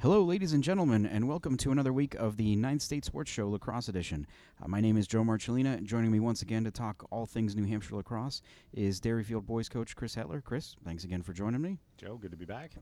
Hello, 0.00 0.22
ladies 0.22 0.52
and 0.52 0.62
gentlemen, 0.62 1.06
and 1.06 1.26
welcome 1.26 1.56
to 1.56 1.72
another 1.72 1.92
week 1.92 2.14
of 2.16 2.36
the 2.36 2.56
Ninth 2.56 2.82
State 2.82 3.06
Sports 3.06 3.30
Show 3.30 3.48
Lacrosse 3.48 3.88
Edition. 3.88 4.26
Uh, 4.62 4.68
my 4.68 4.78
name 4.78 4.98
is 4.98 5.06
Joe 5.06 5.22
Marcellina. 5.22 5.82
Joining 5.82 6.10
me 6.10 6.20
once 6.20 6.42
again 6.42 6.62
to 6.64 6.70
talk 6.70 7.06
all 7.10 7.24
things 7.24 7.56
New 7.56 7.64
Hampshire 7.64 7.96
lacrosse 7.96 8.42
is 8.74 9.00
Derryfield 9.00 9.46
boys 9.46 9.70
coach 9.70 9.96
Chris 9.96 10.14
Hetler. 10.14 10.44
Chris, 10.44 10.76
thanks 10.84 11.04
again 11.04 11.22
for 11.22 11.32
joining 11.32 11.62
me. 11.62 11.78
Joe, 11.96 12.18
good 12.18 12.32
to 12.32 12.36
be 12.36 12.44
back. 12.44 12.72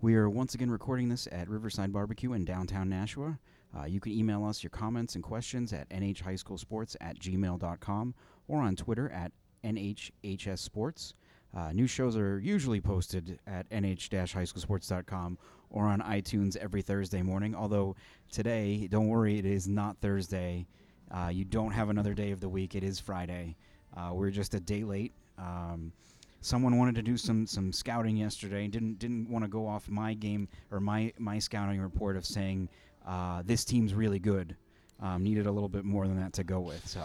We 0.00 0.16
are 0.16 0.28
once 0.28 0.56
again 0.56 0.72
recording 0.72 1.08
this 1.08 1.28
at 1.30 1.48
Riverside 1.48 1.92
Barbecue 1.92 2.32
in 2.32 2.44
downtown 2.44 2.88
Nashua. 2.88 3.38
Uh, 3.78 3.84
you 3.84 4.00
can 4.00 4.10
email 4.10 4.44
us 4.44 4.64
your 4.64 4.70
comments 4.70 5.14
and 5.14 5.22
questions 5.22 5.72
at 5.72 5.88
nhhighschoolsports 5.90 6.96
at 7.00 7.16
gmail.com 7.20 8.14
or 8.48 8.60
on 8.60 8.74
Twitter 8.74 9.08
at 9.10 9.30
nhhssports. 9.62 11.14
Uh, 11.54 11.72
new 11.72 11.86
shows 11.86 12.16
are 12.16 12.38
usually 12.40 12.80
posted 12.80 13.38
at 13.46 13.70
nh-highschoolsports.com 13.70 15.38
or 15.70 15.86
on 15.86 16.00
iTunes 16.00 16.56
every 16.56 16.82
Thursday 16.82 17.22
morning. 17.22 17.54
Although 17.54 17.96
today, 18.30 18.88
don't 18.90 19.08
worry, 19.08 19.38
it 19.38 19.44
is 19.44 19.68
not 19.68 19.96
Thursday. 20.00 20.66
Uh, 21.10 21.28
you 21.32 21.44
don't 21.44 21.72
have 21.72 21.90
another 21.90 22.14
day 22.14 22.30
of 22.30 22.40
the 22.40 22.48
week. 22.48 22.74
It 22.74 22.82
is 22.82 22.98
Friday. 22.98 23.56
Uh, 23.96 24.10
we're 24.14 24.30
just 24.30 24.54
a 24.54 24.60
day 24.60 24.84
late. 24.84 25.12
Um, 25.38 25.92
someone 26.40 26.78
wanted 26.78 26.94
to 26.96 27.02
do 27.02 27.16
some 27.16 27.46
some 27.46 27.72
scouting 27.72 28.16
yesterday. 28.16 28.66
Didn't 28.66 28.98
didn't 28.98 29.28
want 29.28 29.44
to 29.44 29.48
go 29.48 29.66
off 29.66 29.88
my 29.88 30.14
game 30.14 30.48
or 30.70 30.80
my 30.80 31.12
my 31.18 31.38
scouting 31.38 31.80
report 31.80 32.16
of 32.16 32.24
saying 32.24 32.68
uh, 33.06 33.42
this 33.44 33.64
team's 33.64 33.94
really 33.94 34.18
good. 34.18 34.56
Um, 35.00 35.22
needed 35.22 35.46
a 35.46 35.52
little 35.52 35.68
bit 35.68 35.84
more 35.84 36.06
than 36.06 36.18
that 36.20 36.32
to 36.34 36.44
go 36.44 36.60
with. 36.60 36.86
So 36.86 37.02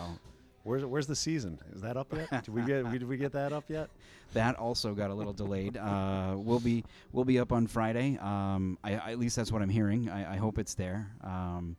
Where's 0.68 0.84
where's 0.84 1.08
the 1.08 1.16
season? 1.16 1.60
Is 1.74 1.82
that 1.82 1.96
up 1.96 2.14
yet? 2.14 2.30
Did 2.44 2.54
we 2.54 2.62
get 2.64 2.92
did 2.92 3.08
we 3.08 3.16
get 3.18 3.32
that 3.32 3.54
up 3.54 3.64
yet? 3.70 3.90
that 4.34 4.56
also 4.56 4.94
got 4.94 5.10
a 5.10 5.14
little 5.14 5.32
delayed. 5.32 5.78
Uh, 5.78 6.34
we'll 6.36 6.60
be 6.60 6.84
we'll 7.14 7.24
be 7.26 7.40
up 7.40 7.54
on 7.54 7.68
Friday. 7.68 8.18
Um, 8.22 8.78
I, 8.84 8.96
I- 8.96 9.12
at 9.12 9.20
least 9.20 9.38
that's 9.38 9.52
what 9.52 9.62
I'm 9.62 9.70
hearing. 9.70 10.10
I, 10.10 10.34
I 10.34 10.36
hope 10.38 10.60
it's 10.60 10.74
there. 10.74 11.10
Um, 11.24 11.78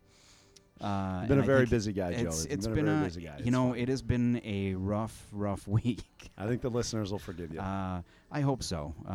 uh, 0.80 1.26
been 1.26 1.40
a 1.40 1.42
I 1.42 1.46
very 1.46 1.66
busy 1.66 1.92
guy, 1.92 2.14
Joe. 2.14 2.28
It's, 2.28 2.44
it's 2.46 2.66
been 2.66 2.88
a 2.88 2.92
very 2.92 3.00
a 3.00 3.04
busy 3.04 3.20
guy. 3.22 3.32
you 3.38 3.42
It's 3.42 3.50
know 3.50 3.70
fine. 3.72 3.80
it 3.80 3.88
has 3.88 4.00
been 4.00 4.40
a 4.44 4.74
rough 4.74 5.26
rough 5.32 5.68
week. 5.78 6.30
I 6.38 6.46
think 6.46 6.62
the 6.62 6.70
listeners 6.70 7.12
will 7.12 7.18
forgive 7.18 7.52
you. 7.52 7.60
Uh, 7.60 8.00
I 8.32 8.40
hope 8.40 8.62
so. 8.62 8.94
Uh, 9.06 9.12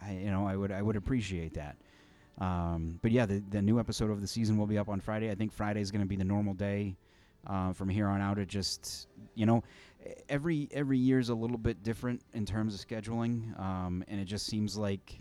I, 0.00 0.12
you 0.12 0.30
know, 0.30 0.46
I 0.46 0.56
would 0.56 0.72
I 0.72 0.80
would 0.80 0.96
appreciate 0.96 1.54
that. 1.54 1.76
Um, 2.38 2.98
but 3.02 3.10
yeah, 3.12 3.26
the, 3.26 3.42
the 3.50 3.60
new 3.60 3.78
episode 3.78 4.10
of 4.10 4.20
the 4.20 4.26
season 4.26 4.56
will 4.56 4.66
be 4.66 4.78
up 4.78 4.88
on 4.88 5.00
Friday. 5.00 5.30
I 5.30 5.34
think 5.34 5.52
Friday 5.52 5.80
is 5.82 5.90
going 5.90 6.02
to 6.02 6.08
be 6.08 6.16
the 6.16 6.24
normal 6.24 6.54
day 6.54 6.96
uh, 7.46 7.72
from 7.72 7.88
here 7.88 8.06
on 8.08 8.20
out. 8.20 8.38
It 8.38 8.48
just 8.48 9.08
you 9.34 9.46
know, 9.46 9.62
every 10.28 10.68
every 10.72 10.98
year 10.98 11.18
is 11.18 11.28
a 11.28 11.34
little 11.34 11.58
bit 11.58 11.82
different 11.82 12.22
in 12.32 12.46
terms 12.46 12.74
of 12.74 12.86
scheduling, 12.86 13.58
um, 13.58 14.04
and 14.08 14.20
it 14.20 14.24
just 14.24 14.46
seems 14.46 14.76
like 14.76 15.20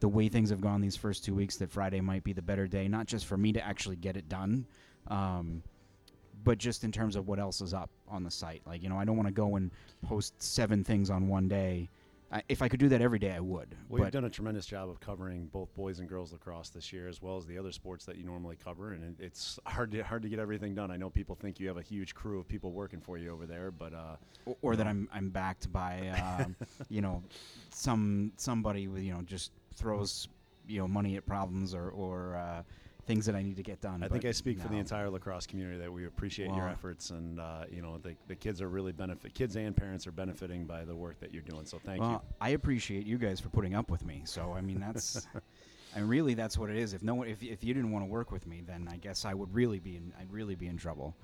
the 0.00 0.08
way 0.08 0.28
things 0.28 0.50
have 0.50 0.60
gone 0.60 0.80
these 0.80 0.96
first 0.96 1.24
two 1.24 1.34
weeks 1.34 1.56
that 1.58 1.70
Friday 1.70 2.00
might 2.00 2.24
be 2.24 2.32
the 2.32 2.42
better 2.42 2.66
day, 2.66 2.88
not 2.88 3.06
just 3.06 3.26
for 3.26 3.36
me 3.36 3.52
to 3.52 3.64
actually 3.64 3.96
get 3.96 4.16
it 4.16 4.28
done. 4.28 4.66
Um, 5.08 5.62
but 6.44 6.58
just 6.58 6.82
in 6.82 6.90
terms 6.90 7.14
of 7.14 7.28
what 7.28 7.38
else 7.38 7.60
is 7.60 7.72
up 7.72 7.88
on 8.08 8.24
the 8.24 8.30
site, 8.30 8.62
like 8.66 8.82
you 8.82 8.88
know, 8.88 8.98
I 8.98 9.04
don't 9.04 9.16
want 9.16 9.28
to 9.28 9.32
go 9.32 9.56
and 9.56 9.70
post 10.02 10.42
seven 10.42 10.82
things 10.82 11.10
on 11.10 11.28
one 11.28 11.48
day. 11.48 11.88
I, 12.32 12.42
if 12.48 12.62
I 12.62 12.68
could 12.68 12.80
do 12.80 12.88
that 12.88 13.02
every 13.02 13.18
day, 13.18 13.30
I 13.30 13.40
would. 13.40 13.76
well, 13.88 14.02
you've 14.02 14.10
done 14.10 14.24
a 14.24 14.30
tremendous 14.30 14.64
job 14.64 14.88
of 14.88 15.00
covering 15.00 15.46
both 15.52 15.74
boys 15.74 15.98
and 15.98 16.08
girls 16.08 16.32
lacrosse 16.32 16.70
this 16.70 16.92
year, 16.92 17.06
as 17.06 17.20
well 17.20 17.36
as 17.36 17.46
the 17.46 17.58
other 17.58 17.72
sports 17.72 18.06
that 18.06 18.16
you 18.16 18.24
normally 18.24 18.56
cover, 18.56 18.92
and 18.92 19.04
it, 19.04 19.22
it's 19.22 19.58
hard 19.66 19.90
to 19.92 20.02
hard 20.02 20.22
to 20.22 20.28
get 20.28 20.38
everything 20.38 20.74
done. 20.74 20.90
I 20.90 20.96
know 20.96 21.10
people 21.10 21.34
think 21.34 21.60
you 21.60 21.68
have 21.68 21.76
a 21.76 21.82
huge 21.82 22.14
crew 22.14 22.40
of 22.40 22.48
people 22.48 22.72
working 22.72 23.00
for 23.00 23.18
you 23.18 23.30
over 23.32 23.44
there, 23.44 23.70
but 23.70 23.92
uh, 23.92 24.16
or, 24.46 24.56
or 24.62 24.76
that 24.76 24.86
I'm 24.86 25.08
I'm 25.12 25.28
backed 25.28 25.70
by 25.70 26.08
um, 26.40 26.56
you 26.88 27.02
know 27.02 27.22
some 27.70 28.32
somebody 28.36 28.88
with 28.88 29.02
you 29.02 29.12
know 29.12 29.22
just 29.22 29.52
throws 29.74 30.28
you 30.66 30.78
know 30.78 30.88
money 30.88 31.16
at 31.16 31.26
problems 31.26 31.74
or 31.74 31.90
or 31.90 32.36
uh, 32.36 32.62
things 33.06 33.26
that 33.26 33.34
I 33.34 33.42
need 33.42 33.56
to 33.56 33.62
get 33.62 33.80
done. 33.80 34.02
I 34.02 34.08
think 34.08 34.24
I 34.24 34.32
speak 34.32 34.60
for 34.60 34.68
the 34.68 34.78
entire 34.78 35.10
lacrosse 35.10 35.46
community 35.46 35.78
that 35.78 35.92
we 35.92 36.06
appreciate 36.06 36.50
your 36.54 36.68
efforts, 36.68 37.10
and 37.10 37.40
uh, 37.40 37.64
you 37.70 37.82
know 37.82 37.98
the, 37.98 38.14
the 38.28 38.34
kids 38.34 38.62
are 38.62 38.68
really 38.68 38.92
benefit. 38.92 39.34
Kids 39.34 39.56
and 39.56 39.76
parents 39.76 40.06
are 40.06 40.12
benefiting 40.12 40.64
by 40.64 40.84
the 40.84 40.94
work 40.94 41.18
that 41.20 41.32
you're 41.32 41.42
doing. 41.42 41.64
So 41.66 41.80
thank 41.84 42.00
well, 42.00 42.10
you. 42.10 42.20
I 42.40 42.50
appreciate 42.50 43.06
you 43.06 43.18
guys 43.18 43.40
for 43.40 43.48
putting 43.48 43.74
up 43.74 43.90
with 43.90 44.04
me. 44.04 44.22
So 44.24 44.52
I 44.52 44.60
mean 44.60 44.80
that's. 44.80 45.26
And 45.94 46.08
really, 46.08 46.32
that's 46.32 46.56
what 46.56 46.70
it 46.70 46.76
is. 46.76 46.94
If 46.94 47.02
no 47.02 47.14
one, 47.14 47.28
if, 47.28 47.42
if 47.42 47.62
you 47.62 47.74
didn't 47.74 47.90
want 47.90 48.02
to 48.02 48.10
work 48.10 48.32
with 48.32 48.46
me, 48.46 48.62
then 48.66 48.88
I 48.90 48.96
guess 48.96 49.26
I 49.26 49.34
would 49.34 49.54
really 49.54 49.78
be 49.78 49.96
in. 49.96 50.10
I'd 50.18 50.32
really 50.32 50.54
be 50.54 50.66
in 50.66 50.78
trouble. 50.78 51.14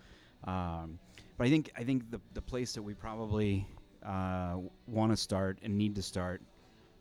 Um, 0.44 0.98
but 1.38 1.46
I 1.46 1.50
think 1.50 1.72
I 1.74 1.84
think 1.84 2.10
the 2.10 2.20
the 2.34 2.42
place 2.42 2.74
that 2.74 2.82
we 2.82 2.92
probably 2.92 3.66
uh, 4.04 4.56
want 4.86 5.10
to 5.10 5.16
start 5.16 5.58
and 5.62 5.78
need 5.78 5.94
to 5.94 6.02
start, 6.02 6.42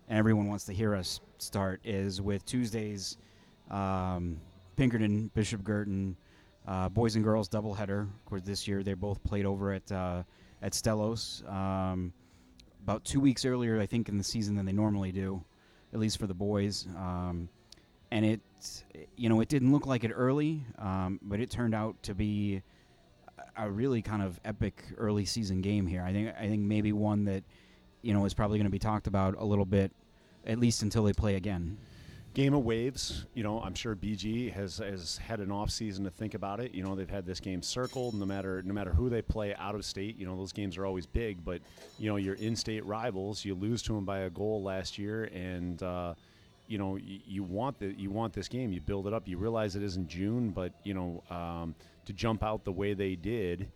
and 0.07 0.17
everyone 0.17 0.47
wants 0.47 0.63
to 0.65 0.73
hear 0.73 0.95
us 0.95 1.19
start, 1.39 1.81
is 1.83 2.21
with 2.21 2.45
Tuesday's 2.45 3.17
um, 3.69 4.39
Pinkerton 4.77 5.29
Bishop 5.33 5.63
Guertin 5.63 6.15
uh, 6.67 6.87
boys 6.89 7.15
and 7.15 7.23
girls 7.23 7.49
doubleheader. 7.49 8.03
Of 8.03 8.25
course, 8.25 8.43
this 8.43 8.67
year 8.67 8.83
they 8.83 8.93
both 8.93 9.21
played 9.23 9.45
over 9.45 9.73
at 9.73 9.91
uh, 9.91 10.23
at 10.61 10.71
Stellos. 10.71 11.47
Um, 11.51 12.13
about 12.83 13.03
two 13.03 13.19
weeks 13.19 13.43
earlier, 13.43 13.81
I 13.81 13.85
think, 13.85 14.07
in 14.07 14.17
the 14.17 14.23
season 14.23 14.55
than 14.55 14.65
they 14.65 14.71
normally 14.71 15.11
do, 15.11 15.43
at 15.93 15.99
least 15.99 16.19
for 16.19 16.27
the 16.27 16.33
boys. 16.33 16.87
Um, 16.95 17.49
and 18.11 18.23
it, 18.23 18.39
you 19.17 19.27
know, 19.27 19.41
it 19.41 19.49
didn't 19.49 19.73
look 19.73 19.85
like 19.85 20.05
it 20.05 20.11
early, 20.13 20.63
um, 20.79 21.19
but 21.21 21.41
it 21.41 21.49
turned 21.49 21.75
out 21.75 22.01
to 22.03 22.15
be 22.15 22.61
a- 23.57 23.69
really 23.69 24.01
kind 24.01 24.21
of 24.21 24.39
epic 24.45 24.85
early 24.97 25.25
season 25.25 25.59
game 25.59 25.85
here. 25.85 26.01
I 26.01 26.13
think, 26.13 26.33
I 26.39 26.47
think 26.47 26.61
maybe 26.61 26.93
one 26.93 27.25
that, 27.25 27.43
you 28.03 28.13
know, 28.13 28.23
is 28.23 28.33
probably 28.33 28.57
going 28.57 28.67
to 28.67 28.71
be 28.71 28.79
talked 28.79 29.07
about 29.07 29.35
a 29.37 29.43
little 29.43 29.65
bit, 29.65 29.91
at 30.45 30.57
least 30.57 30.81
until 30.81 31.03
they 31.03 31.11
play 31.11 31.35
again. 31.35 31.77
Game 32.37 32.53
of 32.53 32.63
Waves, 32.63 33.25
you 33.33 33.41
know, 33.41 33.59
I'm 33.61 33.73
sure 33.73 33.95
BG 33.95 34.53
has 34.53 34.77
has 34.77 35.17
had 35.17 35.39
an 35.39 35.51
off 35.51 35.71
season 35.71 36.03
to 36.03 36.11
think 36.11 36.35
about 36.35 36.59
it. 36.59 36.71
You 36.71 36.83
know, 36.83 36.93
they've 36.93 37.09
had 37.09 37.25
this 37.25 37.39
game 37.39 37.63
circled. 37.63 38.13
No 38.13 38.27
matter 38.27 38.61
no 38.61 38.75
matter 38.75 38.93
who 38.93 39.09
they 39.09 39.23
play 39.23 39.55
out 39.55 39.73
of 39.73 39.83
state, 39.83 40.19
you 40.19 40.27
know, 40.27 40.37
those 40.37 40.53
games 40.53 40.77
are 40.77 40.85
always 40.85 41.07
big. 41.07 41.43
But 41.43 41.61
you 41.97 42.07
know, 42.07 42.17
your 42.17 42.35
in-state 42.35 42.85
rivals, 42.85 43.43
you 43.43 43.55
lose 43.55 43.81
to 43.81 43.93
them 43.93 44.05
by 44.05 44.19
a 44.19 44.29
goal 44.29 44.61
last 44.61 44.99
year, 44.99 45.23
and 45.33 45.81
uh, 45.81 46.13
you 46.67 46.77
know, 46.77 46.95
you, 46.97 47.41
want 47.41 47.79
the 47.79 47.87
you 47.97 48.11
want 48.11 48.33
this 48.33 48.47
game. 48.47 48.71
You 48.71 48.81
build 48.81 49.07
it 49.07 49.13
up. 49.13 49.27
You 49.27 49.39
realize 49.39 49.75
it 49.75 49.81
isn't 49.81 50.07
June, 50.07 50.51
but 50.51 50.73
you 50.83 50.93
know, 50.93 51.23
um, 51.31 51.73
to 52.05 52.13
jump 52.13 52.43
out 52.43 52.63
the 52.63 52.71
way 52.71 52.93
they 52.93 53.15
did. 53.15 53.67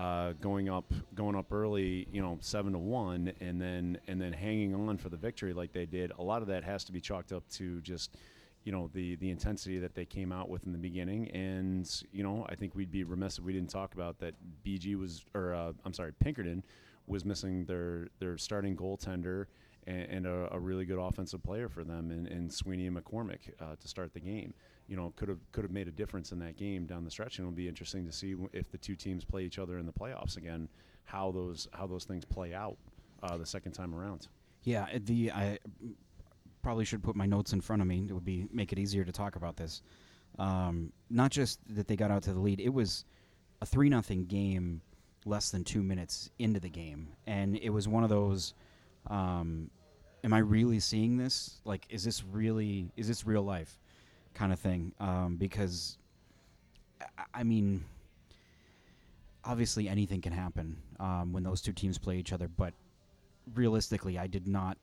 Uh, 0.00 0.32
going 0.40 0.70
up, 0.70 0.94
going 1.14 1.36
up 1.36 1.52
early, 1.52 2.08
you 2.10 2.22
know, 2.22 2.38
seven 2.40 2.72
to 2.72 2.78
one, 2.78 3.30
and 3.38 3.60
then 3.60 3.98
and 4.08 4.18
then 4.18 4.32
hanging 4.32 4.74
on 4.74 4.96
for 4.96 5.10
the 5.10 5.16
victory 5.16 5.52
like 5.52 5.74
they 5.74 5.84
did. 5.84 6.10
A 6.18 6.22
lot 6.22 6.40
of 6.40 6.48
that 6.48 6.64
has 6.64 6.84
to 6.84 6.92
be 6.92 7.02
chalked 7.02 7.32
up 7.32 7.46
to 7.50 7.82
just, 7.82 8.16
you 8.64 8.72
know, 8.72 8.88
the 8.94 9.16
the 9.16 9.28
intensity 9.28 9.78
that 9.78 9.94
they 9.94 10.06
came 10.06 10.32
out 10.32 10.48
with 10.48 10.64
in 10.64 10.72
the 10.72 10.78
beginning. 10.78 11.30
And 11.32 11.86
you 12.12 12.22
know, 12.22 12.46
I 12.48 12.54
think 12.54 12.74
we'd 12.74 12.90
be 12.90 13.04
remiss 13.04 13.36
if 13.36 13.44
we 13.44 13.52
didn't 13.52 13.68
talk 13.68 13.92
about 13.92 14.18
that. 14.20 14.36
BG 14.64 14.98
was, 14.98 15.22
or 15.34 15.52
uh, 15.52 15.72
I'm 15.84 15.92
sorry, 15.92 16.12
Pinkerton 16.18 16.64
was 17.06 17.26
missing 17.26 17.66
their 17.66 18.08
their 18.20 18.38
starting 18.38 18.74
goaltender 18.74 19.48
and, 19.86 20.06
and 20.10 20.26
a, 20.26 20.48
a 20.54 20.58
really 20.58 20.86
good 20.86 20.98
offensive 20.98 21.42
player 21.42 21.68
for 21.68 21.84
them 21.84 22.10
in, 22.10 22.48
Sweeney 22.48 22.86
and 22.86 22.96
McCormick 22.96 23.50
uh, 23.60 23.76
to 23.78 23.88
start 23.88 24.14
the 24.14 24.20
game. 24.20 24.54
You 24.90 24.96
know, 24.96 25.12
could 25.14 25.28
have 25.28 25.38
could 25.52 25.62
have 25.62 25.70
made 25.70 25.86
a 25.86 25.92
difference 25.92 26.32
in 26.32 26.40
that 26.40 26.56
game 26.56 26.84
down 26.84 27.04
the 27.04 27.12
stretch, 27.12 27.38
and 27.38 27.46
it'll 27.46 27.56
be 27.56 27.68
interesting 27.68 28.04
to 28.06 28.12
see 28.12 28.34
if 28.52 28.72
the 28.72 28.76
two 28.76 28.96
teams 28.96 29.24
play 29.24 29.44
each 29.44 29.60
other 29.60 29.78
in 29.78 29.86
the 29.86 29.92
playoffs 29.92 30.36
again, 30.36 30.68
how 31.04 31.30
those 31.30 31.68
how 31.72 31.86
those 31.86 32.04
things 32.04 32.24
play 32.24 32.52
out 32.52 32.76
uh, 33.22 33.38
the 33.38 33.46
second 33.46 33.70
time 33.70 33.94
around. 33.94 34.26
Yeah, 34.64 34.86
the 34.98 35.30
I 35.30 35.58
probably 36.60 36.84
should 36.84 37.04
put 37.04 37.14
my 37.14 37.24
notes 37.24 37.52
in 37.52 37.60
front 37.60 37.82
of 37.82 37.86
me. 37.86 38.04
It 38.08 38.12
would 38.12 38.24
be 38.24 38.48
make 38.52 38.72
it 38.72 38.80
easier 38.80 39.04
to 39.04 39.12
talk 39.12 39.36
about 39.36 39.56
this. 39.56 39.80
Um, 40.40 40.92
not 41.08 41.30
just 41.30 41.60
that 41.74 41.86
they 41.86 41.94
got 41.94 42.10
out 42.10 42.24
to 42.24 42.32
the 42.32 42.40
lead; 42.40 42.58
it 42.58 42.74
was 42.74 43.04
a 43.62 43.66
three 43.66 43.88
nothing 43.88 44.24
game 44.24 44.82
less 45.24 45.50
than 45.50 45.62
two 45.62 45.84
minutes 45.84 46.30
into 46.40 46.58
the 46.58 46.68
game, 46.68 47.10
and 47.28 47.56
it 47.56 47.70
was 47.70 47.86
one 47.86 48.02
of 48.02 48.10
those. 48.10 48.54
Um, 49.06 49.70
am 50.24 50.32
I 50.32 50.38
really 50.38 50.80
seeing 50.80 51.16
this? 51.16 51.60
Like, 51.64 51.86
is 51.90 52.02
this 52.02 52.24
really 52.24 52.90
is 52.96 53.06
this 53.06 53.24
real 53.24 53.42
life 53.42 53.78
kind 54.34 54.52
of 54.52 54.58
thing? 54.58 54.92
Um, 55.00 55.36
because 55.36 55.98
I- 57.34 57.42
mean, 57.42 57.84
obviously 59.44 59.88
anything 59.88 60.20
can 60.20 60.32
happen 60.32 60.76
um, 60.98 61.32
when 61.32 61.42
those 61.42 61.60
two 61.60 61.72
teams 61.72 61.98
play 61.98 62.18
each 62.18 62.32
other, 62.32 62.48
but 62.48 62.74
realistically, 63.54 64.18
I 64.18 64.26
did 64.26 64.46
not 64.46 64.76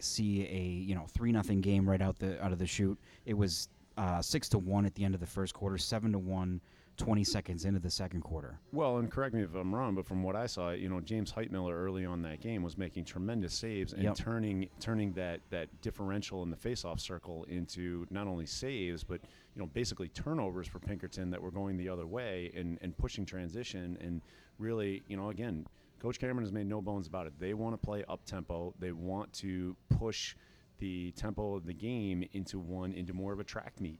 see 0.00 0.44
a 0.46 0.60
you 0.60 0.94
know 0.94 1.06
three 1.08 1.30
nothing 1.30 1.60
game 1.60 1.88
right 1.88 2.02
out 2.02 2.18
the 2.18 2.42
out 2.44 2.52
of 2.52 2.58
the 2.58 2.66
chute. 2.66 2.98
It 3.26 3.34
was 3.34 3.68
uh, 3.96 4.20
six 4.22 4.48
to 4.50 4.58
one 4.58 4.84
at 4.86 4.94
the 4.94 5.04
end 5.04 5.14
of 5.14 5.20
the 5.20 5.26
first 5.26 5.54
quarter, 5.54 5.78
seven 5.78 6.12
to 6.12 6.18
one, 6.18 6.60
20 6.98 7.24
seconds 7.24 7.64
into 7.64 7.80
the 7.80 7.90
second 7.90 8.20
quarter. 8.20 8.58
Well, 8.72 8.98
and 8.98 9.10
correct 9.10 9.34
me 9.34 9.42
if 9.42 9.54
I'm 9.54 9.74
wrong, 9.74 9.94
but 9.94 10.06
from 10.06 10.22
what 10.22 10.36
I 10.36 10.46
saw, 10.46 10.70
you 10.70 10.88
know, 10.88 11.00
James 11.00 11.32
Heitmiller 11.32 11.72
early 11.74 12.04
on 12.04 12.22
that 12.22 12.40
game 12.40 12.62
was 12.62 12.76
making 12.76 13.04
tremendous 13.04 13.54
saves 13.54 13.92
and 13.92 14.02
Yep. 14.02 14.14
turning 14.16 14.68
turning 14.78 15.12
that 15.14 15.40
that 15.50 15.68
differential 15.80 16.42
in 16.42 16.50
the 16.50 16.56
faceoff 16.56 17.00
circle 17.00 17.44
into 17.44 18.06
not 18.10 18.26
only 18.26 18.46
saves, 18.46 19.02
but 19.04 19.20
you 19.54 19.60
know, 19.60 19.66
basically 19.66 20.08
turnovers 20.08 20.66
for 20.68 20.78
Pinkerton 20.78 21.30
that 21.30 21.40
were 21.42 21.50
going 21.50 21.76
the 21.76 21.88
other 21.88 22.06
way 22.06 22.52
and 22.54 22.78
and 22.82 22.96
pushing 22.96 23.24
transition 23.24 23.96
and 24.00 24.20
really, 24.58 25.02
you 25.08 25.16
know, 25.16 25.30
again, 25.30 25.66
Coach 25.98 26.18
Cameron 26.18 26.44
has 26.44 26.52
made 26.52 26.66
no 26.66 26.82
bones 26.82 27.06
about 27.06 27.26
it. 27.26 27.32
They 27.38 27.54
want 27.54 27.74
to 27.74 27.84
play 27.84 28.04
up 28.08 28.24
tempo. 28.26 28.74
They 28.78 28.92
want 28.92 29.32
to 29.34 29.76
push 29.88 30.34
the 30.78 31.12
tempo 31.12 31.54
of 31.54 31.64
the 31.64 31.72
game 31.72 32.28
into 32.32 32.58
one 32.58 32.92
into 32.92 33.14
more 33.14 33.32
of 33.32 33.40
a 33.40 33.44
track 33.44 33.80
meet 33.80 33.98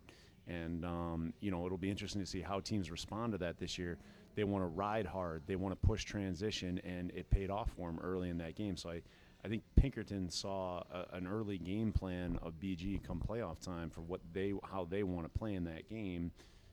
And 0.48 0.84
um, 0.84 1.32
you 1.40 1.50
know, 1.50 1.64
it'll 1.66 1.78
be 1.78 1.90
interesting 1.90 2.20
to 2.20 2.26
see 2.26 2.40
how 2.40 2.60
teams 2.60 2.90
respond 2.90 3.32
to 3.32 3.38
that 3.38 3.58
this 3.58 3.78
year. 3.78 3.98
They 4.34 4.44
want 4.44 4.62
to 4.62 4.68
ride 4.68 5.06
hard. 5.06 5.42
They 5.46 5.56
want 5.56 5.80
to 5.80 5.86
push 5.86 6.04
transition, 6.04 6.80
and 6.84 7.10
it 7.10 7.28
paid 7.30 7.50
off 7.50 7.70
for 7.76 7.88
them 7.88 8.00
early 8.02 8.30
in 8.30 8.38
that 8.38 8.54
game. 8.54 8.76
So 8.76 8.90
I, 8.90 9.02
I 9.44 9.48
think 9.48 9.62
Pinkerton 9.76 10.30
saw 10.30 10.82
a, 10.90 11.16
an 11.16 11.26
early 11.26 11.58
game 11.58 11.92
plan 11.92 12.38
of 12.42 12.54
BG 12.54 13.02
come 13.02 13.22
playoff 13.26 13.60
time 13.60 13.90
for 13.90 14.00
what 14.00 14.20
they 14.32 14.54
how 14.64 14.86
they 14.88 15.02
want 15.02 15.32
to 15.32 15.38
play 15.38 15.54
in 15.54 15.64
that 15.64 15.88
game. 15.88 16.32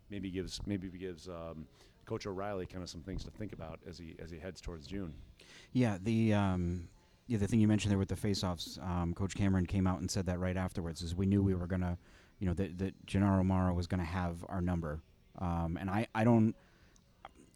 Maybe 0.10 0.32
gives 0.32 0.60
maybe 0.66 0.88
gives 0.90 1.28
um, 1.28 1.68
Coach 2.10 2.26
O'Reilly 2.26 2.66
kind 2.66 2.84
of 2.84 2.90
some 2.90 3.02
things 3.02 3.24
to 3.26 3.32
think 3.32 3.54
about 3.54 3.80
as 3.88 4.00
he 4.00 4.16
as 4.20 4.32
he 4.32 4.40
heads 4.40 4.62
towards 4.62 4.88
June. 4.88 5.14
Yeah, 5.74 6.00
the 6.02 6.34
um, 6.34 6.90
yeah 7.28 7.38
the 7.38 7.48
thing 7.48 7.60
you 7.60 7.68
mentioned 7.68 7.92
there 7.92 8.00
with 8.00 8.10
the 8.10 8.16
faceoffs, 8.16 8.82
um, 8.84 9.14
Coach 9.14 9.36
Cameron 9.36 9.68
came 9.68 9.86
out 9.86 10.00
and 10.00 10.10
said 10.10 10.26
that 10.26 10.40
right 10.40 10.58
afterwards. 10.58 11.04
Is 11.04 11.16
we 11.16 11.28
knew 11.28 11.44
we 11.44 11.54
were 11.54 11.68
gonna, 11.68 12.00
you 12.40 12.48
know, 12.48 12.54
that 12.54 12.78
that 12.80 13.06
Gennaro 13.06 13.44
Morrow 13.44 13.74
was 13.74 13.88
gonna 13.88 14.04
have 14.04 14.44
our 14.50 14.62
number, 14.62 15.02
um, 15.40 15.78
and 15.80 15.90
I 15.90 16.08
I 16.16 16.24
don't. 16.24 16.56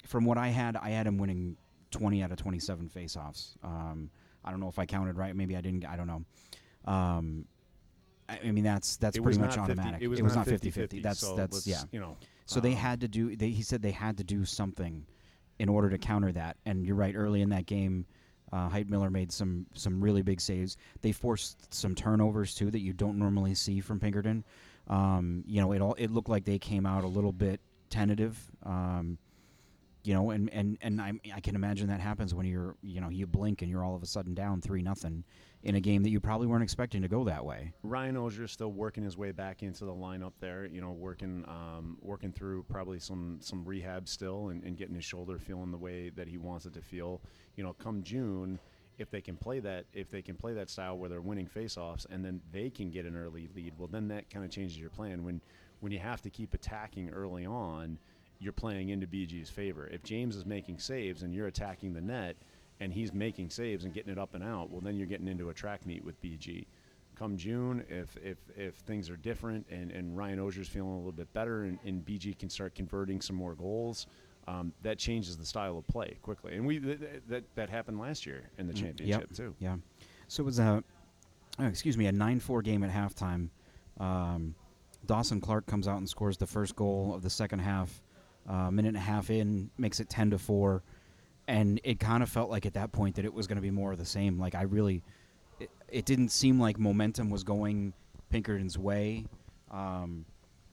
From 0.06 0.26
what 0.26 0.38
I 0.38 0.50
had, 0.50 0.76
I 0.76 0.90
had 0.90 1.08
him 1.08 1.18
winning 1.18 1.56
20 1.92 2.22
out 2.24 2.32
of 2.32 2.38
27 2.38 2.90
faceoffs. 2.90 3.56
Um, 3.64 4.10
I 4.44 4.52
don't 4.52 4.60
know 4.60 4.68
if 4.68 4.78
I 4.78 4.86
counted 4.86 5.18
right. 5.18 5.34
Maybe 5.34 5.56
I 5.56 5.62
didn't. 5.62 5.86
I 5.86 5.96
don't 5.96 6.08
know. 6.08 6.92
Um, 6.92 7.46
I, 8.28 8.40
I 8.46 8.52
mean, 8.52 8.64
that's 8.64 8.98
that's 8.98 9.18
It 9.18 9.22
pretty 9.22 9.40
much 9.40 9.56
not 9.56 9.68
50 9.68 9.82
automatic. 9.82 10.02
it 10.02 10.08
was 10.08 10.36
not 10.36 10.48
not 10.48 10.60
50-50. 10.60 10.74
50-50, 10.74 11.04
That's 11.04 11.20
so 11.20 11.36
that's 11.36 11.66
yeah. 11.66 11.84
You 11.92 12.00
know, 12.00 12.18
So 12.46 12.60
they 12.60 12.72
um, 12.72 12.78
had 12.78 13.02
to 13.02 13.08
do. 13.08 13.36
They, 13.36 13.50
he 13.50 13.62
said 13.62 13.82
they 13.82 13.92
had 13.92 14.18
to 14.18 14.24
do 14.24 14.46
something 14.46 15.06
in 15.60 15.70
order 15.70 15.90
to 15.90 15.98
counter 15.98 16.32
that. 16.32 16.58
And 16.66 16.86
you're 16.86 16.96
right. 16.96 17.16
Early 17.16 17.42
in 17.42 17.50
that 17.50 17.66
game, 17.66 18.06
uh, 18.52 18.70
Heitmiller 18.70 19.12
made 19.12 19.32
some 19.32 19.66
some 19.74 20.02
really 20.02 20.22
big 20.22 20.42
saves. 20.42 20.78
They 21.02 21.12
forced 21.12 21.74
some 21.74 21.96
turnovers 21.96 22.56
too 22.56 22.72
that 22.72 22.82
you 22.82 22.94
don't 22.94 23.18
normally 23.18 23.56
see 23.56 23.80
from 23.80 24.00
Pinkerton. 24.00 24.44
Um, 24.88 25.44
you 25.48 25.62
know, 25.62 25.72
it 25.72 25.82
all 25.82 25.94
it 25.96 26.12
looked 26.12 26.30
like 26.30 26.46
they 26.46 26.60
came 26.60 26.86
out 26.86 27.04
a 27.04 27.08
little 27.08 27.32
bit 27.32 27.60
tentative. 27.90 28.38
Um, 28.64 29.18
you 30.04 30.14
know, 30.14 30.32
and 30.32 30.50
and 30.52 30.78
and 30.82 31.02
I 31.02 31.14
I 31.34 31.40
can 31.40 31.56
imagine 31.56 31.88
that 31.88 32.02
happens 32.02 32.36
when 32.36 32.46
you're 32.46 32.76
you 32.82 33.00
know 33.00 33.10
you 33.10 33.26
blink 33.26 33.62
and 33.62 33.72
you're 33.72 33.84
all 33.84 33.96
of 33.96 34.04
a 34.04 34.06
sudden 34.06 34.34
down 34.34 34.62
three 34.62 34.82
nothing 34.82 35.24
in 35.64 35.76
a 35.76 35.80
game 35.80 36.04
that 36.04 36.10
you 36.10 36.20
probably 36.20 36.46
weren't 36.46 36.64
expecting 36.64 37.02
to 37.02 37.08
go 37.08 37.24
that 37.24 37.46
way. 37.46 37.72
Ryan 37.84 38.18
Ozier 38.18 38.48
still 38.48 38.74
working 38.74 39.04
his 39.04 39.18
way 39.18 39.32
back 39.32 39.64
into 39.64 39.86
the 39.86 39.94
lineup 39.94 40.34
there. 40.42 40.66
You 40.66 40.82
know, 40.82 40.92
working 40.92 41.46
um, 41.48 41.98
working 42.02 42.34
through 42.34 42.64
probably 42.64 43.00
some 43.00 43.38
some 43.40 43.64
rehab 43.64 44.10
still 44.10 44.50
and, 44.50 44.62
and 44.64 44.76
getting 44.76 44.96
his 44.96 45.06
shoulder 45.06 45.40
feeling 45.40 45.72
the 45.72 45.78
way 45.78 46.10
that 46.10 46.28
he 46.28 46.38
wants 46.38 46.66
it 46.66 46.74
to 46.74 46.82
feel. 46.82 47.22
You 47.56 47.64
know, 47.64 47.72
come 47.74 48.04
June, 48.04 48.60
if 49.04 49.12
they 49.12 49.22
can 49.22 49.36
play 49.36 49.60
that 49.60 49.86
if 49.94 50.10
they 50.10 50.22
can 50.24 50.36
play 50.36 50.54
that 50.54 50.70
style 50.70 50.98
where 50.98 51.10
they're 51.10 51.22
winning 51.22 51.46
faceoffs 51.46 52.08
and 52.10 52.26
then 52.26 52.42
they 52.52 52.70
can 52.70 52.90
get 52.90 53.06
an 53.06 53.16
early 53.16 53.48
lead, 53.54 53.74
well 53.78 53.90
then 53.92 54.08
that 54.08 54.30
kind 54.32 54.44
of 54.44 54.50
changes 54.50 54.80
your 54.80 54.90
plan. 54.90 55.24
When 55.24 55.42
when 55.82 55.92
you 55.92 56.00
have 56.00 56.22
to 56.22 56.30
keep 56.30 56.54
attacking 56.54 57.10
early 57.10 57.46
on, 57.46 58.00
you're 58.40 58.54
playing 58.54 58.90
into 58.90 59.06
BG's 59.06 59.50
favor. 59.50 59.88
If 59.88 60.04
James 60.04 60.36
is 60.36 60.46
making 60.46 60.80
saves 60.80 61.22
and 61.22 61.36
you're 61.36 61.48
attacking 61.48 61.94
the 61.94 62.02
net 62.02 62.38
and 62.80 62.94
he's 62.94 63.14
making 63.14 63.50
saves 63.50 63.84
and 63.84 63.94
getting 63.94 64.12
it 64.12 64.18
up 64.18 64.34
and 64.34 64.44
out, 64.44 64.72
well 64.72 64.82
then 64.82 64.96
you're 64.96 65.08
getting 65.08 65.28
into 65.28 65.50
a 65.50 65.54
track 65.54 65.86
meet 65.86 66.04
with 66.04 66.20
BG. 66.22 66.66
Come 67.16 67.38
June, 67.38 67.84
if 67.90 68.16
if, 68.24 68.38
if 68.56 68.76
things 68.76 69.10
are 69.10 69.18
different 69.18 69.68
and, 69.70 69.92
and 69.92 70.18
Ryan 70.18 70.40
Ozier's 70.40 70.70
feeling 70.70 70.94
a 70.94 70.98
little 70.98 71.12
bit 71.12 71.32
better 71.34 71.64
and, 71.64 71.78
and 71.86 72.04
BG 72.06 72.40
can 72.40 72.50
start 72.50 72.74
converting 72.74 73.20
some 73.22 73.36
more 73.36 73.54
goals, 73.54 74.08
um, 74.48 74.74
that 74.82 74.98
changes 74.98 75.38
the 75.38 75.46
style 75.46 75.78
of 75.78 75.88
play 75.88 76.18
quickly. 76.22 76.56
And 76.56 76.66
we 76.66 76.80
th- 76.80 77.00
th- 77.00 77.22
that 77.30 77.44
that 77.56 77.70
happened 77.70 78.00
last 78.00 78.26
year 78.26 78.50
in 78.58 78.68
the 78.68 78.74
Mm, 78.74 78.82
championship 78.82 79.22
yep. 79.30 79.34
too. 79.34 79.56
Yeah. 79.60 79.78
So 80.28 80.44
it 80.44 80.46
was 80.46 80.60
a, 80.60 80.84
oh, 81.60 81.66
excuse 81.66 81.98
me, 81.98 82.08
a 82.08 82.12
9 82.12 82.40
4 82.40 82.62
game 82.62 82.84
at 82.84 82.92
halftime. 82.92 83.50
Um, 84.00 84.56
Dawson 85.06 85.40
Clark 85.42 85.66
comes 85.66 85.88
out 85.88 85.98
and 85.98 86.10
scores 86.10 86.38
the 86.38 86.48
first 86.48 86.76
goal 86.76 87.14
of 87.14 87.22
the 87.22 87.30
second 87.30 87.60
half. 87.60 88.02
Uh, 88.48 88.70
minute 88.72 88.90
and 88.90 88.98
a 88.98 89.02
half 89.02 89.30
in, 89.30 89.70
makes 89.78 90.00
it 90.00 90.10
10 90.10 90.32
to 90.32 90.38
4. 90.38 90.84
And 91.48 91.80
it 91.84 92.00
kind 92.00 92.24
of 92.24 92.30
felt 92.30 92.50
like 92.50 92.66
at 92.66 92.74
that 92.74 92.92
point 92.92 93.16
that 93.16 93.26
it 93.26 93.34
was 93.34 93.48
going 93.48 93.56
to 93.58 93.62
be 93.62 93.72
more 93.72 93.92
of 93.92 93.98
the 93.98 94.06
same. 94.06 94.40
Like, 94.40 94.56
I 94.56 94.64
really, 94.64 95.04
it, 95.60 95.70
it 95.90 96.06
didn't 96.06 96.30
seem 96.30 96.60
like 96.60 96.78
momentum 96.80 97.30
was 97.30 97.44
going 97.44 97.94
Pinkerton's 98.30 98.78
way. 98.78 99.26
Um, 99.72 100.26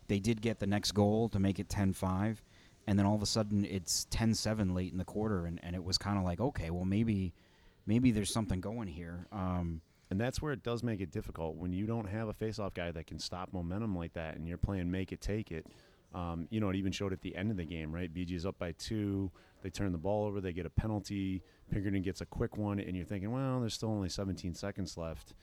they 0.09 0.19
did 0.21 0.41
get 0.41 0.59
the 0.59 0.67
next 0.67 0.93
goal 0.93 1.29
to 1.31 1.39
make 1.39 1.59
it 1.61 1.69
10 1.69 1.93
5. 1.93 2.43
And 2.87 2.99
then 2.99 3.07
all 3.07 3.15
of 3.15 3.23
a 3.23 3.27
sudden 3.27 3.65
it's 3.65 4.07
10 4.11 4.35
7 4.35 4.75
late 4.75 4.93
in 4.93 4.99
the 4.99 5.05
quarter. 5.05 5.47
And, 5.47 5.61
and 5.63 5.77
it 5.77 5.85
was 5.85 5.99
kind 5.99 6.19
of 6.19 6.25
like, 6.25 6.41
okay, 6.41 6.71
well, 6.71 6.85
maybe 6.85 7.33
maybe 7.87 8.11
there's 8.11 8.33
something 8.33 8.61
going 8.61 8.89
here. 8.89 9.27
Um, 9.33 9.83
And 10.11 10.21
that's 10.21 10.43
where 10.43 10.53
it 10.53 10.63
does 10.65 10.83
make 10.83 11.01
it 11.01 11.13
difficult 11.13 11.57
when 11.57 11.73
you 11.73 11.87
don't 11.87 12.09
have 12.09 12.29
a 12.29 12.33
face-off 12.33 12.75
guy 12.75 12.91
that 12.91 13.07
can 13.07 13.19
stop 13.21 13.53
momentum 13.53 13.97
like 13.97 14.13
that, 14.15 14.37
and 14.37 14.47
you're 14.49 14.59
playing 14.59 14.91
make 14.91 15.13
it 15.13 15.21
take 15.21 15.53
it. 15.53 15.67
Um, 16.13 16.49
you 16.51 16.59
know, 16.59 16.69
it 16.69 16.75
even 16.77 16.91
showed 16.91 17.13
at 17.13 17.21
the 17.23 17.37
end 17.37 17.53
of 17.53 17.57
the 17.57 17.65
game, 17.65 17.93
right? 17.95 18.13
BG 18.13 18.33
is 18.33 18.45
up 18.45 18.59
by 18.59 18.73
two. 18.73 19.31
They 19.63 19.71
turn 19.71 19.93
the 19.93 19.99
ball 19.99 20.27
over. 20.27 20.41
They 20.41 20.53
get 20.53 20.67
a 20.67 20.71
penalty. 20.71 21.43
Pinkerton 21.71 22.03
gets 22.03 22.21
a 22.21 22.27
quick 22.27 22.57
one, 22.57 22.81
and 22.81 22.97
you're 22.97 23.07
thinking, 23.07 23.31
well, 23.31 23.61
there's 23.61 23.75
still 23.75 23.91
only 23.91 24.09
17 24.09 24.55
seconds 24.55 24.97
left. 24.97 25.35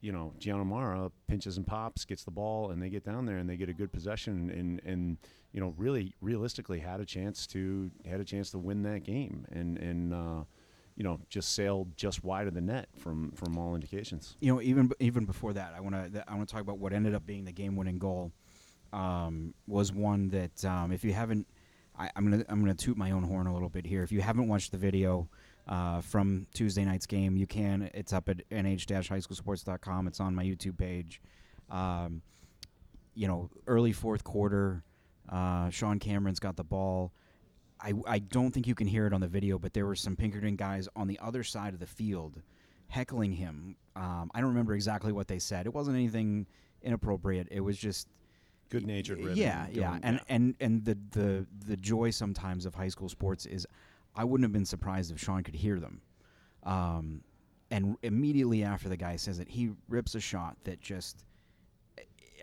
You 0.00 0.12
know, 0.12 0.32
Gianna 0.38 0.64
Mara 0.64 1.10
pinches 1.26 1.56
and 1.56 1.66
pops, 1.66 2.04
gets 2.04 2.22
the 2.22 2.30
ball, 2.30 2.70
and 2.70 2.80
they 2.80 2.88
get 2.88 3.04
down 3.04 3.26
there 3.26 3.38
and 3.38 3.50
they 3.50 3.56
get 3.56 3.68
a 3.68 3.72
good 3.72 3.92
possession, 3.92 4.50
and 4.50 4.80
and 4.84 5.16
you 5.52 5.60
know, 5.60 5.74
really 5.76 6.14
realistically 6.20 6.78
had 6.78 7.00
a 7.00 7.04
chance 7.04 7.46
to 7.48 7.90
had 8.08 8.20
a 8.20 8.24
chance 8.24 8.50
to 8.52 8.58
win 8.58 8.82
that 8.84 9.02
game, 9.02 9.44
and 9.50 9.76
and 9.78 10.14
uh, 10.14 10.44
you 10.96 11.04
know, 11.04 11.20
just 11.28 11.54
sailed 11.54 11.96
just 11.96 12.24
wide 12.24 12.46
of 12.48 12.54
the 12.54 12.60
net 12.60 12.88
from 12.96 13.30
from 13.32 13.56
all 13.56 13.74
indications. 13.74 14.36
you 14.40 14.52
know, 14.52 14.60
even 14.60 14.90
even 15.00 15.24
before 15.24 15.52
that, 15.52 15.72
I 15.76 15.80
want 15.80 16.12
to 16.12 16.24
I 16.28 16.34
want 16.34 16.48
to 16.48 16.52
talk 16.52 16.62
about 16.62 16.78
what 16.78 16.92
ended 16.92 17.14
up 17.14 17.24
being 17.26 17.44
the 17.44 17.52
game-winning 17.52 17.98
goal. 17.98 18.32
Um, 18.92 19.54
was 19.66 19.92
one 19.92 20.28
that 20.30 20.64
um, 20.64 20.92
if 20.92 21.04
you 21.04 21.12
haven't, 21.12 21.46
I, 21.96 22.10
I'm 22.16 22.30
gonna 22.30 22.44
I'm 22.48 22.60
gonna 22.60 22.74
toot 22.74 22.96
my 22.96 23.10
own 23.10 23.22
horn 23.22 23.46
a 23.46 23.52
little 23.52 23.68
bit 23.68 23.86
here. 23.86 24.02
If 24.02 24.10
you 24.10 24.20
haven't 24.22 24.48
watched 24.48 24.72
the 24.72 24.78
video 24.78 25.28
uh, 25.68 26.00
from 26.00 26.46
Tuesday 26.54 26.84
night's 26.84 27.06
game, 27.06 27.36
you 27.36 27.46
can. 27.46 27.90
It's 27.94 28.12
up 28.12 28.28
at 28.28 28.38
nh-highschoolsports.com. 28.50 30.06
It's 30.06 30.20
on 30.20 30.34
my 30.34 30.44
YouTube 30.44 30.78
page. 30.78 31.20
Um, 31.70 32.22
you 33.14 33.28
know, 33.28 33.50
early 33.66 33.92
fourth 33.92 34.24
quarter, 34.24 34.82
uh, 35.28 35.68
Sean 35.70 35.98
Cameron's 35.98 36.40
got 36.40 36.56
the 36.56 36.64
ball. 36.64 37.12
I, 37.80 37.92
I 38.06 38.18
don't 38.18 38.52
think 38.52 38.66
you 38.66 38.74
can 38.74 38.86
hear 38.86 39.06
it 39.06 39.12
on 39.12 39.20
the 39.20 39.28
video, 39.28 39.58
but 39.58 39.72
there 39.72 39.86
were 39.86 39.94
some 39.94 40.16
Pinkerton 40.16 40.56
guys 40.56 40.88
on 40.96 41.06
the 41.06 41.18
other 41.20 41.44
side 41.44 41.74
of 41.74 41.80
the 41.80 41.86
field 41.86 42.42
heckling 42.88 43.32
him. 43.32 43.76
Um, 43.94 44.30
I 44.34 44.40
don't 44.40 44.48
remember 44.48 44.74
exactly 44.74 45.12
what 45.12 45.28
they 45.28 45.38
said. 45.38 45.66
It 45.66 45.74
wasn't 45.74 45.96
anything 45.96 46.46
inappropriate. 46.82 47.48
It 47.50 47.60
was 47.60 47.76
just 47.78 48.08
Good 48.70 48.86
natured. 48.86 49.20
yeah, 49.36 49.66
yeah, 49.70 49.98
and 50.02 50.20
and 50.28 50.54
and 50.60 50.84
the 50.84 50.98
the 51.12 51.46
the 51.66 51.76
joy 51.76 52.10
sometimes 52.10 52.66
of 52.66 52.74
high 52.74 52.88
school 52.88 53.08
sports 53.08 53.46
is, 53.46 53.66
I 54.18 54.24
wouldn't 54.24 54.44
have 54.44 54.52
been 54.52 54.64
surprised 54.64 55.12
if 55.12 55.20
Sean 55.20 55.44
could 55.44 55.54
hear 55.54 55.78
them, 55.78 56.00
um, 56.64 57.22
and 57.70 57.96
immediately 58.02 58.64
after 58.64 58.88
the 58.88 58.96
guy 58.96 59.14
says 59.14 59.38
it, 59.38 59.48
he 59.48 59.70
rips 59.88 60.16
a 60.16 60.20
shot 60.20 60.56
that 60.64 60.80
just. 60.80 61.24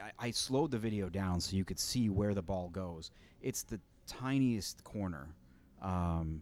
I, 0.02 0.28
I 0.28 0.32
slowed 0.32 0.72
the 0.72 0.78
video 0.78 1.10
down 1.10 1.42
so 1.42 1.56
you 1.56 1.66
could 1.66 1.80
see 1.80 2.10
where 2.10 2.34
the 2.34 2.42
ball 2.42 2.70
goes. 2.70 3.12
It's 3.42 3.64
the 3.64 3.80
tiniest 4.08 4.84
corner, 4.86 5.28
um, 5.82 6.42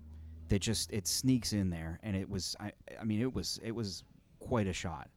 that 0.50 0.60
just 0.60 0.94
it 0.94 1.08
sneaks 1.08 1.52
in 1.52 1.72
there, 1.72 2.00
and 2.04 2.16
it 2.16 2.30
was. 2.30 2.56
I, 2.60 2.72
I 3.02 3.04
mean, 3.04 3.20
it 3.20 3.34
was 3.34 3.60
it 3.64 3.72
was 3.72 4.04
quite 4.40 4.68
a 4.68 4.74
shot. 4.74 5.10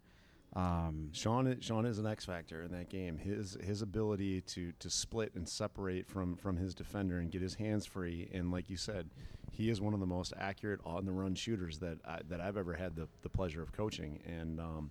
Um, 0.57 1.11
Sean 1.13 1.61
Sean 1.61 1.85
is 1.85 1.99
an 1.99 2.07
X 2.07 2.25
factor 2.25 2.63
in 2.63 2.73
that 2.73 2.89
game. 2.89 3.19
His 3.19 3.59
his 3.63 3.83
ability 3.83 4.41
to 4.41 4.73
to 4.79 4.89
split 4.89 5.33
and 5.35 5.47
separate 5.47 6.09
from 6.09 6.35
from 6.37 6.57
his 6.57 6.75
defender 6.75 7.19
and 7.19 7.31
get 7.31 7.43
his 7.43 7.55
hands 7.55 7.85
free, 7.85 8.31
and 8.33 8.51
like 8.51 8.71
you 8.71 8.79
said, 8.79 9.11
he 9.51 9.69
is 9.69 9.83
one 9.83 9.93
of 9.93 10.01
the 10.01 10.07
most 10.07 10.33
accurate 10.39 10.81
on 10.83 11.05
the 11.05 11.13
run 11.13 11.35
shooters 11.35 11.79
that 11.81 11.99
I, 12.07 12.21
that 12.31 12.41
I've 12.41 12.57
ever 12.57 12.73
had 12.73 12.97
the, 12.97 13.07
the 13.21 13.29
pleasure 13.29 13.63
of 13.63 13.73
coaching. 13.73 14.19
And 14.27 14.59
um, 14.59 14.91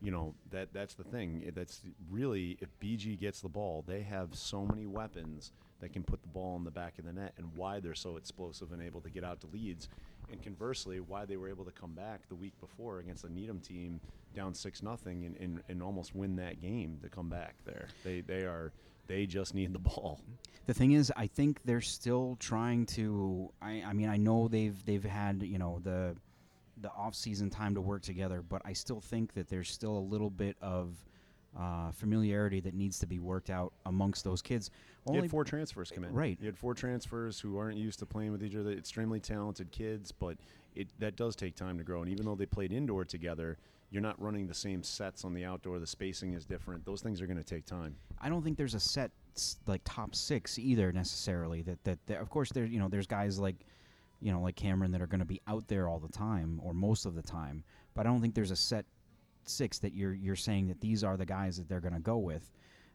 you 0.00 0.10
know 0.10 0.34
that 0.50 0.72
that's 0.72 0.94
the 0.94 1.04
thing. 1.04 1.52
That's 1.54 1.82
really 2.10 2.56
if 2.60 2.70
BG 2.80 3.20
gets 3.20 3.42
the 3.42 3.50
ball, 3.50 3.84
they 3.86 4.00
have 4.00 4.34
so 4.34 4.64
many 4.64 4.86
weapons 4.86 5.52
that 5.80 5.92
can 5.92 6.04
put 6.04 6.22
the 6.22 6.28
ball 6.28 6.56
in 6.56 6.64
the 6.64 6.70
back 6.70 6.98
of 6.98 7.04
the 7.04 7.12
net, 7.12 7.34
and 7.36 7.54
why 7.54 7.80
they're 7.80 7.94
so 7.94 8.16
explosive 8.16 8.72
and 8.72 8.80
able 8.80 9.02
to 9.02 9.10
get 9.10 9.24
out 9.24 9.42
to 9.42 9.46
leads. 9.48 9.90
And 10.32 10.42
conversely, 10.42 10.98
why 10.98 11.26
they 11.26 11.36
were 11.36 11.48
able 11.48 11.66
to 11.66 11.70
come 11.70 11.92
back 11.92 12.26
the 12.28 12.34
week 12.34 12.54
before 12.60 12.98
against 13.00 13.22
the 13.22 13.28
Needham 13.28 13.60
team 13.60 14.00
down 14.34 14.54
six 14.54 14.82
nothing 14.82 15.26
and, 15.26 15.36
and, 15.36 15.62
and 15.68 15.82
almost 15.82 16.14
win 16.14 16.36
that 16.36 16.60
game 16.60 16.98
to 17.02 17.08
come 17.10 17.28
back 17.28 17.54
there. 17.66 17.88
They 18.02 18.22
they 18.22 18.44
are 18.44 18.72
they 19.06 19.26
just 19.26 19.54
need 19.54 19.72
the 19.74 19.78
ball. 19.78 20.20
The 20.66 20.74
thing 20.74 20.92
is, 20.92 21.12
I 21.16 21.26
think 21.26 21.60
they're 21.64 21.80
still 21.80 22.36
trying 22.40 22.86
to. 22.86 23.52
I, 23.60 23.82
I 23.86 23.92
mean, 23.92 24.08
I 24.08 24.16
know 24.16 24.48
they've 24.48 24.82
they've 24.86 25.04
had 25.04 25.42
you 25.42 25.58
know 25.58 25.80
the 25.82 26.16
the 26.80 26.90
off 26.90 27.14
season 27.14 27.50
time 27.50 27.74
to 27.74 27.80
work 27.80 28.02
together, 28.02 28.42
but 28.42 28.62
I 28.64 28.72
still 28.72 29.00
think 29.00 29.34
that 29.34 29.48
there's 29.48 29.70
still 29.70 29.96
a 29.96 30.00
little 30.00 30.30
bit 30.30 30.56
of 30.62 30.96
uh, 31.58 31.90
familiarity 31.92 32.60
that 32.60 32.74
needs 32.74 32.98
to 33.00 33.06
be 33.06 33.18
worked 33.18 33.50
out 33.50 33.72
amongst 33.86 34.24
those 34.24 34.42
kids. 34.42 34.70
You 35.10 35.20
had 35.20 35.30
four 35.30 35.44
transfers 35.44 35.90
come 35.90 36.04
in. 36.04 36.14
Right. 36.14 36.38
You 36.40 36.46
had 36.46 36.56
four 36.56 36.74
transfers 36.74 37.40
who 37.40 37.58
aren't 37.58 37.76
used 37.76 37.98
to 37.98 38.06
playing 38.06 38.32
with 38.32 38.42
each 38.42 38.54
other. 38.54 38.70
Extremely 38.70 39.20
talented 39.20 39.70
kids, 39.72 40.12
but 40.12 40.36
it 40.74 40.88
that 41.00 41.16
does 41.16 41.36
take 41.36 41.56
time 41.56 41.78
to 41.78 41.84
grow. 41.84 42.02
And 42.02 42.10
even 42.10 42.24
though 42.24 42.34
they 42.34 42.46
played 42.46 42.72
indoor 42.72 43.04
together, 43.04 43.58
you're 43.90 44.02
not 44.02 44.20
running 44.20 44.46
the 44.46 44.54
same 44.54 44.82
sets 44.82 45.24
on 45.24 45.34
the 45.34 45.44
outdoor. 45.44 45.78
The 45.78 45.86
spacing 45.86 46.32
is 46.32 46.46
different. 46.46 46.84
Those 46.86 47.02
things 47.02 47.20
are 47.20 47.26
going 47.26 47.36
to 47.36 47.44
take 47.44 47.66
time. 47.66 47.96
I 48.20 48.28
don't 48.28 48.42
think 48.42 48.56
there's 48.56 48.74
a 48.74 48.80
set 48.80 49.10
like 49.66 49.82
top 49.84 50.14
six 50.14 50.58
either 50.58 50.92
necessarily. 50.92 51.62
That 51.62 51.82
that, 51.84 51.98
that 52.06 52.20
of 52.20 52.30
course 52.30 52.50
there 52.50 52.64
you 52.64 52.78
know 52.78 52.88
there's 52.88 53.06
guys 53.06 53.38
like 53.38 53.56
you 54.20 54.32
know 54.32 54.40
like 54.40 54.56
Cameron 54.56 54.92
that 54.92 55.02
are 55.02 55.06
going 55.06 55.20
to 55.20 55.26
be 55.26 55.40
out 55.46 55.68
there 55.68 55.88
all 55.88 55.98
the 55.98 56.12
time 56.12 56.60
or 56.62 56.72
most 56.72 57.06
of 57.06 57.14
the 57.14 57.22
time, 57.22 57.64
but 57.94 58.06
I 58.06 58.10
don't 58.10 58.20
think 58.20 58.34
there's 58.34 58.50
a 58.50 58.56
set 58.56 58.86
six 59.48 59.78
that 59.80 59.94
you're 59.94 60.14
you're 60.14 60.36
saying 60.36 60.68
that 60.68 60.80
these 60.80 61.04
are 61.04 61.16
the 61.16 61.26
guys 61.26 61.56
that 61.56 61.68
they're 61.68 61.80
going 61.80 61.94
to 61.94 62.00
go 62.00 62.18
with, 62.18 62.50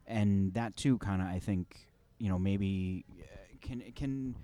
and 0.05 0.53
that 0.53 0.75
too 0.75 0.97
kind 0.97 1.21
of 1.21 1.27
I 1.27 1.39
think 1.39 1.87
you 2.19 2.29
know 2.29 2.39
maybe 2.39 3.05
uh, 3.21 3.25
can 3.61 3.81
can 3.95 4.35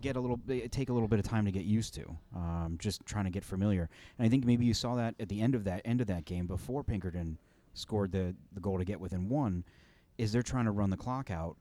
get 0.00 0.16
a 0.16 0.20
little 0.20 0.40
take 0.70 0.88
a 0.88 0.92
little 0.92 1.08
bit 1.08 1.18
of 1.18 1.24
time 1.24 1.44
to 1.44 1.52
get 1.52 1.64
used 1.64 1.94
to 1.94 2.04
um, 2.34 2.76
just 2.78 3.04
trying 3.04 3.24
to 3.24 3.30
get 3.30 3.44
familiar 3.44 3.88
and 4.18 4.26
i 4.26 4.28
think 4.28 4.44
maybe 4.44 4.64
you 4.64 4.72
saw 4.72 4.94
that 4.94 5.14
at 5.20 5.28
the 5.28 5.40
end 5.40 5.54
of 5.54 5.64
that 5.64 5.82
end 5.84 6.00
of 6.00 6.06
that 6.06 6.24
game 6.24 6.46
before 6.46 6.82
pinkerton 6.82 7.36
scored 7.74 8.10
the 8.12 8.34
the 8.54 8.60
goal 8.60 8.78
to 8.78 8.84
get 8.84 8.98
within 8.98 9.28
one 9.28 9.64
is 10.18 10.32
they're 10.32 10.42
trying 10.42 10.64
to 10.64 10.70
run 10.70 10.88
the 10.88 10.96
clock 10.96 11.30
out 11.30 11.56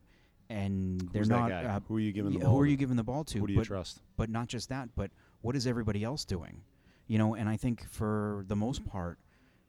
and 0.49 1.01
they're 1.11 1.25
not 1.25 1.51
uh, 1.51 1.79
who 1.87 1.97
are 1.97 1.99
you 1.99 2.11
giving 2.11 2.31
the 2.31 2.37
yeah, 2.39 2.45
ball? 2.45 2.53
who 2.55 2.61
are 2.61 2.65
to? 2.65 2.71
you 2.71 2.77
giving 2.77 2.95
the 2.95 3.03
ball 3.03 3.23
to 3.23 3.39
Who 3.39 3.47
do 3.47 3.53
you 3.53 3.59
but, 3.59 3.67
trust? 3.67 4.01
but 4.17 4.29
not 4.29 4.47
just 4.47 4.69
that 4.69 4.89
but 4.95 5.11
what 5.41 5.55
is 5.55 5.67
everybody 5.67 6.03
else 6.03 6.23
doing 6.25 6.61
you 7.07 7.17
know 7.17 7.35
and 7.35 7.49
i 7.49 7.57
think 7.57 7.87
for 7.89 8.45
the 8.47 8.55
most 8.55 8.85
part 8.85 9.17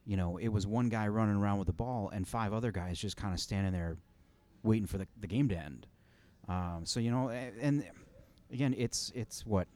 you 0.06 0.16
know 0.16 0.36
it 0.36 0.48
was 0.48 0.66
one 0.66 0.88
guy 0.88 1.06
running 1.08 1.36
around 1.36 1.58
with 1.58 1.66
the 1.66 1.72
ball 1.72 2.10
and 2.12 2.26
five 2.26 2.52
other 2.52 2.72
guys 2.72 2.98
just 2.98 3.16
kind 3.16 3.32
of 3.32 3.40
standing 3.40 3.72
there 3.72 3.96
waiting 4.62 4.86
for 4.86 4.98
the, 4.98 5.06
the 5.20 5.26
game 5.26 5.48
to 5.48 5.56
end 5.56 5.86
um, 6.48 6.82
so 6.84 7.00
you 7.00 7.10
know 7.10 7.30
and 7.30 7.84
again 8.52 8.74
it's 8.76 9.12
it's 9.14 9.44
what 9.46 9.68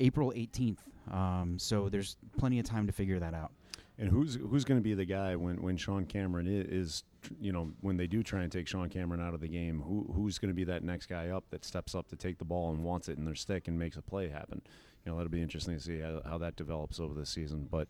april 0.00 0.32
18th 0.36 0.78
um, 1.12 1.58
so 1.58 1.88
there's 1.88 2.16
plenty 2.38 2.58
of 2.58 2.64
time 2.66 2.86
to 2.86 2.92
figure 2.92 3.18
that 3.18 3.32
out 3.34 3.52
And 3.98 4.08
who's 4.10 4.34
who's 4.34 4.64
going 4.64 4.78
to 4.80 4.84
be 4.84 4.94
the 4.94 5.04
guy 5.06 5.36
when 5.36 5.62
when 5.62 5.76
Sean 5.76 6.04
Cameron 6.04 6.46
i- 6.48 6.68
is, 6.74 7.02
you 7.40 7.50
know, 7.52 7.72
when 7.80 7.96
they 7.96 8.06
do 8.06 8.22
try 8.22 8.42
and 8.42 8.52
take 8.52 8.68
Sean 8.68 8.88
Cameron 8.90 9.20
out 9.22 9.32
of 9.32 9.40
the 9.40 9.48
game? 9.48 9.80
Who 9.80 10.12
who's 10.14 10.38
going 10.38 10.50
to 10.50 10.54
be 10.54 10.64
that 10.64 10.82
next 10.82 11.06
guy 11.06 11.28
up 11.30 11.44
that 11.50 11.64
steps 11.64 11.94
up 11.94 12.06
to 12.08 12.16
take 12.16 12.36
the 12.38 12.44
ball 12.44 12.72
and 12.72 12.84
wants 12.84 13.08
it 13.08 13.16
in 13.18 13.24
their 13.24 13.34
stick 13.34 13.68
and 13.68 13.78
makes 13.78 13.96
a 13.96 14.02
play 14.02 14.28
happen? 14.28 14.60
You 15.04 15.12
know, 15.12 15.16
that'll 15.16 15.30
be 15.30 15.40
interesting 15.40 15.76
to 15.76 15.80
see 15.80 16.00
how, 16.00 16.20
how 16.28 16.36
that 16.38 16.56
develops 16.56 17.00
over 17.00 17.14
the 17.14 17.24
season. 17.24 17.68
But 17.70 17.88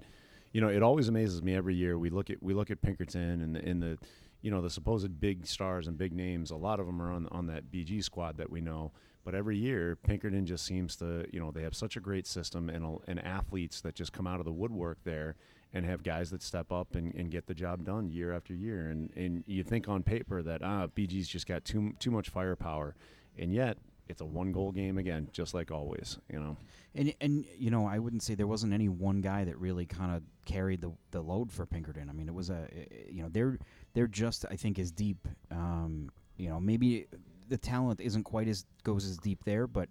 you 0.53 0.61
know, 0.61 0.69
it 0.69 0.83
always 0.83 1.09
amazes 1.09 1.43
me 1.43 1.55
every 1.55 1.75
year. 1.75 1.99
We 1.99 2.11
look 2.11 2.31
at 2.31 2.43
we 2.43 2.55
look 2.55 2.71
at 2.71 2.81
Pinkerton 2.83 3.43
and 3.43 3.57
the, 3.57 3.69
in 3.69 3.81
the 3.81 3.99
you 4.43 4.50
know 4.50 4.61
the 4.61 4.71
supposed 4.71 5.21
big 5.21 5.47
stars 5.47 5.87
and 5.87 5.99
big 5.99 6.12
names. 6.12 6.50
A 6.50 6.57
lot 6.57 6.81
of 6.81 6.87
them 6.87 7.00
are 7.00 7.11
on 7.11 7.26
on 7.29 7.47
that 7.47 7.71
BG 7.71 8.03
squad 8.03 8.37
that 8.38 8.50
we 8.50 8.61
know. 8.61 8.93
But 9.26 9.35
every 9.35 9.59
year, 9.59 9.97
Pinkerton 9.97 10.47
just 10.47 10.65
seems 10.65 10.95
to, 10.97 11.26
you 11.33 11.41
know, 11.41 11.50
they 11.50 11.62
have 11.62 11.75
such 11.75 11.97
a 11.97 12.00
great 12.00 12.29
system 12.29 12.71
and, 12.71 13.00
and 13.09 13.19
athletes 13.26 13.81
that 13.81 13.97
just 13.97 14.12
come 14.12 14.25
out 14.25 14.38
of 14.38 14.45
the 14.47 14.53
woodwork 14.53 14.99
there 15.03 15.35
and 15.75 15.85
have 15.85 16.05
guys 16.05 16.31
that 16.31 16.45
step 16.45 16.71
up 16.71 16.95
and, 16.95 17.12
and 17.17 17.33
get 17.33 17.49
the 17.49 17.53
job 17.53 17.85
done 17.85 18.09
year 18.09 18.33
after 18.33 18.55
year. 18.55 18.88
And, 18.88 19.11
and 19.17 19.43
you 19.49 19.65
think 19.65 19.88
on 19.88 20.05
paper 20.05 20.43
that, 20.43 20.62
ah, 20.62 20.87
BG's 20.87 21.26
just 21.26 21.49
got 21.49 21.65
too, 21.65 21.93
too 21.99 22.12
much 22.12 22.29
firepower. 22.29 22.95
And 23.37 23.53
yet, 23.53 23.79
it's 24.09 24.21
a 24.21 24.25
one 24.25 24.53
goal 24.53 24.73
game 24.73 24.99
again, 24.99 25.29
just 25.33 25.55
like 25.55 25.71
always, 25.71 26.19
you 26.31 26.39
know. 26.39 26.57
And 26.95 27.15
and 27.21 27.45
you 27.59 27.71
know, 27.71 27.87
I 27.87 27.99
wouldn't 27.99 28.23
say 28.23 28.35
there 28.35 28.47
wasn't 28.47 28.73
any 28.73 28.89
one 28.89 29.21
guy 29.21 29.45
that 29.45 29.59
really 29.59 29.87
kind 29.87 30.15
of 30.15 30.23
carried 30.45 30.81
the 30.81 30.93
the 31.11 31.21
load 31.21 31.53
for 31.53 31.67
Pinkerton. 31.67 32.09
I 32.09 32.13
mean, 32.13 32.29
it 32.29 32.35
was 32.35 32.51
a 32.51 32.69
you 33.11 33.23
know 33.23 33.29
they're 33.31 33.59
they're 33.95 34.07
just 34.07 34.45
I 34.51 34.57
think 34.57 34.79
as 34.79 34.91
deep. 34.91 35.27
Um, 35.51 36.11
you 36.37 36.49
know, 36.49 36.61
maybe 36.61 37.07
the 37.49 37.59
talent 37.59 38.01
isn't 38.01 38.25
quite 38.25 38.49
as 38.49 38.65
goes 38.85 39.05
as 39.07 39.17
deep 39.19 39.45
there, 39.45 39.67
but 39.67 39.89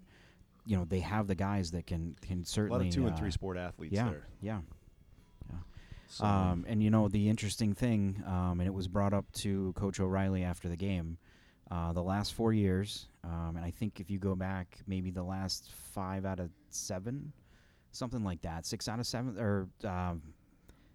you 0.64 0.76
know 0.76 0.84
they 0.84 1.00
have 1.00 1.26
the 1.26 1.34
guys 1.34 1.70
that 1.72 1.86
can 1.86 2.16
can 2.20 2.44
certainly 2.44 2.44
A 2.44 2.46
certainly 2.46 2.78
lot 2.78 2.86
of 2.88 2.94
two 2.94 3.06
and 3.06 3.14
uh, 3.14 3.18
three 3.18 3.30
sport 3.30 3.56
athletes 3.56 3.94
yeah, 3.94 4.08
there. 4.08 4.26
yeah. 4.40 4.60
So, 6.08 6.24
Um, 6.24 6.64
and 6.68 6.82
you 6.82 6.90
know 6.90 7.08
the 7.08 7.28
interesting 7.28 7.72
thing, 7.74 8.22
um, 8.26 8.60
and 8.60 8.66
it 8.66 8.72
was 8.72 8.88
brought 8.88 9.12
up 9.12 9.30
to 9.32 9.72
Coach 9.74 9.98
O'Reilly 10.00 10.44
after 10.44 10.68
the 10.68 10.76
game. 10.76 11.18
Uh, 11.68 11.92
the 11.92 12.02
last 12.02 12.34
four 12.34 12.52
years, 12.52 13.08
um, 13.24 13.54
and 13.56 13.64
I 13.64 13.72
think 13.72 13.98
if 13.98 14.08
you 14.08 14.18
go 14.18 14.36
back, 14.36 14.78
maybe 14.86 15.10
the 15.10 15.22
last 15.22 15.72
five 15.92 16.24
out 16.24 16.38
of 16.38 16.50
seven, 16.70 17.32
something 17.90 18.22
like 18.22 18.40
that, 18.42 18.64
six 18.64 18.86
out 18.88 19.00
of 19.00 19.06
seven, 19.06 19.36
or 19.36 19.68
um, 19.84 20.22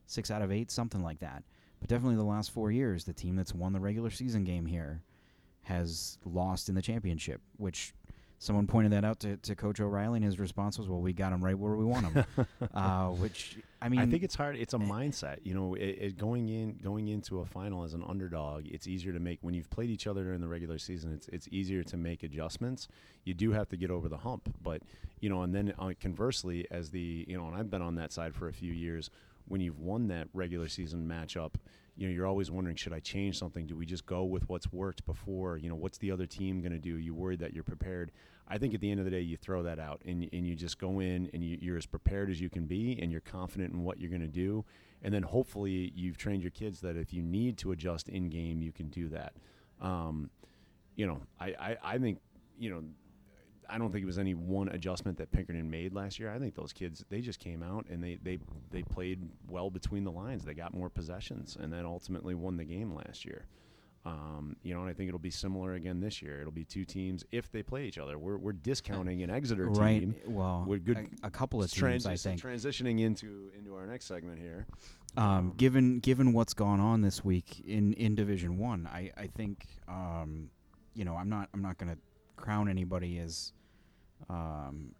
six 0.06 0.32
out 0.32 0.42
of 0.42 0.50
eight, 0.50 0.72
something 0.72 1.04
like 1.04 1.20
that. 1.20 1.44
But 1.82 1.90
definitely 1.90 2.16
the 2.16 2.24
last 2.24 2.51
four 2.51 2.72
years, 2.72 3.04
the 3.04 3.13
team 3.13 3.36
that's 3.36 3.54
won 3.54 3.74
the 3.74 3.82
regular 3.82 4.10
season 4.10 4.46
game 4.46 4.66
here 4.66 5.01
has 5.63 6.18
lost 6.25 6.70
in 6.70 6.75
the 6.75 6.82
championship, 6.82 7.42
which 7.58 7.94
someone 8.41 8.65
pointed 8.65 8.91
that 8.91 9.05
out 9.05 9.19
to, 9.19 9.38
to 9.38 9.55
Coach 9.55 9.79
O'Reilly, 9.79 10.17
and 10.17 10.25
his 10.25 10.39
response 10.39 10.79
was, 10.79 10.89
"Well, 10.89 11.00
we 11.00 11.13
got 11.13 11.31
him 11.31 11.43
right 11.43 11.57
where 11.57 11.75
we 11.75 11.86
want 11.86 12.07
him." 12.07 12.25
uh, 12.74 13.10
which 13.10 13.57
I 13.79 13.88
mean, 13.88 14.00
I 14.00 14.07
think 14.07 14.24
it's 14.24 14.33
hard. 14.33 14.55
It's 14.55 14.74
a 14.74 14.79
mindset, 14.79 15.38
you 15.43 15.53
know. 15.53 15.75
It, 15.75 15.98
it 16.00 16.17
going 16.17 16.50
in, 16.50 16.79
going 16.83 17.07
into 17.07 17.39
a 17.39 17.45
final 17.45 17.83
as 17.83 17.93
an 17.93 18.03
underdog, 18.07 18.65
it's 18.65 18.88
easier 18.88 19.13
to 19.13 19.19
make 19.19 19.38
when 19.41 19.53
you've 19.53 19.69
played 19.69 19.91
each 19.91 20.07
other 20.07 20.24
during 20.24 20.41
the 20.41 20.48
regular 20.48 20.79
season. 20.79 21.13
It's 21.13 21.27
it's 21.27 21.48
easier 21.51 21.83
to 21.83 21.98
make 21.98 22.24
adjustments. 22.24 22.88
You 23.25 23.36
do 23.36 23.51
have 23.51 23.69
to 23.69 23.77
get 23.77 23.91
over 23.91 24.10
the 24.10 24.17
hump, 24.17 24.53
but 24.62 24.81
you 25.19 25.29
know, 25.29 25.43
and 25.43 25.53
then 25.53 25.74
uh, 25.77 25.91
conversely, 26.00 26.65
as 26.71 26.89
the 26.89 27.25
you 27.27 27.38
know, 27.38 27.45
and 27.45 27.55
I've 27.55 27.69
been 27.69 27.83
on 27.83 27.95
that 27.95 28.12
side 28.12 28.36
for 28.36 28.48
a 28.48 28.53
few 28.53 28.74
years. 28.74 29.12
When 29.48 29.62
you've 29.62 29.79
won 29.79 30.07
that 30.07 30.29
regular 30.33 30.67
season 30.69 31.07
matchup, 31.07 31.55
you 31.95 32.07
know, 32.07 32.13
you're 32.13 32.27
always 32.27 32.50
wondering, 32.50 32.75
should 32.75 32.93
I 32.93 33.00
change 33.00 33.38
something? 33.38 33.67
Do 33.67 33.75
we 33.75 33.86
just 33.86 34.05
go 34.05 34.24
with 34.24 34.48
what's 34.50 34.71
worked 34.71 35.05
before? 35.05 35.57
You 35.57 35.69
know, 35.69 35.75
what's 35.75 35.98
the 35.98 36.12
other 36.12 36.25
team 36.25 36.62
going 36.62 36.71
to 36.71 36.79
do? 36.79 36.98
You 36.98 37.13
worried 37.13 37.39
that 37.39 37.53
you're 37.53 37.63
prepared. 37.63 38.12
I 38.48 38.57
think 38.57 38.74
at 38.74 38.81
the 38.81 38.89
end 38.91 39.00
of 39.00 39.05
the 39.05 39.12
day, 39.12 39.21
you 39.21 39.38
throw 39.38 39.63
that 39.63 39.79
out 39.79 40.01
and, 40.05 40.27
and 40.33 40.45
you 40.48 40.55
just 40.55 40.77
go 40.77 41.00
in 41.00 41.29
and 41.33 41.43
you, 41.43 41.57
you're 41.62 41.77
as 41.77 41.86
prepared 41.86 42.29
as 42.29 42.41
you 42.41 42.50
can 42.50 42.65
be 42.65 42.98
and 43.01 43.12
you're 43.12 43.21
confident 43.21 43.74
in 43.74 43.83
what 43.83 44.00
you're 44.00 44.10
going 44.10 44.21
to 44.21 44.27
do. 44.27 44.65
And 45.01 45.13
then 45.13 45.24
hopefully 45.24 45.91
you've 45.95 46.17
trained 46.17 46.41
your 46.43 46.51
kids 46.51 46.81
that 46.81 46.98
if 46.98 47.13
you 47.13 47.21
need 47.21 47.57
to 47.60 47.71
adjust 47.71 48.10
in 48.10 48.29
game, 48.29 48.62
you 48.62 48.71
can 48.71 48.89
do 48.89 49.10
that. 49.10 49.33
Um, 49.81 50.29
you 50.95 51.07
know, 51.07 51.21
I, 51.39 51.48
I, 51.48 51.77
I 51.83 51.98
think, 51.98 52.19
you 52.60 52.69
know, 52.69 52.83
I 53.72 53.78
don't 53.78 53.92
think 53.92 54.04
it 54.04 54.08
was 54.08 54.20
any 54.20 54.34
one 54.34 54.70
adjustment 54.70 55.18
that 55.20 55.32
Pinkerton 55.32 55.70
made 55.70 55.94
last 55.94 56.20
year. 56.20 56.32
I 56.32 56.38
think 56.40 56.56
those 56.56 56.74
kids 56.74 57.06
they 57.10 57.22
just 57.22 57.40
came 57.40 57.63
out 57.63 57.86
and 57.90 58.04
they 58.04 58.18
they 58.22 58.40
they 58.70 58.84
played 58.84 59.28
well 59.50 59.70
between 59.70 60.04
the 60.04 60.12
lines. 60.12 60.44
They 60.44 60.54
got 60.54 60.74
more 60.74 60.90
possessions 60.90 61.58
and 61.60 61.72
then 61.72 61.86
ultimately 61.86 62.36
won 62.36 62.58
the 62.58 62.66
game 62.66 62.94
last 62.94 63.25
year. 63.25 63.46
Um, 64.04 64.56
you 64.63 64.74
know, 64.74 64.82
and 64.82 64.90
I 64.90 64.94
think 64.94 65.10
it'll 65.10 65.20
be 65.20 65.30
similar 65.30 65.75
again 65.75 66.00
this 66.01 66.24
year. 66.24 66.40
It'll 66.40 66.51
be 66.51 66.63
two 66.66 66.86
teams 66.86 67.24
if 67.32 67.51
they 67.51 67.62
play 67.62 67.86
each 67.86 68.00
other. 68.00 68.18
We're 68.18 68.38
we're 68.38 68.51
discounting 68.54 69.22
an 69.22 69.30
Exeter 69.30 69.68
team. 69.68 69.75
right. 69.75 70.30
Well, 70.30 70.66
with 70.68 70.84
good- 70.86 71.08
a, 71.24 71.28
a 71.28 71.30
couple 71.30 71.62
of 71.62 71.72
teams, 71.72 72.08
I 72.08 72.16
think. 72.16 72.42
transitioning 72.42 73.01
into 73.01 73.51
into 73.58 73.75
our 73.75 73.86
next 73.86 74.06
segment 74.06 74.40
here. 74.40 74.66
Um, 75.18 75.54
given 75.56 76.00
given 76.00 76.34
what's 76.34 76.54
gone 76.54 76.80
on 76.80 77.01
this 77.01 77.24
week 77.24 77.62
in, 77.66 77.94
in 77.94 78.16
Division 78.16 78.58
One, 78.58 78.90
I 78.92 79.12
I 79.16 79.28
think 79.28 79.68
um, 79.88 80.50
you 80.96 81.06
know 81.06 81.16
I'm 81.16 81.30
not 81.30 81.50
I'm 81.54 81.62
not 81.62 81.78
going 81.78 81.92
to 81.94 81.98
crown 82.38 82.68
anybody 82.70 83.20
as 83.20 83.54
um, 84.30 84.94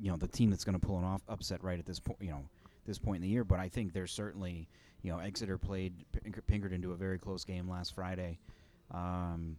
you 0.00 0.10
know 0.10 0.16
the 0.16 0.28
team 0.28 0.50
that's 0.50 0.64
going 0.64 0.78
to 0.78 0.84
pull 0.84 0.98
an 0.98 1.04
off 1.04 1.22
upset 1.28 1.62
right 1.62 1.78
at 1.78 1.86
this 1.86 2.00
point 2.00 2.18
you 2.20 2.30
know 2.30 2.42
this 2.86 2.98
point 2.98 3.16
in 3.16 3.22
the 3.22 3.28
year. 3.28 3.44
But 3.44 3.60
I 3.60 3.68
think 3.68 3.92
there's 3.92 4.12
certainly 4.12 4.68
you 5.02 5.10
know 5.12 5.18
Exeter 5.18 5.58
played 5.58 5.92
Pink- 6.12 6.46
Pinkerton 6.46 6.82
to 6.82 6.92
a 6.92 6.96
very 6.96 7.18
close 7.18 7.44
game 7.44 7.68
last 7.68 7.94
Friday. 7.94 8.38
Um, 8.90 9.56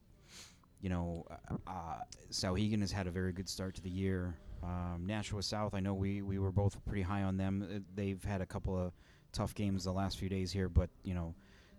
you 0.82 0.90
know, 0.90 1.26
uh, 1.50 1.56
uh, 1.66 2.02
Souhegan 2.30 2.82
has 2.82 2.92
had 2.92 3.08
a 3.08 3.12
very 3.12 3.32
good 3.32 3.48
start 3.48 3.74
to 3.76 3.82
the 3.82 3.90
year. 3.90 4.36
Um, 4.62 5.06
Nashua 5.08 5.42
South, 5.42 5.74
I 5.74 5.80
know 5.80 5.94
we, 5.94 6.22
we 6.22 6.40
were 6.40 6.52
both 6.52 6.78
pretty 6.86 7.02
high 7.02 7.24
on 7.24 7.38
them. 7.38 7.68
Uh, 7.70 7.80
They've 7.96 8.24
had 8.24 8.42
a 8.42 8.46
couple 8.46 8.78
of 8.78 8.92
tough 9.32 9.56
games 9.56 9.86
the 9.86 9.94
last 9.94 10.20
few 10.20 10.30
days 10.30 10.52
here, 10.52 10.68
but 10.68 10.90
you 11.04 11.14
know, 11.14 11.34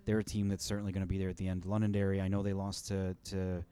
they're 0.07 0.19
a 0.19 0.25
team 0.25 0.49
that's 0.49 0.65
certainly 0.65 0.91
going 0.91 1.03
to 1.03 1.09
be 1.09 1.19
there 1.19 1.29
at 1.29 1.37
the 1.37 1.49
end. 1.49 1.67
Londonderry, 1.67 2.21
I 2.21 2.29
know 2.29 2.43
they 2.43 2.53
lost 2.55 2.89
to 2.89 3.15
to 3.25 3.63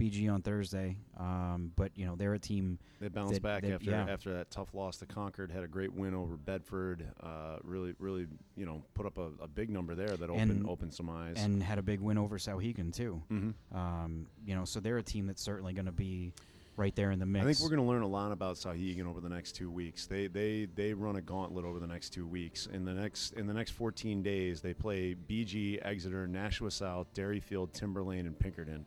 BG 0.00 0.32
on 0.32 0.40
Thursday, 0.40 0.96
um, 1.18 1.72
but 1.76 1.92
you 1.94 2.06
know 2.06 2.16
they're 2.16 2.32
a 2.34 2.38
team. 2.38 2.78
They 3.00 3.08
bounced 3.08 3.34
That- 3.34 3.42
back 3.42 3.62
that- 3.62 3.72
after 3.72 3.90
yeah. 3.90 4.06
after 4.08 4.32
that 4.34 4.50
tough 4.50 4.72
loss 4.74 4.96
to 4.98 5.06
Concord. 5.06 5.50
Had 5.50 5.62
a 5.62 5.68
great 5.68 5.92
win 5.92 6.14
over 6.14 6.36
Bedford. 6.36 7.06
Uh, 7.22 7.58
really, 7.62 7.94
really, 7.98 8.26
you 8.56 8.64
know, 8.64 8.82
put 8.94 9.04
up 9.06 9.18
a, 9.18 9.30
a 9.42 9.48
big 9.48 9.68
number 9.68 9.94
there 9.94 10.16
that 10.16 10.30
opened 10.30 10.50
And- 10.50 10.66
opened 10.68 10.94
some 10.94 11.10
eyes. 11.10 11.36
and 11.38 11.62
had 11.62 11.78
a 11.78 11.82
big 11.82 12.00
win 12.00 12.16
over 12.18 12.38
Souhegan 12.38 12.92
too. 12.94 13.22
Mhm. 13.30 13.54
Um, 13.72 14.26
you 14.46 14.54
know, 14.54 14.64
so 14.64 14.80
they're 14.80 14.98
a 14.98 15.02
team 15.02 15.26
that's 15.26 15.42
certainly 15.42 15.72
going 15.74 15.86
to 15.86 15.92
be 15.92 16.32
right 16.76 16.94
there 16.96 17.10
in 17.10 17.18
the 17.18 17.26
mix. 17.26 17.44
I 17.44 17.52
think 17.52 17.60
we're 17.60 17.76
going 17.76 17.86
to 17.86 17.92
learn 17.92 18.00
a 18.02 18.06
lot 18.08 18.32
about 18.32 18.56
Souhegan 18.56 19.04
over 19.04 19.20
the 19.20 19.28
next 19.28 19.52
two 19.52 19.70
weeks. 19.70 20.06
They 20.06 20.28
they 20.28 20.64
they 20.64 20.94
run 20.94 21.16
a 21.16 21.20
gauntlet 21.20 21.66
over 21.66 21.78
the 21.78 21.86
next 21.86 22.10
two 22.10 22.26
weeks. 22.26 22.64
In 22.66 22.86
the 22.86 22.94
next 22.94 23.32
in 23.34 23.46
the 23.46 23.52
next 23.54 23.72
14 23.72 24.22
days, 24.22 24.62
they 24.62 24.72
play 24.72 25.14
BG, 25.14 25.78
Exeter, 25.82 26.26
Nashua 26.26 26.70
South, 26.70 27.12
Derryfield, 27.12 27.72
Timberlane, 27.72 28.20
and 28.26 28.38
Pinkerton. 28.38 28.86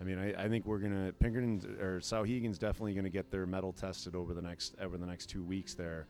I 0.00 0.04
mean, 0.04 0.18
I, 0.18 0.44
I 0.44 0.48
think 0.48 0.66
we're 0.66 0.78
gonna 0.78 1.12
Pinkerton 1.18 1.76
or 1.80 2.00
Souhegan's 2.00 2.58
definitely 2.58 2.94
going 2.94 3.04
to 3.04 3.10
get 3.10 3.30
their 3.30 3.46
metal 3.46 3.72
tested 3.72 4.14
over 4.14 4.34
the 4.34 4.42
next 4.42 4.74
over 4.80 4.96
the 4.96 5.06
next 5.06 5.26
two 5.26 5.42
weeks. 5.42 5.74
There, 5.74 6.06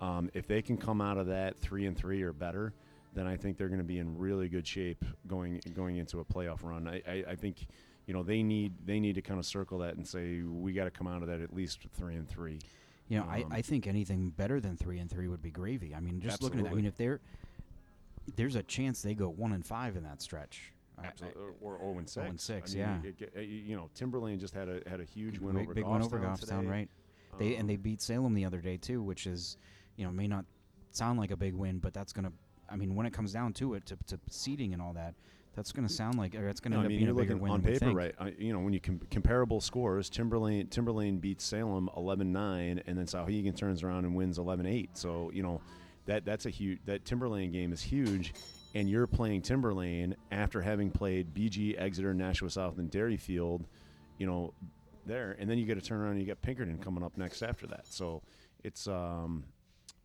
um, 0.00 0.30
if 0.34 0.46
they 0.46 0.62
can 0.62 0.76
come 0.76 1.00
out 1.00 1.18
of 1.18 1.26
that 1.26 1.58
three 1.58 1.86
and 1.86 1.96
three 1.96 2.22
or 2.22 2.32
better, 2.32 2.72
then 3.14 3.26
I 3.26 3.36
think 3.36 3.56
they're 3.56 3.68
going 3.68 3.78
to 3.80 3.84
be 3.84 3.98
in 3.98 4.16
really 4.16 4.48
good 4.48 4.66
shape 4.66 5.04
going 5.26 5.60
going 5.74 5.96
into 5.96 6.20
a 6.20 6.24
playoff 6.24 6.62
run. 6.62 6.88
I, 6.88 7.02
I, 7.06 7.24
I 7.30 7.34
think 7.34 7.66
you 8.06 8.14
know 8.14 8.22
they 8.22 8.42
need 8.42 8.72
they 8.84 9.00
need 9.00 9.16
to 9.16 9.22
kind 9.22 9.38
of 9.38 9.46
circle 9.46 9.78
that 9.78 9.96
and 9.96 10.06
say 10.06 10.40
we 10.42 10.72
got 10.72 10.84
to 10.84 10.90
come 10.90 11.06
out 11.06 11.22
of 11.22 11.28
that 11.28 11.40
at 11.40 11.54
least 11.54 11.80
three 11.94 12.14
and 12.14 12.28
three. 12.28 12.58
You 13.08 13.18
know, 13.18 13.24
Um, 13.24 13.30
I, 13.30 13.44
I 13.58 13.62
think 13.62 13.86
anything 13.86 14.30
better 14.30 14.60
than 14.60 14.76
three 14.76 14.98
and 14.98 15.08
three 15.10 15.28
would 15.28 15.42
be 15.42 15.50
gravy. 15.50 15.94
I 15.94 16.00
mean, 16.00 16.20
just 16.20 16.42
looking 16.42 16.60
at 16.60 16.64
that, 16.64 16.72
I 16.72 16.74
mean, 16.74 16.86
if 16.86 16.96
they're 16.96 17.20
there's 18.34 18.56
a 18.56 18.62
chance 18.62 19.02
they 19.02 19.14
go 19.14 19.28
one 19.28 19.52
and 19.52 19.64
five 19.64 19.96
in 19.96 20.02
that 20.02 20.20
stretch. 20.20 20.72
Absolutely, 21.04 21.42
or, 21.60 21.74
or 21.76 21.78
0 21.78 21.98
and 21.98 22.08
6. 22.08 22.14
0 22.14 22.26
and 22.28 22.40
6, 22.40 22.70
I 22.74 22.74
mean, 22.78 23.02
yeah. 23.04 23.10
it- 23.26 23.32
uh, 23.36 23.40
you 23.40 23.76
know, 23.76 23.90
Timberlane 23.98 24.38
just 24.38 24.54
had 24.54 24.68
a 24.68 24.80
had 24.88 25.00
a 25.00 25.04
huge 25.04 25.38
win 25.38 25.54
big, 25.54 25.64
over 25.64 25.74
big 25.74 25.84
one 25.84 26.02
over 26.02 26.18
Goffstown, 26.18 26.60
today. 26.60 26.66
right? 26.66 26.88
They 27.38 27.56
and 27.56 27.68
they 27.68 27.74
Um, 27.74 27.80
beat 27.82 28.00
Salem 28.00 28.34
the 28.34 28.44
other 28.46 28.60
day 28.60 28.76
too, 28.78 29.02
which 29.02 29.26
is, 29.26 29.58
you 29.96 30.04
know, 30.06 30.10
may 30.12 30.26
not 30.26 30.44
sound 30.90 31.18
like 31.18 31.30
a 31.30 31.36
big 31.36 31.54
win, 31.54 31.78
but 31.78 31.92
that's 31.92 32.12
gonna. 32.12 32.32
I 32.68 32.76
mean, 32.76 32.94
when 32.94 33.06
it 33.06 33.12
comes 33.12 33.32
down 33.32 33.52
to 33.54 33.74
it, 33.74 33.84
to, 33.86 33.96
to 34.08 34.18
seeding 34.30 34.72
and 34.72 34.80
all 34.82 34.94
that, 34.94 35.14
that's 35.54 35.70
gonna 35.70 35.88
sound 35.88 36.16
like 36.18 36.34
or 36.34 36.48
it's 36.48 36.60
gonna 36.60 36.76
no, 36.76 36.80
end 36.82 36.86
I 36.86 36.88
mean, 36.88 36.96
up 36.96 36.98
being 36.98 37.06
you're 37.08 37.12
a 37.12 37.22
bigger 37.22 37.34
looking 37.34 37.42
win 37.42 37.52
on 37.52 37.60
than 37.62 37.72
we 37.72 37.78
paper, 37.78 37.86
think. 37.86 37.98
right? 37.98 38.14
I, 38.18 38.34
you 38.42 38.52
know, 38.54 38.60
when 38.60 38.72
you 38.72 38.80
com- 38.80 39.00
comparable 39.10 39.60
scores, 39.60 40.08
Timberlane 40.10 40.68
Timberlane 40.70 41.20
beats 41.20 41.44
Salem 41.44 41.90
11-9, 41.96 42.82
and 42.86 42.98
then 42.98 43.04
Souhegan 43.06 43.54
turns 43.54 43.82
around 43.82 44.06
and 44.06 44.14
wins 44.16 44.38
11-8. 44.38 44.88
So 44.94 45.30
you 45.34 45.42
know, 45.42 45.60
that 46.06 46.24
that's 46.24 46.46
a 46.46 46.50
huge 46.50 46.78
that 46.86 47.04
Timberlane 47.04 47.52
game 47.52 47.72
is 47.72 47.82
huge, 47.82 48.32
and 48.76 48.90
you're 48.90 49.06
playing 49.06 49.40
Timberlane 49.40 50.12
after 50.30 50.60
having 50.60 50.90
played 50.90 51.32
BG, 51.32 51.80
Exeter, 51.80 52.12
Nashua 52.12 52.50
South, 52.50 52.76
and 52.76 52.90
Derryfield, 52.90 53.64
you 54.18 54.26
know, 54.26 54.52
there, 55.06 55.34
and 55.38 55.48
then 55.48 55.56
you 55.56 55.64
get 55.64 55.76
to 55.76 55.80
turn 55.80 55.98
around 55.98 56.12
and 56.12 56.20
you 56.20 56.26
get 56.26 56.42
Pinkerton 56.42 56.76
coming 56.76 57.02
up 57.02 57.16
next 57.16 57.40
after 57.40 57.66
that. 57.68 57.86
So 57.86 58.22
it's 58.62 58.86
um, 58.86 59.44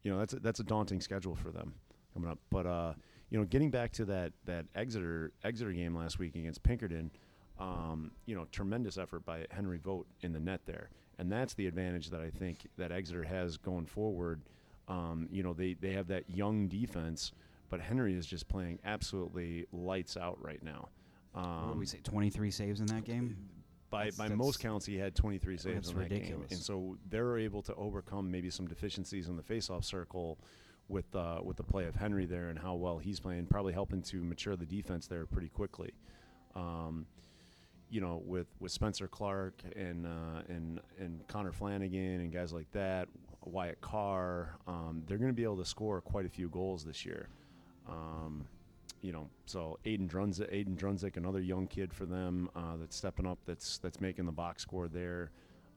you 0.03 0.11
know, 0.11 0.19
that's 0.19 0.33
a, 0.33 0.39
that's 0.39 0.61
a 0.61 0.63
daunting 0.63 1.01
schedule 1.01 1.35
for 1.35 1.51
them 1.51 1.73
coming 2.13 2.29
up. 2.29 2.39
But 2.49 2.65
uh, 2.65 2.93
you 3.29 3.37
know, 3.37 3.43
getting 3.43 3.71
back 3.71 3.91
to 3.93 4.05
that 4.05 4.31
that 4.45 4.67
Exeter 4.73 5.33
Exeter 5.43 5.73
game 5.73 5.93
last 5.93 6.17
week 6.17 6.35
against 6.35 6.63
Pinkerton, 6.63 7.11
um, 7.59 8.11
you 8.25 8.35
know, 8.35 8.45
tremendous 8.53 8.97
effort 8.97 9.25
by 9.25 9.47
Henry 9.49 9.79
Vogt 9.79 10.07
in 10.21 10.31
the 10.31 10.39
net 10.39 10.61
there, 10.65 10.91
and 11.19 11.29
that's 11.29 11.55
the 11.55 11.67
advantage 11.67 12.09
that 12.11 12.21
I 12.21 12.29
think 12.29 12.69
that 12.77 12.93
Exeter 12.93 13.23
has 13.23 13.57
going 13.57 13.85
forward. 13.85 14.39
Um, 14.87 15.27
you 15.29 15.43
know, 15.43 15.51
they 15.51 15.73
they 15.73 15.91
have 15.91 16.07
that 16.07 16.29
young 16.29 16.69
defense, 16.69 17.33
but 17.71 17.81
Henry 17.81 18.13
is 18.13 18.27
just 18.27 18.47
playing 18.47 18.77
absolutely 18.85 19.65
lights 19.71 20.15
out 20.17 20.37
right 20.43 20.61
now. 20.61 20.89
What 21.31 21.43
Um, 21.43 21.69
did 21.69 21.79
we 21.79 21.85
say? 21.87 21.99
Twenty 22.03 22.29
three 22.29 22.51
saves 22.51 22.79
in 22.81 22.85
that 22.87 23.03
game. 23.05 23.47
by 23.89 24.03
That's- 24.05 24.17
by 24.17 24.23
that's- 24.25 24.37
most 24.37 24.59
counts, 24.61 24.85
he 24.85 24.95
had 24.95 25.15
23 25.15 25.57
saves 25.57 25.89
in 25.89 25.97
that 25.97 26.07
game, 26.09 26.45
and 26.49 26.59
so 26.59 26.97
they're 27.09 27.37
able 27.37 27.61
to 27.63 27.75
overcome 27.75 28.31
maybe 28.31 28.49
some 28.49 28.65
deficiencies 28.67 29.27
in 29.27 29.35
the 29.35 29.43
faceoff 29.43 29.83
circle 29.83 30.39
with 30.87 31.13
uh, 31.15 31.41
with 31.43 31.57
the 31.57 31.63
play 31.63 31.85
of 31.85 31.95
Henry 31.95 32.25
there 32.25 32.47
and 32.49 32.57
how 32.59 32.75
well 32.75 32.99
he's 32.99 33.19
playing, 33.19 33.47
probably 33.47 33.73
helping 33.73 34.01
to 34.03 34.23
mature 34.23 34.55
the 34.55 34.65
defense 34.65 35.07
there 35.07 35.25
pretty 35.25 35.49
quickly. 35.49 35.91
Um, 36.55 37.05
you 37.89 37.99
know, 37.99 38.21
with, 38.25 38.47
with 38.61 38.71
Spencer 38.71 39.07
Clark 39.09 39.61
and 39.75 40.05
uh, 40.07 40.43
and 40.47 40.79
and 40.97 41.27
Connor 41.27 41.51
Flanagan 41.51 42.21
and 42.21 42.31
guys 42.31 42.53
like 42.53 42.71
that, 42.71 43.09
Wyatt 43.43 43.81
Carr, 43.81 44.57
um, 44.67 45.03
they're 45.05 45.17
going 45.17 45.31
to 45.31 45.35
be 45.35 45.43
able 45.43 45.57
to 45.57 45.65
score 45.65 45.99
quite 45.99 46.25
a 46.25 46.29
few 46.29 46.47
goals 46.49 46.85
this 46.85 47.05
year. 47.05 47.27
Um, 47.91 48.47
you 49.01 49.11
know, 49.11 49.29
so 49.45 49.79
Aiden 49.85 50.07
Drunzik, 50.07 50.51
Aiden 50.53 50.77
Drunzik, 50.77 51.17
another 51.17 51.41
young 51.41 51.67
kid 51.67 51.93
for 51.93 52.05
them 52.05 52.49
uh, 52.55 52.77
that's 52.79 52.95
stepping 52.95 53.25
up, 53.25 53.39
that's 53.45 53.77
that's 53.79 53.99
making 53.99 54.25
the 54.25 54.31
box 54.31 54.61
score 54.61 54.87
there. 54.87 55.31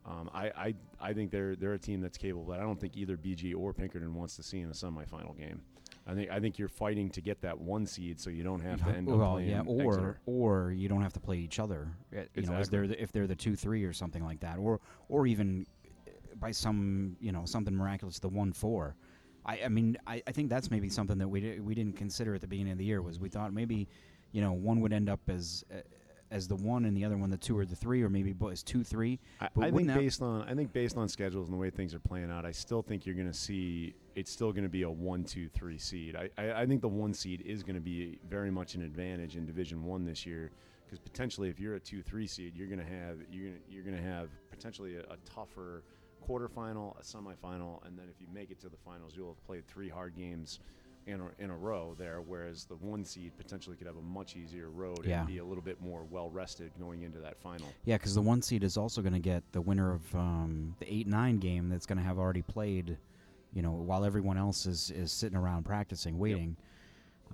Um, 0.06 0.30
I, 0.34 0.46
I 0.48 0.74
I 1.00 1.12
think 1.14 1.30
they're 1.30 1.56
they're 1.56 1.72
a 1.72 1.78
team 1.78 2.00
that's 2.02 2.18
capable. 2.18 2.44
But 2.44 2.60
I 2.60 2.62
don't 2.62 2.78
think 2.78 2.96
either 2.96 3.16
BG 3.16 3.54
or 3.56 3.72
Pinkerton 3.72 4.14
wants 4.14 4.36
to 4.36 4.42
see 4.42 4.60
in 4.60 4.68
a 4.68 4.74
semifinal 4.74 5.36
game. 5.38 5.62
I 6.06 6.12
think 6.14 6.30
I 6.30 6.38
think 6.38 6.58
you're 6.58 6.68
fighting 6.68 7.08
to 7.10 7.22
get 7.22 7.40
that 7.40 7.58
one 7.58 7.86
seed, 7.86 8.20
so 8.20 8.28
you 8.28 8.42
don't 8.42 8.60
have 8.60 8.84
to 8.84 8.90
end 8.90 9.08
up 9.08 9.18
playing 9.32 9.48
yeah, 9.48 9.62
or 9.66 9.82
Exeter. 9.86 10.20
or 10.26 10.72
you 10.72 10.88
don't 10.88 11.00
have 11.00 11.14
to 11.14 11.20
play 11.20 11.38
each 11.38 11.58
other. 11.58 11.88
uh, 12.14 12.20
You 12.34 12.42
know, 12.42 12.52
as 12.54 12.68
they're 12.68 12.86
the, 12.86 13.02
if 13.02 13.10
they're 13.12 13.26
the 13.26 13.34
two 13.34 13.56
three 13.56 13.84
or 13.84 13.94
something 13.94 14.22
like 14.22 14.40
that, 14.40 14.58
or 14.58 14.80
or 15.08 15.26
even 15.26 15.66
uh, 16.06 16.10
by 16.36 16.50
some 16.50 17.16
you 17.20 17.32
know 17.32 17.46
something 17.46 17.74
miraculous 17.74 18.18
the 18.18 18.28
one 18.28 18.52
four. 18.52 18.96
I, 19.46 19.60
I 19.64 19.68
mean 19.68 19.96
I, 20.06 20.22
I 20.26 20.32
think 20.32 20.50
that's 20.50 20.70
maybe 20.70 20.88
something 20.88 21.18
that 21.18 21.28
we 21.28 21.40
di- 21.40 21.60
we 21.60 21.74
didn't 21.74 21.96
consider 21.96 22.34
at 22.34 22.40
the 22.40 22.46
beginning 22.46 22.72
of 22.72 22.78
the 22.78 22.84
year 22.84 23.02
was 23.02 23.18
we 23.20 23.28
thought 23.28 23.52
maybe 23.52 23.88
you 24.32 24.40
know 24.40 24.52
one 24.52 24.80
would 24.80 24.92
end 24.92 25.08
up 25.08 25.20
as 25.28 25.64
uh, 25.72 25.80
as 26.30 26.48
the 26.48 26.56
one 26.56 26.84
and 26.84 26.96
the 26.96 27.04
other 27.04 27.16
one 27.16 27.30
the 27.30 27.36
two 27.36 27.56
or 27.56 27.64
the 27.64 27.76
three 27.76 28.02
or 28.02 28.08
maybe 28.08 28.32
both 28.32 28.52
as 28.52 28.62
two 28.62 28.82
three. 28.82 29.20
I, 29.40 29.48
But 29.54 29.64
I 29.64 29.70
think 29.70 29.88
based 29.94 30.22
on 30.22 30.42
I 30.48 30.54
think 30.54 30.72
based 30.72 30.96
on 30.96 31.08
schedules 31.08 31.46
and 31.48 31.54
the 31.54 31.60
way 31.60 31.70
things 31.70 31.94
are 31.94 32.00
playing 32.00 32.30
out, 32.30 32.44
I 32.44 32.50
still 32.50 32.82
think 32.82 33.06
you're 33.06 33.14
going 33.14 33.30
to 33.30 33.38
see 33.38 33.94
it's 34.16 34.30
still 34.30 34.52
going 34.52 34.64
to 34.64 34.70
be 34.70 34.82
a 34.82 34.90
one, 34.90 35.24
two, 35.24 35.48
three 35.48 35.78
seed. 35.78 36.16
I, 36.16 36.30
I, 36.38 36.62
I 36.62 36.66
think 36.66 36.80
the 36.80 36.88
one 36.88 37.14
seed 37.14 37.42
is 37.42 37.62
going 37.62 37.74
to 37.76 37.80
be 37.80 38.18
very 38.28 38.50
much 38.50 38.74
an 38.74 38.82
advantage 38.82 39.36
in 39.36 39.46
Division 39.46 39.84
One 39.84 40.04
this 40.04 40.24
year 40.26 40.50
because 40.84 40.98
potentially 40.98 41.48
if 41.48 41.60
you're 41.60 41.74
a 41.76 41.80
two, 41.80 42.02
three 42.02 42.26
seed, 42.26 42.54
you're 42.56 42.68
going 42.68 42.80
to 42.80 42.84
have 42.84 43.18
you're 43.30 43.50
gonna, 43.50 43.60
you're 43.68 43.84
going 43.84 43.96
to 43.96 44.02
have 44.02 44.28
potentially 44.50 44.96
a, 44.96 45.00
a 45.00 45.16
tougher 45.24 45.82
quarterfinal, 46.28 46.98
a 46.98 47.02
semifinal, 47.02 47.84
and 47.86 47.98
then 47.98 48.06
if 48.10 48.20
you 48.20 48.26
make 48.32 48.50
it 48.50 48.60
to 48.60 48.68
the 48.68 48.76
finals, 48.84 49.14
you'll 49.16 49.28
have 49.34 49.46
played 49.46 49.66
three 49.66 49.88
hard 49.88 50.16
games. 50.16 50.60
In 51.06 51.20
a, 51.20 51.42
in 51.44 51.50
a 51.50 51.54
row 51.54 51.94
there, 51.98 52.22
whereas 52.22 52.64
the 52.64 52.76
one 52.76 53.04
seed 53.04 53.32
potentially 53.36 53.76
could 53.76 53.86
have 53.86 53.98
a 53.98 54.00
much 54.00 54.36
easier 54.36 54.70
road 54.70 55.04
Yeah. 55.04 55.18
and 55.18 55.28
be 55.28 55.36
a 55.36 55.44
little 55.44 55.62
bit 55.62 55.78
more 55.82 56.02
well 56.10 56.30
rested 56.30 56.70
going 56.80 57.02
into 57.02 57.18
that 57.18 57.36
final. 57.42 57.68
Yeah, 57.84 57.96
because 57.98 58.14
the 58.14 58.22
one 58.22 58.40
seed 58.40 58.64
is 58.64 58.78
also 58.78 59.02
going 59.02 59.12
to 59.12 59.18
get 59.18 59.42
the 59.52 59.60
winner 59.60 59.92
of 59.92 60.14
um, 60.14 60.74
the 60.80 60.90
eight 60.90 61.06
nine 61.06 61.36
game 61.40 61.68
that's 61.68 61.84
going 61.84 61.98
to 61.98 62.02
have 62.04 62.18
already 62.18 62.40
played, 62.40 62.96
you 63.52 63.60
know, 63.60 63.72
while 63.72 64.02
everyone 64.02 64.38
else 64.38 64.64
is, 64.64 64.90
is 64.92 65.12
sitting 65.12 65.36
around 65.36 65.64
practicing, 65.64 66.18
waiting. 66.18 66.56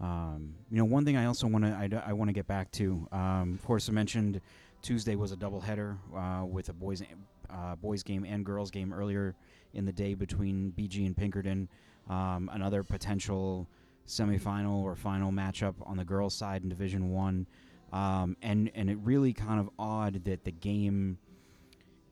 Um, 0.01 0.55
you 0.69 0.79
know, 0.79 0.85
one 0.85 1.05
thing 1.05 1.17
I 1.17 1.27
also 1.27 1.47
want 1.47 1.65
to 1.65 1.73
I, 1.73 1.87
d- 1.87 1.97
I 2.05 2.13
want 2.13 2.29
to 2.29 2.33
get 2.33 2.49
back 2.49 2.73
to. 2.73 3.07
Um, 3.13 3.55
of 3.55 3.65
course, 3.65 3.89
I 3.89 3.93
mentioned 3.93 4.41
Tuesday 4.83 5.15
was 5.15 5.31
a 5.31 5.37
doubleheader 5.37 5.97
uh, 6.17 6.45
with 6.45 6.71
a 6.71 6.73
boys 6.73 7.03
uh, 7.53 7.77
boys 7.77 8.03
game 8.03 8.25
and 8.25 8.45
girls 8.45 8.71
game 8.71 8.93
earlier 8.93 9.35
in 9.75 9.85
the 9.85 9.93
day 9.93 10.15
between 10.15 10.73
BG 10.77 11.07
and 11.07 11.17
Pinkerton. 11.17 11.69
Um, 12.09 12.51
another 12.53 12.83
potential 12.83 13.69
semifinal 14.07 14.83
or 14.83 14.97
final 14.97 15.31
matchup 15.31 15.75
on 15.85 15.97
the 15.97 16.05
girls' 16.05 16.35
side 16.35 16.63
in 16.63 16.69
Division 16.69 17.11
One, 17.11 17.47
um, 17.93 18.37
and 18.43 18.71
and 18.75 18.91
it 18.91 18.99
really 19.03 19.33
kind 19.33 19.61
of 19.61 19.71
odd 19.79 20.25
that 20.25 20.45
the 20.45 20.51
game, 20.51 21.19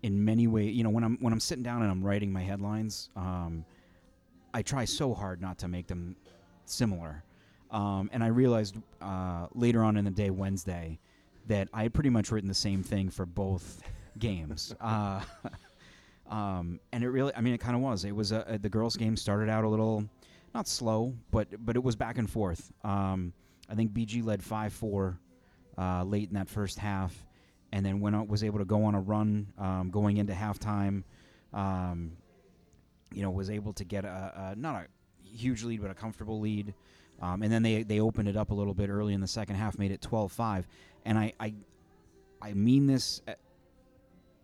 in 0.02 0.24
many 0.24 0.46
ways, 0.46 0.74
you 0.74 0.84
know, 0.84 0.90
when 0.90 1.04
I'm 1.04 1.16
when 1.20 1.32
I'm 1.32 1.40
sitting 1.40 1.64
down 1.64 1.82
and 1.82 1.90
I'm 1.90 2.04
writing 2.04 2.32
my 2.32 2.42
headlines, 2.42 3.10
um, 3.16 3.64
I 4.54 4.62
try 4.62 4.84
so 4.84 5.14
hard 5.14 5.40
not 5.40 5.58
to 5.58 5.68
make 5.68 5.86
them 5.86 6.16
similar. 6.64 7.24
Um, 7.70 8.08
and 8.12 8.24
I 8.24 8.28
realized 8.28 8.76
uh, 9.00 9.46
later 9.54 9.82
on 9.82 9.96
in 9.96 10.04
the 10.04 10.10
day, 10.10 10.30
Wednesday, 10.30 10.98
that 11.48 11.68
I 11.72 11.82
had 11.82 11.92
pretty 11.92 12.10
much 12.10 12.30
written 12.30 12.48
the 12.48 12.54
same 12.54 12.82
thing 12.82 13.10
for 13.10 13.26
both 13.26 13.82
games. 14.18 14.74
Uh, 14.88 15.20
um, 16.30 16.80
and 16.92 17.02
it 17.02 17.08
really, 17.08 17.32
I 17.34 17.40
mean, 17.40 17.54
it 17.54 17.58
kind 17.58 17.74
of 17.74 17.82
was. 17.82 18.04
It 18.04 18.14
was 18.14 18.32
a, 18.32 18.58
the 18.60 18.68
girls' 18.68 18.96
game 18.96 19.16
started 19.16 19.48
out 19.48 19.64
a 19.64 19.68
little, 19.68 20.04
not 20.54 20.68
slow, 20.68 21.14
but 21.30 21.48
but 21.64 21.76
it 21.76 21.82
was 21.82 21.96
back 21.96 22.18
and 22.18 22.28
forth. 22.28 22.72
Um, 22.84 23.32
I 23.68 23.74
think 23.74 23.92
BG 23.92 24.24
led 24.24 24.42
five 24.42 24.72
four 24.72 25.18
uh, 25.76 26.04
late 26.04 26.28
in 26.28 26.34
that 26.34 26.48
first 26.48 26.78
half, 26.78 27.14
and 27.72 27.84
then 27.84 28.00
went 28.00 28.16
out, 28.16 28.28
was 28.28 28.44
able 28.44 28.58
to 28.58 28.64
go 28.64 28.84
on 28.84 28.94
a 28.94 29.00
run 29.00 29.46
um, 29.58 29.90
going 29.90 30.18
into 30.18 30.32
halftime. 30.32 31.02
Um, 31.52 32.12
you 33.12 33.22
know, 33.22 33.30
was 33.30 33.50
able 33.50 33.72
to 33.74 33.84
get 33.84 34.04
a, 34.04 34.52
a 34.52 34.56
not 34.56 34.84
a 34.84 34.86
huge 35.22 35.64
lead, 35.64 35.80
but 35.80 35.90
a 35.90 35.94
comfortable 35.94 36.40
lead. 36.40 36.74
Um, 37.20 37.42
and 37.42 37.52
then 37.52 37.62
they, 37.62 37.82
they 37.82 38.00
opened 38.00 38.28
it 38.28 38.36
up 38.36 38.50
a 38.50 38.54
little 38.54 38.74
bit 38.74 38.90
early 38.90 39.12
in 39.12 39.20
the 39.20 39.26
second 39.26 39.56
half, 39.56 39.78
made 39.78 39.90
it 39.90 40.00
12-5. 40.00 40.64
And 41.04 41.18
I, 41.18 41.32
I, 41.40 41.54
I 42.40 42.52
mean 42.54 42.86
this 42.86 43.22
uh, 43.26 43.32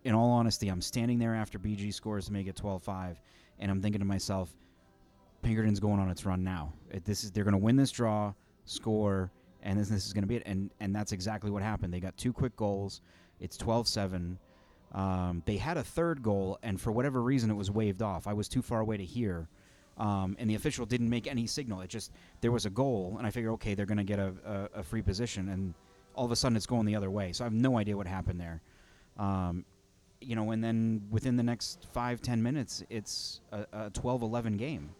in 0.04 0.14
all 0.14 0.30
honesty. 0.30 0.68
I'm 0.68 0.82
standing 0.82 1.18
there 1.18 1.34
after 1.34 1.58
BG 1.58 1.92
scores 1.92 2.26
to 2.26 2.32
make 2.32 2.46
it 2.46 2.56
12-5, 2.56 3.16
and 3.58 3.70
I'm 3.70 3.80
thinking 3.80 4.00
to 4.00 4.04
myself, 4.04 4.50
Pinkerton's 5.42 5.80
going 5.80 6.00
on 6.00 6.10
its 6.10 6.24
run 6.24 6.42
now. 6.44 6.72
It, 6.90 7.04
this 7.04 7.24
is 7.24 7.30
they're 7.30 7.44
going 7.44 7.52
to 7.52 7.58
win 7.58 7.76
this 7.76 7.90
draw, 7.90 8.32
score, 8.64 9.30
and 9.62 9.78
this, 9.78 9.88
this 9.88 10.06
is 10.06 10.12
going 10.12 10.22
to 10.22 10.28
be 10.28 10.36
it. 10.36 10.42
And 10.46 10.70
and 10.80 10.94
that's 10.94 11.12
exactly 11.12 11.50
what 11.50 11.62
happened. 11.62 11.92
They 11.92 12.00
got 12.00 12.16
two 12.16 12.32
quick 12.32 12.56
goals. 12.56 13.02
It's 13.40 13.56
12-7. 13.58 14.36
Um, 14.92 15.42
they 15.44 15.56
had 15.56 15.76
a 15.76 15.82
third 15.82 16.22
goal, 16.22 16.58
and 16.62 16.80
for 16.80 16.92
whatever 16.92 17.20
reason, 17.20 17.50
it 17.50 17.54
was 17.54 17.70
waved 17.70 18.00
off. 18.00 18.26
I 18.26 18.32
was 18.32 18.48
too 18.48 18.62
far 18.62 18.80
away 18.80 18.96
to 18.96 19.04
hear, 19.04 19.48
um, 19.98 20.36
and 20.38 20.48
the 20.48 20.54
official 20.54 20.86
didn't 20.86 21.10
make 21.10 21.26
any 21.26 21.46
signal. 21.46 21.80
It 21.80 21.88
just 21.88 22.12
there 22.40 22.52
was 22.52 22.64
a 22.64 22.70
goal, 22.70 23.16
and 23.18 23.26
I 23.26 23.30
figured, 23.30 23.52
okay, 23.54 23.74
they're 23.74 23.86
going 23.86 23.98
to 23.98 24.04
get 24.04 24.20
a, 24.20 24.32
a, 24.46 24.78
a 24.80 24.82
free 24.82 25.02
position, 25.02 25.48
and 25.48 25.74
all 26.14 26.24
of 26.24 26.30
a 26.30 26.36
sudden 26.36 26.56
it's 26.56 26.66
going 26.66 26.86
the 26.86 26.94
other 26.94 27.10
way. 27.10 27.32
So 27.32 27.44
I 27.44 27.46
have 27.46 27.52
no 27.52 27.76
idea 27.76 27.96
what 27.96 28.06
happened 28.06 28.40
there. 28.40 28.62
Um, 29.18 29.64
you 30.24 30.36
know, 30.36 30.50
and 30.50 30.62
then 30.62 31.02
within 31.10 31.36
the 31.36 31.42
next 31.42 31.86
five 31.92 32.20
ten 32.20 32.42
minutes, 32.42 32.82
it's 32.90 33.40
a, 33.52 33.66
a 33.72 33.90
12-11 33.90 34.58
game. 34.58 34.90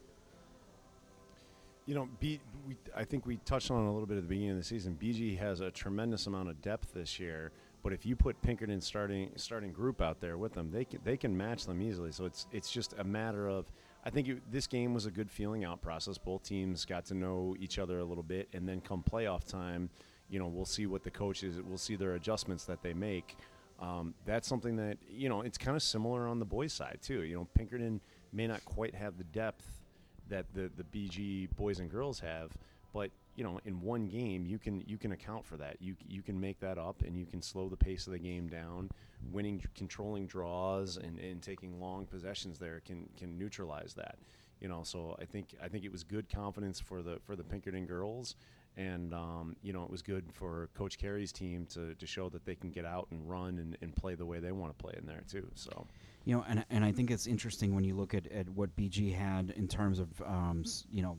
You 1.87 1.95
know, 1.95 2.09
B, 2.19 2.41
we, 2.67 2.77
I 2.97 3.05
think 3.05 3.27
we 3.27 3.37
touched 3.45 3.71
on 3.71 3.85
a 3.85 3.93
little 3.93 4.07
bit 4.07 4.17
at 4.17 4.23
the 4.23 4.29
beginning 4.29 4.53
of 4.53 4.57
the 4.57 4.65
season. 4.65 4.97
BG 5.01 5.39
has 5.39 5.61
a 5.61 5.71
tremendous 5.71 6.27
amount 6.27 6.49
of 6.49 6.61
depth 6.63 6.95
this 6.95 7.21
year, 7.21 7.53
but 7.83 7.93
if 7.93 8.07
you 8.07 8.17
put 8.17 8.41
Pinkerton 8.41 8.81
starting 8.81 9.31
starting 9.37 9.71
group 9.71 10.01
out 10.01 10.21
there 10.21 10.39
with 10.39 10.55
them, 10.55 10.71
they 10.71 10.87
can 10.87 11.01
they 11.05 11.17
can 11.17 11.37
match 11.37 11.67
them 11.67 11.83
easily. 11.83 12.13
So 12.13 12.25
it's 12.25 12.47
it's 12.53 12.71
just 12.71 12.95
a 12.99 13.05
matter 13.05 13.49
of. 13.49 13.71
I 14.07 14.11
think 14.11 14.29
it, 14.29 14.53
this 14.53 14.67
game 14.67 14.93
was 14.93 15.07
a 15.07 15.11
good 15.11 15.31
feeling 15.31 15.65
out 15.65 15.81
process. 15.81 16.19
Both 16.19 16.43
teams 16.43 16.85
got 16.85 17.07
to 17.07 17.15
know 17.15 17.57
each 17.59 17.79
other 17.79 18.01
a 18.01 18.05
little 18.05 18.23
bit, 18.23 18.49
and 18.53 18.69
then 18.69 18.83
come 18.83 19.03
playoff 19.03 19.47
time, 19.47 19.89
you 20.29 20.39
know, 20.39 20.47
we'll 20.47 20.65
see 20.65 20.87
what 20.87 21.05
the 21.05 21.11
coaches, 21.11 21.61
we'll 21.63 21.79
see 21.79 21.97
their 21.97 22.15
adjustments 22.15 22.65
that 22.65 22.83
they 22.83 22.93
make. 22.93 23.37
Um, 23.81 24.15
that's 24.25 24.49
something 24.49 24.77
that 24.77 24.99
you 25.09 25.29
know 25.29 25.41
it's 25.41 25.59
kind 25.59 25.77
of 25.77 25.83
similar 25.83 26.29
on 26.29 26.39
the 26.39 26.45
boys' 26.45 26.73
side 26.73 26.99
too. 27.03 27.23
You 27.23 27.37
know, 27.37 27.49
Pinkerton 27.55 28.01
may 28.33 28.47
not 28.47 28.65
quite 28.65 28.95
have 28.95 29.19
the 29.19 29.25
depth 29.25 29.83
that 30.29 30.47
the 30.55 30.71
the 30.77 30.85
BG 30.85 31.49
boys 31.57 31.81
and 31.81 31.91
girls 31.91 32.21
have, 32.21 32.53
but 32.93 33.11
you 33.37 33.43
know, 33.43 33.59
in 33.65 33.81
one 33.81 34.07
game, 34.07 34.47
you 34.47 34.59
can 34.59 34.83
you 34.87 34.97
can 34.97 35.13
account 35.13 35.45
for 35.45 35.57
that. 35.57 35.77
You 35.81 35.97
you 36.09 36.23
can 36.23 36.41
make 36.41 36.61
that 36.61 36.79
up, 36.79 37.03
and 37.03 37.19
you 37.19 37.27
can 37.27 37.43
slow 37.43 37.69
the 37.69 37.77
pace 37.77 38.07
of 38.07 38.13
the 38.13 38.19
game 38.19 38.49
down. 38.49 38.91
Winning, 39.33 39.63
controlling 39.75 40.27
draws, 40.27 40.97
and, 40.97 41.19
and 41.19 41.43
taking 41.43 41.81
long 41.81 42.07
possessions 42.07 42.59
there 42.59 42.81
can 42.87 43.09
can 43.19 43.37
neutralize 43.39 43.95
that. 43.95 44.19
You 44.61 44.69
know, 44.69 44.83
so 44.85 45.17
I 45.21 45.25
think 45.25 45.49
I 45.63 45.69
think 45.69 45.85
it 45.85 45.91
was 45.91 46.05
good 46.05 46.29
confidence 46.33 46.79
for 46.79 47.03
the 47.03 47.19
for 47.25 47.35
the 47.35 47.43
Pinkerton 47.43 47.87
girls, 47.87 48.37
and 48.77 49.15
um, 49.15 49.57
you 49.63 49.73
know 49.73 49.83
it 49.85 49.91
was 49.91 50.03
good 50.03 50.25
for 50.33 50.69
Coach 50.75 50.99
Carey's 50.99 51.33
team 51.33 51.67
to, 51.67 51.95
to 51.95 52.07
show 52.07 52.29
that 52.31 52.45
they 52.45 52.55
can 52.55 52.71
get 52.71 52.85
out 52.85 53.07
and 53.11 53.29
run 53.29 53.59
and, 53.59 53.77
and 53.81 53.95
play 53.95 54.15
the 54.15 54.27
way 54.27 54.41
they 54.41 54.53
want 54.53 54.77
to 54.77 54.83
play 54.83 54.95
in 54.99 55.07
there 55.07 55.23
too. 55.31 55.47
So, 55.55 55.87
you 56.25 56.37
know, 56.37 56.45
and 56.49 56.65
and 56.71 56.85
I 56.85 56.93
think 56.93 57.11
it's 57.11 57.27
interesting 57.27 57.75
when 57.75 57.85
you 57.85 57.95
look 57.95 58.15
at, 58.15 58.27
at 58.33 58.49
what 58.49 58.75
BG 58.77 59.15
had 59.15 59.53
in 59.57 59.69
terms 59.69 59.99
of 59.99 60.09
um, 60.23 60.65
you 60.91 61.03
know 61.03 61.19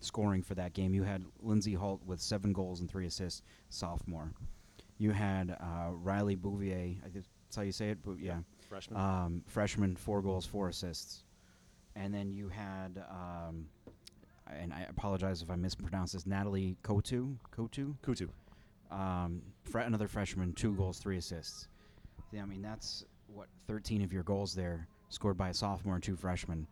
scoring 0.00 0.42
for 0.42 0.54
that 0.54 0.74
game. 0.74 0.94
You 0.94 1.02
had 1.02 1.24
Lindsay 1.40 1.74
Holt 1.74 2.00
with 2.04 2.20
seven 2.20 2.52
goals 2.52 2.80
and 2.80 2.90
three 2.90 3.06
assists, 3.06 3.42
sophomore. 3.68 4.32
You 4.98 5.12
had 5.12 5.56
uh, 5.60 5.92
Riley 5.92 6.36
Bouvier. 6.36 6.96
I 7.04 7.08
think 7.08 7.24
that's 7.46 7.56
how 7.56 7.62
you 7.62 7.72
say 7.72 7.90
it. 7.90 7.98
But 8.04 8.18
yeah, 8.20 8.40
freshman. 8.68 9.00
um, 9.00 9.42
freshman, 9.46 9.96
four 9.96 10.20
goals, 10.20 10.44
four 10.44 10.68
assists, 10.68 11.24
and 11.96 12.12
then 12.12 12.30
you 12.30 12.48
had. 12.48 13.02
Um, 13.10 13.66
and 14.58 14.72
I 14.72 14.86
apologize 14.88 15.42
if 15.42 15.50
I 15.50 15.56
mispronounce 15.56 16.12
this. 16.12 16.26
Natalie 16.26 16.76
Kotu, 16.82 17.36
Kotu, 17.56 17.94
Kutu. 18.02 18.28
um, 18.90 19.42
fre- 19.64 19.80
another 19.80 20.08
freshman, 20.08 20.52
two 20.52 20.72
goals, 20.74 20.98
three 20.98 21.18
assists. 21.18 21.68
Yeah, 22.32 22.42
I 22.42 22.46
mean 22.46 22.62
that's 22.62 23.04
what 23.32 23.48
13 23.68 24.02
of 24.02 24.12
your 24.12 24.22
goals 24.22 24.54
there 24.54 24.86
scored 25.08 25.36
by 25.36 25.48
a 25.50 25.54
sophomore 25.54 25.94
and 25.94 26.02
two 26.02 26.16
freshmen. 26.16 26.66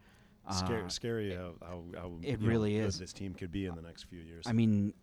Scary, 0.51 0.83
Uh, 0.85 0.88
scary 0.88 1.35
how, 1.35 1.53
how, 1.61 1.83
how 1.95 2.12
it 2.23 2.41
know, 2.41 2.49
really 2.49 2.73
good 2.79 2.87
is. 2.87 2.99
this 2.99 3.12
team 3.12 3.35
could 3.35 3.53
be 3.53 3.67
in 3.67 3.75
the 3.75 3.83
next 3.83 4.05
few 4.05 4.21
years. 4.21 4.45
I 4.47 4.53
mean, 4.53 4.95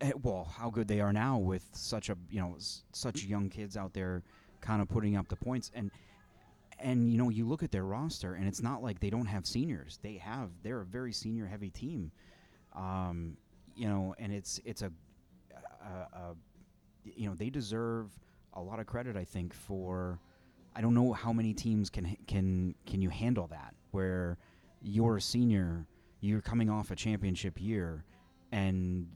eh, 0.00 0.10
well, 0.22 0.44
how 0.44 0.70
good 0.70 0.88
they 0.88 1.00
are 1.00 1.12
now 1.12 1.38
with 1.38 1.64
such 1.72 2.08
a 2.10 2.16
you 2.30 2.40
know 2.40 2.54
s- 2.56 2.82
such 2.92 3.22
young 3.24 3.48
kids 3.48 3.76
out 3.76 3.92
there, 3.92 4.22
kind 4.60 4.82
of 4.82 4.88
putting 4.88 5.14
up 5.16 5.28
the 5.28 5.36
points 5.36 5.70
and 5.74 5.90
and 6.80 7.10
you 7.10 7.18
know 7.18 7.28
you 7.28 7.46
look 7.46 7.62
at 7.62 7.70
their 7.70 7.84
roster 7.84 8.34
and 8.34 8.46
it's 8.46 8.62
not 8.62 8.82
like 8.82 9.00
they 9.00 9.10
don't 9.10 9.26
have 9.26 9.46
seniors. 9.46 9.98
They 10.02 10.14
have 10.14 10.50
they're 10.62 10.80
a 10.80 10.86
very 10.86 11.12
senior 11.12 11.46
heavy 11.46 11.70
team, 11.70 12.10
um, 12.74 13.36
you 13.74 13.88
know, 13.88 14.14
and 14.18 14.32
it's 14.32 14.60
it's 14.64 14.82
a, 14.82 14.92
a, 15.82 16.16
a 16.16 16.34
you 17.04 17.28
know 17.28 17.34
they 17.34 17.50
deserve 17.50 18.10
a 18.54 18.60
lot 18.60 18.80
of 18.80 18.86
credit 18.86 19.16
I 19.16 19.24
think 19.24 19.54
for. 19.54 20.18
I 20.76 20.80
don't 20.80 20.94
know 20.94 21.12
how 21.12 21.32
many 21.32 21.54
teams 21.54 21.90
can 21.90 22.16
can 22.26 22.74
can 22.86 23.02
you 23.02 23.08
handle 23.08 23.48
that 23.48 23.74
where 23.90 24.38
you're 24.80 25.16
a 25.16 25.20
senior, 25.20 25.86
you're 26.20 26.40
coming 26.40 26.70
off 26.70 26.90
a 26.90 26.96
championship 26.96 27.60
year, 27.60 28.04
and 28.52 29.08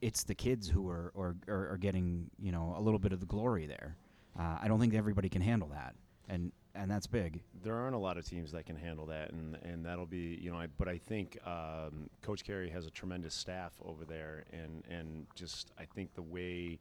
it's 0.00 0.24
the 0.24 0.34
kids 0.34 0.68
who 0.68 0.88
are 0.88 1.12
are, 1.16 1.36
are, 1.48 1.72
are 1.72 1.76
getting 1.76 2.30
you 2.38 2.52
know 2.52 2.74
a 2.78 2.80
little 2.80 2.98
bit 2.98 3.12
of 3.12 3.20
the 3.20 3.26
glory 3.26 3.66
there. 3.66 3.96
Uh, 4.38 4.58
I 4.62 4.68
don't 4.68 4.80
think 4.80 4.94
everybody 4.94 5.28
can 5.28 5.42
handle 5.42 5.68
that, 5.68 5.94
and 6.28 6.52
and 6.74 6.90
that's 6.90 7.06
big. 7.06 7.40
there 7.62 7.76
aren't 7.76 7.94
a 7.94 7.98
lot 7.98 8.18
of 8.18 8.26
teams 8.26 8.52
that 8.52 8.66
can 8.66 8.76
handle 8.76 9.06
that, 9.06 9.30
and, 9.32 9.56
and 9.62 9.84
that'll 9.84 10.06
be 10.06 10.38
you 10.40 10.50
know. 10.50 10.58
I, 10.58 10.66
but 10.66 10.88
I 10.88 10.98
think 10.98 11.38
um, 11.46 12.10
Coach 12.22 12.44
Carey 12.44 12.68
has 12.70 12.86
a 12.86 12.90
tremendous 12.90 13.34
staff 13.34 13.72
over 13.84 14.04
there, 14.04 14.44
and 14.52 14.82
and 14.90 15.26
just 15.34 15.70
I 15.78 15.84
think 15.84 16.14
the 16.14 16.22
way 16.22 16.78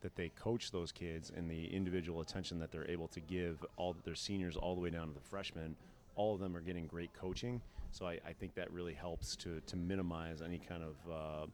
that 0.00 0.16
they 0.16 0.28
coach 0.30 0.70
those 0.72 0.92
kids 0.92 1.32
and 1.34 1.50
the 1.50 1.66
individual 1.66 2.20
attention 2.20 2.58
that 2.58 2.70
they're 2.70 2.90
able 2.90 3.08
to 3.08 3.20
give 3.20 3.64
all 3.76 3.96
their 4.04 4.14
seniors 4.14 4.56
all 4.56 4.74
the 4.74 4.80
way 4.80 4.90
down 4.90 5.08
to 5.08 5.14
the 5.14 5.20
freshmen, 5.20 5.74
all 6.16 6.34
of 6.34 6.40
them 6.40 6.56
are 6.56 6.60
getting 6.60 6.86
great 6.86 7.12
coaching. 7.14 7.60
So 7.92 8.06
I, 8.06 8.18
I 8.26 8.32
think 8.32 8.54
that 8.54 8.70
really 8.72 8.94
helps 8.94 9.36
to 9.36 9.60
to 9.60 9.76
minimize 9.76 10.42
any 10.42 10.58
kind 10.58 10.82
of 10.82 10.96
uh, 11.10 11.46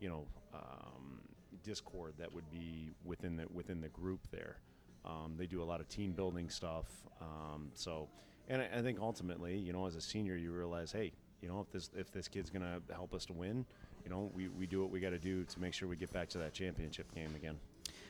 you 0.00 0.08
know 0.08 0.26
um, 0.54 1.20
discord 1.64 2.14
that 2.18 2.32
would 2.32 2.50
be 2.50 2.90
within 3.04 3.36
the 3.36 3.46
within 3.52 3.80
the 3.80 3.88
group 3.88 4.20
there. 4.30 4.58
Um, 5.04 5.34
they 5.36 5.46
do 5.46 5.62
a 5.62 5.64
lot 5.64 5.80
of 5.80 5.88
team 5.88 6.12
building 6.12 6.50
stuff. 6.50 6.86
Um, 7.20 7.70
so, 7.74 8.08
and 8.48 8.62
I, 8.62 8.78
I 8.78 8.82
think 8.82 8.98
ultimately, 9.00 9.56
you 9.56 9.72
know, 9.72 9.86
as 9.86 9.96
a 9.96 10.00
senior, 10.00 10.36
you 10.36 10.52
realize, 10.52 10.92
hey, 10.92 11.12
you 11.40 11.48
know, 11.48 11.60
if 11.60 11.70
this 11.70 11.90
if 11.96 12.10
this 12.12 12.28
kid's 12.28 12.50
gonna 12.50 12.80
help 12.92 13.14
us 13.14 13.24
to 13.26 13.32
win, 13.32 13.64
you 14.04 14.10
know, 14.10 14.30
we, 14.34 14.48
we 14.48 14.66
do 14.66 14.80
what 14.80 14.90
we 14.90 15.00
got 15.00 15.10
to 15.10 15.18
do 15.18 15.44
to 15.44 15.60
make 15.60 15.74
sure 15.74 15.88
we 15.88 15.96
get 15.96 16.12
back 16.12 16.28
to 16.30 16.38
that 16.38 16.52
championship 16.52 17.12
game 17.14 17.34
again. 17.36 17.56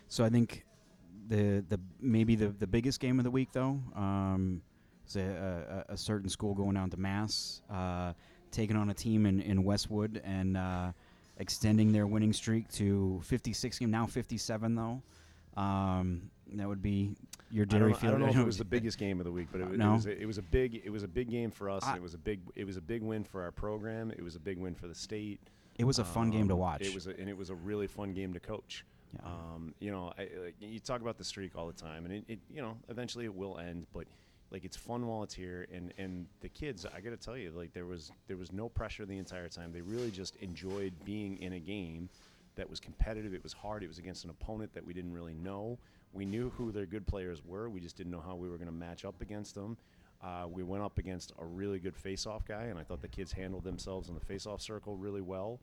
So 0.08 0.24
I 0.24 0.30
think 0.30 0.64
the 1.28 1.64
the 1.68 1.78
maybe 2.00 2.36
the 2.36 2.48
the 2.48 2.66
biggest 2.66 3.00
game 3.00 3.18
of 3.18 3.24
the 3.24 3.30
week 3.30 3.50
though 3.52 3.80
um, 3.94 4.62
is 5.06 5.16
a, 5.16 5.84
a, 5.88 5.92
a 5.92 5.96
certain 5.96 6.28
school 6.28 6.54
going 6.54 6.74
down 6.74 6.90
to 6.90 6.96
Mass, 6.96 7.62
uh, 7.70 8.12
taking 8.50 8.76
on 8.76 8.90
a 8.90 8.94
team 8.94 9.26
in, 9.26 9.40
in 9.40 9.62
Westwood 9.64 10.20
and 10.24 10.56
uh, 10.56 10.92
extending 11.38 11.92
their 11.92 12.06
winning 12.06 12.32
streak 12.32 12.68
to 12.72 13.20
56 13.24 13.78
game 13.78 13.90
now 13.90 14.06
57 14.06 14.74
though. 14.74 15.02
Um, 15.56 16.30
that 16.54 16.68
would 16.68 16.82
be 16.82 17.14
your 17.50 17.64
I 17.64 17.66
don't, 17.66 17.80
Dairy 17.80 17.92
know, 17.92 17.98
I 17.98 18.10
don't 18.10 18.20
know 18.20 18.28
if 18.28 18.36
it 18.36 18.44
was 18.44 18.58
the 18.58 18.64
biggest 18.64 18.98
game 18.98 19.20
of 19.20 19.24
the 19.24 19.32
week, 19.32 19.48
but 19.52 19.60
it, 19.60 19.64
Uh, 19.64 19.70
was, 19.70 19.78
no. 19.78 19.90
it, 19.90 19.94
was 19.94 20.06
a, 20.06 20.22
it 20.22 20.26
was 20.26 20.38
a 20.38 20.42
big 20.42 20.82
it 20.84 20.90
was 20.90 21.02
a 21.02 21.08
big 21.08 21.30
game 21.30 21.50
for 21.50 21.70
us. 21.70 21.84
I- 21.84 21.90
and 21.90 21.96
it 21.98 22.02
was 22.02 22.14
a 22.14 22.18
big 22.18 22.40
it 22.56 22.64
was 22.64 22.76
a 22.76 22.80
big 22.80 23.02
win 23.02 23.24
for 23.24 23.42
our 23.42 23.52
program. 23.52 24.10
It 24.10 24.22
was 24.22 24.36
a 24.36 24.40
big 24.40 24.58
win 24.58 24.74
for 24.74 24.88
the 24.88 24.94
state. 24.94 25.40
It 25.78 25.84
was 25.84 25.98
a 25.98 26.04
fun 26.04 26.30
game 26.30 26.48
to 26.48 26.54
Um, 26.54 26.60
watch. 26.60 26.80
It 26.82 26.92
was, 26.92 27.06
a, 27.06 27.10
and 27.20 27.28
it 27.28 27.36
was 27.36 27.50
a 27.50 27.54
really 27.54 27.86
fun 27.86 28.12
game 28.12 28.32
to 28.34 28.40
coach. 28.40 28.84
Yeah. 29.14 29.20
Um, 29.26 29.74
you 29.78 29.92
know, 29.92 30.12
I, 30.18 30.28
like, 30.44 30.56
you 30.58 30.80
talk 30.80 31.00
about 31.02 31.16
the 31.18 31.24
streak 31.24 31.56
all 31.56 31.68
the 31.68 31.72
time, 31.72 32.04
and 32.04 32.12
it, 32.12 32.24
it, 32.26 32.38
you 32.50 32.60
know, 32.60 32.76
eventually 32.88 33.26
it 33.26 33.34
will 33.34 33.58
end. 33.58 33.86
But 33.92 34.06
like, 34.50 34.64
it's 34.64 34.76
fun 34.76 35.06
while 35.06 35.22
it's 35.22 35.34
here, 35.34 35.68
and 35.72 35.94
and 35.96 36.26
the 36.40 36.48
kids, 36.48 36.84
I 36.84 37.00
got 37.00 37.10
to 37.10 37.16
tell 37.16 37.36
you, 37.36 37.52
like, 37.52 37.72
there 37.74 37.86
was 37.86 38.10
there 38.26 38.36
was 38.36 38.50
no 38.52 38.68
pressure 38.68 39.06
the 39.06 39.16
entire 39.18 39.48
time. 39.48 39.72
They 39.72 39.82
really 39.82 40.10
just 40.10 40.34
enjoyed 40.36 40.92
being 41.04 41.38
in 41.38 41.52
a 41.52 41.60
game 41.60 42.08
that 42.56 42.68
was 42.68 42.80
competitive. 42.80 43.32
It 43.32 43.42
was 43.44 43.52
hard. 43.52 43.84
It 43.84 43.86
was 43.88 43.98
against 43.98 44.24
an 44.24 44.30
opponent 44.30 44.72
that 44.74 44.84
we 44.84 44.92
didn't 44.92 45.12
really 45.12 45.34
know. 45.34 45.78
We 46.12 46.24
knew 46.24 46.50
who 46.56 46.72
their 46.72 46.86
good 46.86 47.06
players 47.06 47.42
were. 47.44 47.68
We 47.68 47.80
just 47.80 47.96
didn't 47.96 48.12
know 48.12 48.22
how 48.24 48.34
we 48.34 48.48
were 48.48 48.56
going 48.56 48.68
to 48.68 48.74
match 48.74 49.04
up 49.04 49.20
against 49.20 49.54
them. 49.54 49.76
Uh, 50.22 50.46
we 50.50 50.62
went 50.62 50.82
up 50.82 50.98
against 50.98 51.32
a 51.38 51.44
really 51.44 51.78
good 51.78 51.96
face-off 51.96 52.44
guy, 52.46 52.64
and 52.64 52.78
I 52.78 52.82
thought 52.82 53.00
the 53.02 53.08
kids 53.08 53.30
handled 53.30 53.62
themselves 53.62 54.08
in 54.08 54.14
the 54.14 54.20
face-off 54.20 54.60
circle 54.60 54.96
really 54.96 55.20
well. 55.20 55.60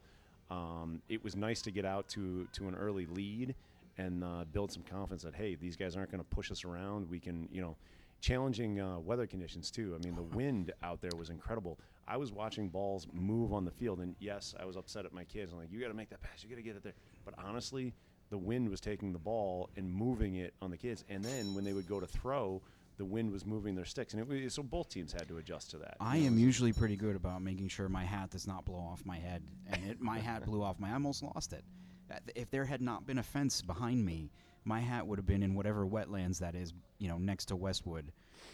Um, 0.50 1.02
it 1.10 1.24
was 1.24 1.36
nice 1.36 1.62
to 1.64 1.72
get 1.72 1.86
out 1.86 2.08
to 2.10 2.48
to 2.54 2.68
an 2.68 2.76
early 2.76 3.08
lead 3.08 3.56
and 3.98 4.24
uh, 4.24 4.46
build 4.52 4.72
some 4.72 4.84
confidence 4.84 5.24
that 5.24 5.34
hey, 5.34 5.56
these 5.56 5.76
guys 5.76 5.96
aren't 5.96 6.12
going 6.12 6.24
to 6.24 6.30
push 6.30 6.52
us 6.52 6.64
around. 6.64 7.10
We 7.10 7.20
can, 7.20 7.50
you 7.52 7.62
know, 7.62 7.76
challenging 8.22 8.80
uh, 8.80 9.00
weather 9.00 9.28
conditions 9.28 9.72
too. 9.72 9.98
I 10.00 10.06
mean, 10.06 10.16
the 10.16 10.24
wind 10.38 10.72
out 10.84 11.02
there 11.02 11.12
was 11.18 11.30
incredible. 11.30 11.80
I 12.08 12.18
was 12.18 12.32
watching 12.32 12.70
balls 12.70 13.08
move 13.14 13.54
on 13.54 13.66
the 13.66 13.72
field, 13.72 14.00
and 14.00 14.16
yes, 14.20 14.54
I 14.60 14.66
was 14.66 14.78
upset 14.78 15.06
at 15.06 15.14
my 15.14 15.24
kids. 15.24 15.52
I'm 15.52 15.58
like, 15.58 15.72
you 15.72 15.80
got 15.82 15.88
to 15.88 15.94
make 15.94 16.10
that 16.10 16.22
pass. 16.22 16.44
You 16.44 16.50
got 16.50 16.58
to 16.58 16.62
get 16.62 16.76
it 16.76 16.84
there. 16.84 16.94
But 17.26 17.34
honestly, 17.44 17.94
the 18.30 18.38
wind 18.38 18.70
was 18.70 18.82
taking 18.82 19.14
the 19.14 19.20
ball 19.20 19.70
and 19.76 19.92
moving 19.92 20.36
it 20.36 20.54
on 20.62 20.72
the 20.72 20.78
kids. 20.78 21.04
And 21.10 21.24
then 21.24 21.54
when 21.54 21.64
they 21.64 21.74
would 21.74 21.88
go 21.88 22.00
to 22.00 22.08
throw, 22.08 22.62
the 22.98 23.06
wind 23.06 23.32
was 23.32 23.46
moving 23.46 23.76
their 23.76 23.86
sticks, 23.86 24.14
and 24.14 24.22
it 24.22 24.28
was, 24.28 24.54
so 24.54 24.64
both 24.64 24.90
teams 24.90 25.12
had 25.12 25.28
to 25.28 25.38
adjust 25.38 25.72
to 25.72 25.78
that. 25.80 25.98
I 26.00 26.20
know, 26.20 26.28
am 26.28 26.40
usually 26.40 26.72
pretty 26.72 26.96
good 26.96 27.16
about 27.16 27.42
making 27.42 27.68
sure 27.68 27.90
my 27.90 28.06
hat 28.06 28.32
does 28.32 28.48
not 28.48 28.66
blow 28.66 28.80
off 28.80 29.06
my 29.06 29.18
head, 29.18 29.44
and 29.70 29.84
it, 29.90 30.00
my 30.00 30.20
hat 30.20 30.46
blew 30.46 30.64
off 30.64 30.80
my. 30.80 30.90
I 30.90 30.94
almost 30.94 31.22
lost 31.22 31.54
it. 31.54 31.64
If 32.36 32.52
there 32.52 32.66
had 32.66 32.82
not 32.82 33.06
been 33.06 33.18
a 33.18 33.24
fence 33.24 33.62
behind 33.62 34.06
me, 34.06 34.32
my 34.64 34.80
hat 34.80 35.06
would 35.06 35.20
have 35.20 35.26
been 35.26 35.44
in 35.44 35.56
whatever 35.56 35.86
wetlands 35.86 36.40
that 36.40 36.56
is, 36.56 36.74
you 36.98 37.10
know, 37.10 37.18
next 37.18 37.46
to 37.46 37.56
Westwood. 37.56 38.12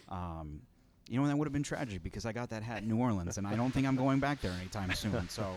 Um, 0.10 0.62
you 1.08 1.20
know, 1.20 1.28
that 1.28 1.38
would 1.38 1.46
have 1.46 1.54
been 1.54 1.64
tragic 1.64 2.02
because 2.04 2.26
I 2.26 2.32
got 2.32 2.50
that 2.50 2.64
hat 2.64 2.84
in 2.84 2.88
New 2.88 2.98
Orleans, 2.98 3.38
and 3.38 3.46
I 3.46 3.56
don't 3.56 3.72
think 3.72 3.86
I'm 3.86 3.96
going 3.96 4.20
back 4.20 4.42
there 4.42 4.52
anytime 4.52 4.94
soon. 4.94 5.30
So, 5.30 5.54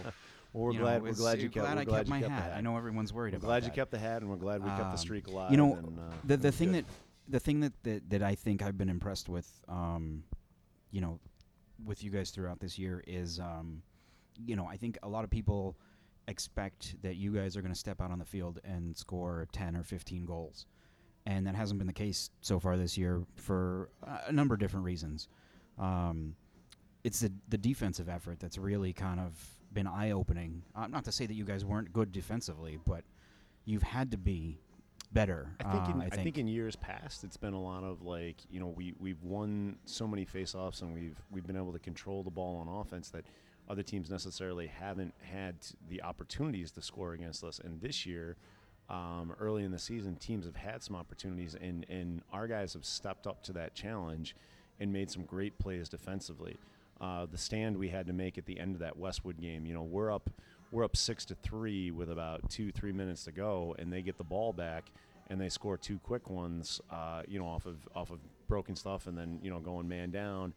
Well, 0.55 0.65
we're 0.67 0.73
you 0.73 0.79
know, 0.79 0.85
glad. 0.85 1.03
we're 1.03 1.13
glad 1.13 1.43
you 1.43 1.51
kept. 1.51 1.67
glad 1.67 1.75
we're 1.87 1.95
I 1.95 1.99
kept 1.99 2.09
my 2.09 2.21
kept 2.21 2.31
the 2.31 2.43
hat. 2.43 2.53
I 2.57 2.61
know 2.63 2.77
everyone's 2.77 3.13
worried 3.13 3.35
We're 3.35 3.39
about 3.39 3.47
glad 3.49 3.63
that. 3.65 3.67
you 3.67 3.73
kept 3.73 3.91
the 3.91 3.99
hat, 3.99 4.23
and 4.23 4.31
we're 4.31 4.37
glad 4.37 4.63
we 4.63 4.69
kept 4.71 4.83
the 4.83 4.87
Um, 4.91 4.97
streak 4.97 5.27
alive. 5.27 5.51
you 5.51 5.57
know, 5.57 5.75
and, 5.75 5.99
uh, 5.99 6.03
the 6.25 6.37
the 6.39 6.53
thing 6.53 6.73
good. 6.73 6.87
that 6.87 6.93
the 7.29 7.41
thing 7.41 7.61
that, 7.61 7.73
that 7.83 8.09
that 8.11 8.23
I 8.23 8.35
think 8.37 8.63
I've 8.63 8.79
been 8.79 8.89
impressed 8.89 9.29
with, 9.29 9.51
um, 9.69 10.23
you 10.93 11.01
know, 11.01 11.19
with 11.85 12.05
you 12.05 12.11
guys 12.11 12.31
throughout 12.31 12.61
this 12.61 12.79
year 12.79 13.03
is, 13.07 13.41
um, 13.41 13.83
you 14.47 14.55
know, 14.57 14.65
I 14.67 14.77
think 14.77 14.97
a 15.03 15.09
lot 15.09 15.25
of 15.25 15.31
people 15.31 15.77
expect 16.29 16.97
that 17.03 17.17
you 17.17 17.35
guys 17.35 17.57
are 17.57 17.61
going 17.61 17.73
to 17.75 17.79
step 17.79 18.01
out 18.01 18.11
on 18.11 18.19
the 18.19 18.25
field 18.25 18.61
and 18.65 18.97
score 18.97 19.47
ten 19.53 19.75
or 19.75 19.83
fifteen 19.83 20.25
goals, 20.25 20.67
and 21.27 21.47
that 21.49 21.57
hasn't 21.57 21.79
been 21.79 21.89
the 21.89 21.93
case 21.93 22.31
so 22.43 22.61
far 22.61 22.77
this 22.77 22.97
year 22.97 23.25
for 23.35 23.91
a- 24.05 24.21
a 24.29 24.33
number 24.33 24.55
of 24.55 24.61
different 24.61 24.85
reasons. 24.85 25.27
Um, 25.79 26.37
it's 27.03 27.19
the 27.21 27.33
the 27.49 27.59
defensive 27.59 28.09
effort 28.09 28.39
that's 28.39 28.57
really 28.57 28.93
kind 28.93 29.19
of 29.19 29.33
been 29.75 29.87
eye 29.87 30.13
opening. 30.13 30.63
Uh, 30.75 30.87
not 30.87 31.05
to 31.05 31.13
say 31.13 31.27
that 31.27 31.35
you 31.35 31.45
guys 31.45 31.65
weren't 31.65 31.93
good 31.93 32.13
defensively, 32.13 32.79
but 32.85 33.05
you've 33.65 33.83
had 33.83 34.11
to 34.13 34.17
be 34.17 34.59
better. 35.13 35.51
I 35.61 35.73
think, 35.73 35.89
uh, 35.89 35.93
in, 35.93 36.01
I 36.01 36.05
I 36.07 36.09
think. 36.11 36.23
think 36.23 36.39
in 36.39 36.49
years 36.49 36.77
past, 36.77 37.25
it's 37.25 37.37
been 37.37 37.55
a 37.55 37.63
lot 37.63 37.85
of 37.85 38.03
like 38.03 38.37
you 38.51 38.61
know 38.61 38.69
we 38.69 38.95
we've 38.99 39.23
won 39.23 39.77
so 39.85 40.07
many 40.07 40.25
faceoffs 40.25 40.83
and 40.83 40.95
we've 40.95 41.17
we've 41.31 41.47
been 41.47 41.57
able 41.57 41.73
to 41.73 41.79
control 41.79 42.23
the 42.23 42.31
ball 42.31 42.57
on 42.57 42.69
offense 42.69 43.11
that 43.11 43.25
other 43.69 43.83
teams 43.83 44.11
necessarily 44.11 44.67
haven't 44.67 45.15
had 45.23 45.55
the 45.89 46.03
opportunities 46.03 46.71
to 46.73 46.83
score 46.83 47.15
against 47.15 47.43
us. 47.43 47.59
And 47.59 47.81
this 47.81 48.05
year, 48.05 48.37
um, 48.91 49.35
early 49.41 49.65
in 49.65 49.71
the 49.71 49.79
season, 49.79 50.17
teams 50.17 50.45
have 50.45 50.57
had 50.57 50.83
some 50.83 50.97
opportunities, 50.97 51.55
and 51.61 51.87
and 51.89 52.23
our 52.33 52.47
guys 52.47 52.75
have 52.75 52.85
stepped 52.85 53.27
up 53.27 53.43
to 53.45 53.53
that 53.55 53.75
challenge 53.75 54.37
and 54.81 54.93
made 54.93 55.11
some 55.11 55.23
great 55.25 55.59
plays 55.59 55.89
defensively. 55.89 56.59
Uh, 57.05 57.27
the 57.31 57.37
stand 57.37 57.77
we 57.77 57.89
had 57.91 58.07
to 58.07 58.15
make 58.15 58.39
at 58.39 58.47
the 58.47 58.59
end 58.59 58.75
of 58.75 58.81
that 58.81 58.97
Westwood 58.97 59.39
game, 59.39 59.67
you 59.67 59.75
know, 59.75 59.83
we're 59.83 60.11
up 60.11 60.31
we're 60.73 60.85
up 60.85 60.97
six 60.97 61.27
to 61.27 61.35
three 61.35 61.91
with 61.91 62.11
about 62.11 62.49
two 62.49 62.73
three 62.73 62.93
minutes 62.93 63.25
to 63.25 63.33
go, 63.33 63.77
and 63.79 63.93
they 63.93 64.01
get 64.01 64.17
the 64.17 64.25
ball 64.25 64.55
back 64.55 64.91
and 65.29 65.39
they 65.39 65.51
score 65.51 65.77
two 65.77 65.99
quick 65.99 66.31
ones, 66.31 66.81
uh, 66.91 67.23
you 67.29 67.39
know, 67.39 67.47
off 67.47 67.67
of 67.67 67.77
off 67.95 68.11
of 68.11 68.21
broken 68.49 68.75
stuff, 68.75 69.07
and 69.07 69.19
then 69.19 69.39
you 69.43 69.51
know 69.51 69.61
going 69.61 69.87
man 69.87 70.11
down, 70.11 70.55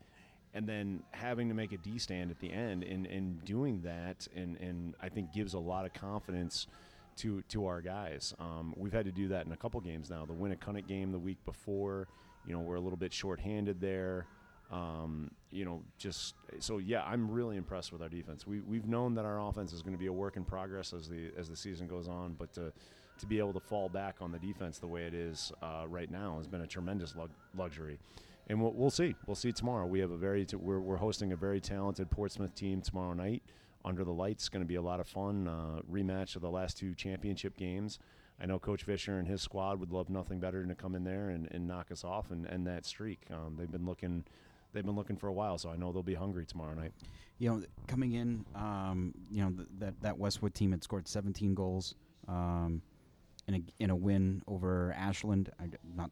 and 0.53 0.65
then 0.65 1.03
having 1.11 1.49
to 1.49 1.53
make 1.53 1.73
a 1.73 1.77
D 1.77 1.97
stand 1.97 2.31
at 2.31 2.39
the 2.39 2.51
end, 2.51 2.83
and 2.83 3.05
and 3.07 3.43
doing 3.43 3.81
that, 3.81 4.25
and 4.33 4.55
and 4.61 4.95
I 5.01 5.09
think 5.09 5.33
gives 5.33 5.53
a 5.53 5.59
lot 5.59 5.85
of 5.85 5.93
confidence 5.93 6.67
to 7.17 7.41
to 7.49 7.65
our 7.65 7.81
guys. 7.81 8.33
Um, 8.39 8.73
we've 8.77 8.93
had 8.93 9.03
to 9.03 9.11
do 9.11 9.27
that 9.29 9.45
in 9.45 9.51
a 9.51 9.57
couple 9.57 9.81
games 9.81 10.09
now. 10.09 10.25
The 10.25 10.33
Winnacunnet 10.33 10.87
game 10.87 11.11
the 11.11 11.19
week 11.19 11.43
before, 11.45 12.07
you 12.45 12.53
know, 12.53 12.59
we're 12.59 12.75
a 12.75 12.81
little 12.81 12.97
bit 12.97 13.11
shorthanded 13.11 13.81
there. 13.81 14.27
Um, 14.69 15.31
you 15.49 15.63
know, 15.63 15.81
just 15.97 16.35
so 16.59 16.77
yeah, 16.79 17.03
I'm 17.03 17.31
really 17.31 17.55
impressed 17.55 17.93
with 17.93 18.01
our 18.01 18.09
defense. 18.09 18.45
We 18.45 18.59
we've 18.61 18.87
known 18.87 19.15
that 19.15 19.23
our 19.23 19.39
offense 19.39 19.71
is 19.71 19.81
going 19.81 19.93
to 19.93 19.99
be 19.99 20.07
a 20.07 20.13
work 20.13 20.35
in 20.35 20.43
progress 20.43 20.93
as 20.93 21.07
the 21.07 21.31
as 21.37 21.49
the 21.49 21.55
season 21.55 21.87
goes 21.87 22.07
on, 22.07 22.35
but 22.37 22.51
to 22.53 22.73
to 23.19 23.25
be 23.25 23.39
able 23.39 23.53
to 23.53 23.59
fall 23.59 23.89
back 23.89 24.17
on 24.21 24.31
the 24.31 24.39
defense 24.39 24.77
the 24.77 24.87
way 24.87 25.03
it 25.03 25.13
is 25.13 25.51
uh, 25.61 25.85
right 25.87 26.11
now 26.11 26.37
has 26.37 26.47
been 26.47 26.61
a 26.61 26.67
tremendous 26.67 27.15
lug- 27.15 27.31
luxury. 27.57 27.97
And 28.49 28.61
we'll, 28.61 28.71
we'll, 28.73 28.89
see. 28.89 29.15
We'll 29.25 29.35
see 29.35 29.51
tomorrow. 29.51 29.85
We 29.85 29.99
have 29.99 30.11
a 30.11 30.17
very 30.17 30.45
t- 30.45 30.55
we're, 30.55 30.79
we're 30.79 30.97
hosting 30.97 31.33
a 31.33 31.35
very 31.35 31.59
talented 31.59 32.09
Portsmouth 32.09 32.55
team 32.55 32.81
tomorrow 32.81 33.13
night 33.13 33.43
under 33.83 34.03
the 34.03 34.11
lights. 34.11 34.47
Going 34.49 34.63
to 34.63 34.67
be 34.67 34.75
a 34.75 34.81
lot 34.81 34.99
of 34.99 35.07
fun. 35.07 35.47
Uh, 35.47 35.81
rematch 35.91 36.35
of 36.35 36.41
the 36.41 36.49
last 36.49 36.77
two 36.77 36.93
championship 36.93 37.57
games. 37.57 37.99
I 38.39 38.45
know 38.45 38.59
Coach 38.59 38.83
Fisher 38.83 39.17
and 39.17 39.27
his 39.27 39.41
squad 39.41 39.79
would 39.79 39.91
love 39.91 40.09
nothing 40.09 40.39
better 40.39 40.59
than 40.59 40.69
to 40.69 40.75
come 40.75 40.95
in 40.95 41.03
there 41.03 41.29
and, 41.29 41.47
and 41.51 41.67
knock 41.67 41.91
us 41.91 42.03
off 42.03 42.29
and 42.31 42.47
end 42.47 42.67
that 42.67 42.85
streak. 42.85 43.21
Um, 43.31 43.55
they've 43.57 43.71
been 43.71 43.85
looking 43.85 44.23
they've 44.77 44.85
been 44.85 44.95
looking 44.95 45.17
for 45.17 45.27
a 45.27 45.33
while, 45.33 45.57
so 45.57 45.69
I 45.69 45.75
know 45.75 45.91
they'll 45.91 46.03
be 46.03 46.13
hungry 46.13 46.45
tomorrow 46.45 46.73
night. 46.73 46.93
You 47.39 47.49
know, 47.49 47.63
coming 47.87 48.13
in, 48.13 48.45
um, 48.55 49.13
you 49.31 49.43
know 49.43 49.51
th- 49.51 49.67
that 49.79 50.01
that 50.01 50.17
Westwood 50.17 50.53
team 50.53 50.71
had 50.71 50.83
scored 50.83 51.07
17 51.07 51.53
goals. 51.53 51.95
Um, 52.27 52.81
in 53.47 53.55
a 53.55 53.61
in 53.79 53.89
a 53.89 53.95
win 53.95 54.41
over 54.47 54.93
Ashland. 54.97 55.49
I 55.59 55.69
not 55.95 56.11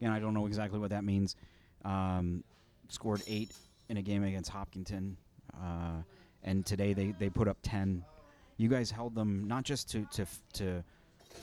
again 0.00 0.10
I 0.12 0.18
don't 0.18 0.34
know 0.34 0.46
exactly 0.46 0.78
what 0.78 0.90
that 0.90 1.04
means. 1.04 1.36
Um, 1.84 2.44
scored 2.88 3.22
eight 3.26 3.52
in 3.88 3.96
a 3.96 4.02
game 4.02 4.24
against 4.24 4.50
Hopkinton, 4.50 5.16
uh, 5.54 6.02
and 6.42 6.64
today 6.64 6.92
they, 6.92 7.14
they 7.18 7.28
put 7.28 7.48
up 7.48 7.58
ten. 7.62 8.04
You 8.56 8.68
guys 8.68 8.90
held 8.90 9.14
them 9.14 9.46
not 9.46 9.64
just 9.64 9.90
to 9.90 10.06
to 10.12 10.26
to 10.54 10.84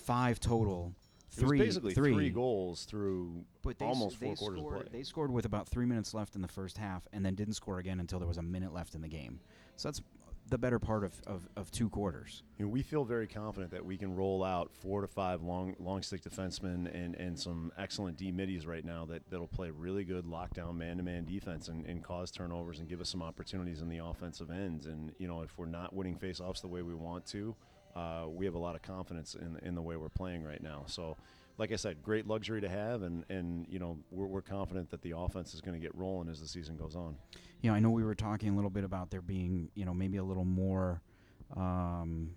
five 0.05 0.39
total. 0.39 0.93
Three, 1.31 1.59
basically 1.59 1.93
three, 1.93 2.13
three 2.13 2.29
goals 2.29 2.85
through 2.85 3.45
but 3.61 3.77
they, 3.77 3.85
almost 3.85 4.19
they 4.19 4.27
four 4.27 4.35
quarters 4.35 4.59
scored, 4.59 4.75
of 4.75 4.91
play. 4.91 4.99
They 4.99 5.03
scored 5.03 5.31
with 5.31 5.45
about 5.45 5.69
three 5.69 5.85
minutes 5.85 6.13
left 6.13 6.35
in 6.35 6.41
the 6.41 6.47
first 6.47 6.77
half, 6.77 7.07
and 7.13 7.23
then 7.25 7.35
didn't 7.35 7.53
score 7.53 7.79
again 7.79 7.99
until 7.99 8.19
there 8.19 8.27
was 8.27 8.37
a 8.37 8.43
minute 8.43 8.73
left 8.73 8.95
in 8.95 9.01
the 9.01 9.07
game. 9.07 9.39
So 9.75 9.89
that's 9.89 10.01
the 10.49 10.57
better 10.57 10.79
part 10.79 11.03
of, 11.03 11.13
of, 11.27 11.47
of 11.55 11.71
two 11.71 11.89
quarters. 11.89 12.41
You 12.57 12.65
know, 12.65 12.71
we 12.71 12.81
feel 12.81 13.05
very 13.05 13.27
confident 13.27 13.71
that 13.71 13.85
we 13.85 13.97
can 13.97 14.15
roll 14.15 14.43
out 14.43 14.71
four 14.73 15.01
to 15.01 15.07
five 15.07 15.43
long 15.43 15.75
long 15.79 16.01
stick 16.01 16.23
defensemen 16.23 16.91
and, 16.93 17.15
and 17.15 17.39
some 17.39 17.71
excellent 17.77 18.17
D 18.17 18.31
middies 18.31 18.65
right 18.65 18.83
now 18.83 19.05
that, 19.05 19.21
that'll 19.29 19.47
play 19.47 19.69
really 19.69 20.03
good 20.03 20.25
lockdown 20.25 20.75
man 20.75 20.97
to 20.97 21.03
man 21.03 21.25
defense 21.25 21.67
and, 21.67 21.85
and 21.85 22.03
cause 22.03 22.31
turnovers 22.31 22.79
and 22.79 22.89
give 22.89 22.99
us 22.99 23.09
some 23.09 23.21
opportunities 23.21 23.81
in 23.81 23.89
the 23.89 23.99
offensive 23.99 24.49
ends. 24.49 24.87
And, 24.87 25.11
you 25.19 25.27
know, 25.27 25.41
if 25.41 25.57
we're 25.57 25.67
not 25.67 25.93
winning 25.93 26.17
faceoffs 26.17 26.61
the 26.61 26.67
way 26.67 26.81
we 26.81 26.95
want 26.95 27.27
to, 27.27 27.55
uh, 27.95 28.25
we 28.27 28.45
have 28.45 28.55
a 28.55 28.59
lot 28.59 28.75
of 28.75 28.81
confidence 28.81 29.35
in, 29.35 29.57
in 29.63 29.75
the 29.75 29.81
way 29.81 29.95
we're 29.95 30.09
playing 30.09 30.43
right 30.43 30.61
now. 30.61 30.83
So, 30.87 31.17
like 31.57 31.71
I 31.71 31.75
said, 31.75 32.01
great 32.01 32.27
luxury 32.27 32.61
to 32.61 32.69
have, 32.69 33.01
and, 33.01 33.25
and 33.29 33.65
you 33.69 33.79
know 33.79 33.97
we're, 34.11 34.27
we're 34.27 34.41
confident 34.41 34.89
that 34.91 35.01
the 35.01 35.13
offense 35.17 35.53
is 35.53 35.61
going 35.61 35.79
to 35.79 35.85
get 35.85 35.93
rolling 35.95 36.29
as 36.29 36.39
the 36.39 36.47
season 36.47 36.77
goes 36.77 36.95
on. 36.95 37.17
Know, 37.63 37.73
I 37.73 37.79
know 37.79 37.89
we 37.89 38.03
were 38.03 38.15
talking 38.15 38.49
a 38.49 38.55
little 38.55 38.69
bit 38.69 38.85
about 38.85 39.11
there 39.11 39.21
being, 39.21 39.69
you 39.75 39.83
know, 39.83 39.93
maybe 39.93 40.17
a 40.17 40.23
little 40.23 40.45
more, 40.45 41.01
um, 41.57 42.31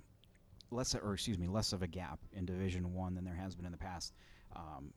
less, 0.73 0.95
or 0.97 1.15
excuse 1.15 1.39
me, 1.39 1.47
less 1.47 1.73
of 1.73 1.83
a 1.83 1.87
gap 1.87 2.19
in 2.33 2.45
Division 2.45 2.93
One 2.93 3.15
than 3.15 3.25
there 3.25 3.37
has 3.37 3.55
been 3.55 3.65
in 3.67 3.73
the 3.73 3.79
past. 3.79 4.15
Um, 4.57 4.93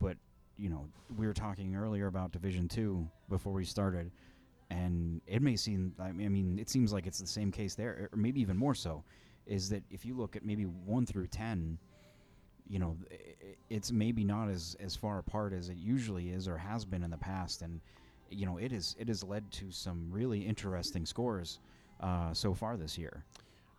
but 0.00 0.16
you 0.56 0.70
know, 0.70 0.88
we 1.16 1.26
were 1.26 1.34
talking 1.34 1.76
earlier 1.76 2.06
about 2.06 2.32
Division 2.32 2.68
Two 2.68 3.06
before 3.28 3.52
we 3.52 3.64
started, 3.64 4.10
and 4.70 5.20
it 5.26 5.42
may 5.42 5.56
seem, 5.56 5.94
I 6.00 6.12
mean, 6.12 6.58
it 6.58 6.70
seems 6.70 6.92
like 6.92 7.06
it's 7.06 7.18
the 7.18 7.26
same 7.26 7.52
case 7.52 7.74
there, 7.74 8.08
or 8.10 8.16
maybe 8.16 8.40
even 8.40 8.56
more 8.56 8.74
so. 8.74 9.04
Is 9.46 9.68
that 9.70 9.82
if 9.90 10.04
you 10.04 10.14
look 10.14 10.36
at 10.36 10.44
maybe 10.44 10.64
one 10.64 11.06
through 11.06 11.28
ten, 11.28 11.78
you 12.68 12.78
know, 12.78 12.96
it's 13.70 13.92
maybe 13.92 14.24
not 14.24 14.48
as 14.48 14.76
as 14.80 14.96
far 14.96 15.18
apart 15.18 15.52
as 15.52 15.68
it 15.68 15.76
usually 15.76 16.30
is 16.30 16.48
or 16.48 16.56
has 16.56 16.84
been 16.84 17.02
in 17.02 17.10
the 17.10 17.16
past, 17.16 17.62
and 17.62 17.80
you 18.30 18.46
know, 18.46 18.58
it 18.58 18.72
is 18.72 18.96
it 18.98 19.08
has 19.08 19.22
led 19.22 19.50
to 19.52 19.70
some 19.70 20.08
really 20.10 20.40
interesting 20.40 21.06
scores 21.06 21.60
uh, 22.00 22.32
so 22.32 22.54
far 22.54 22.76
this 22.76 22.98
year. 22.98 23.24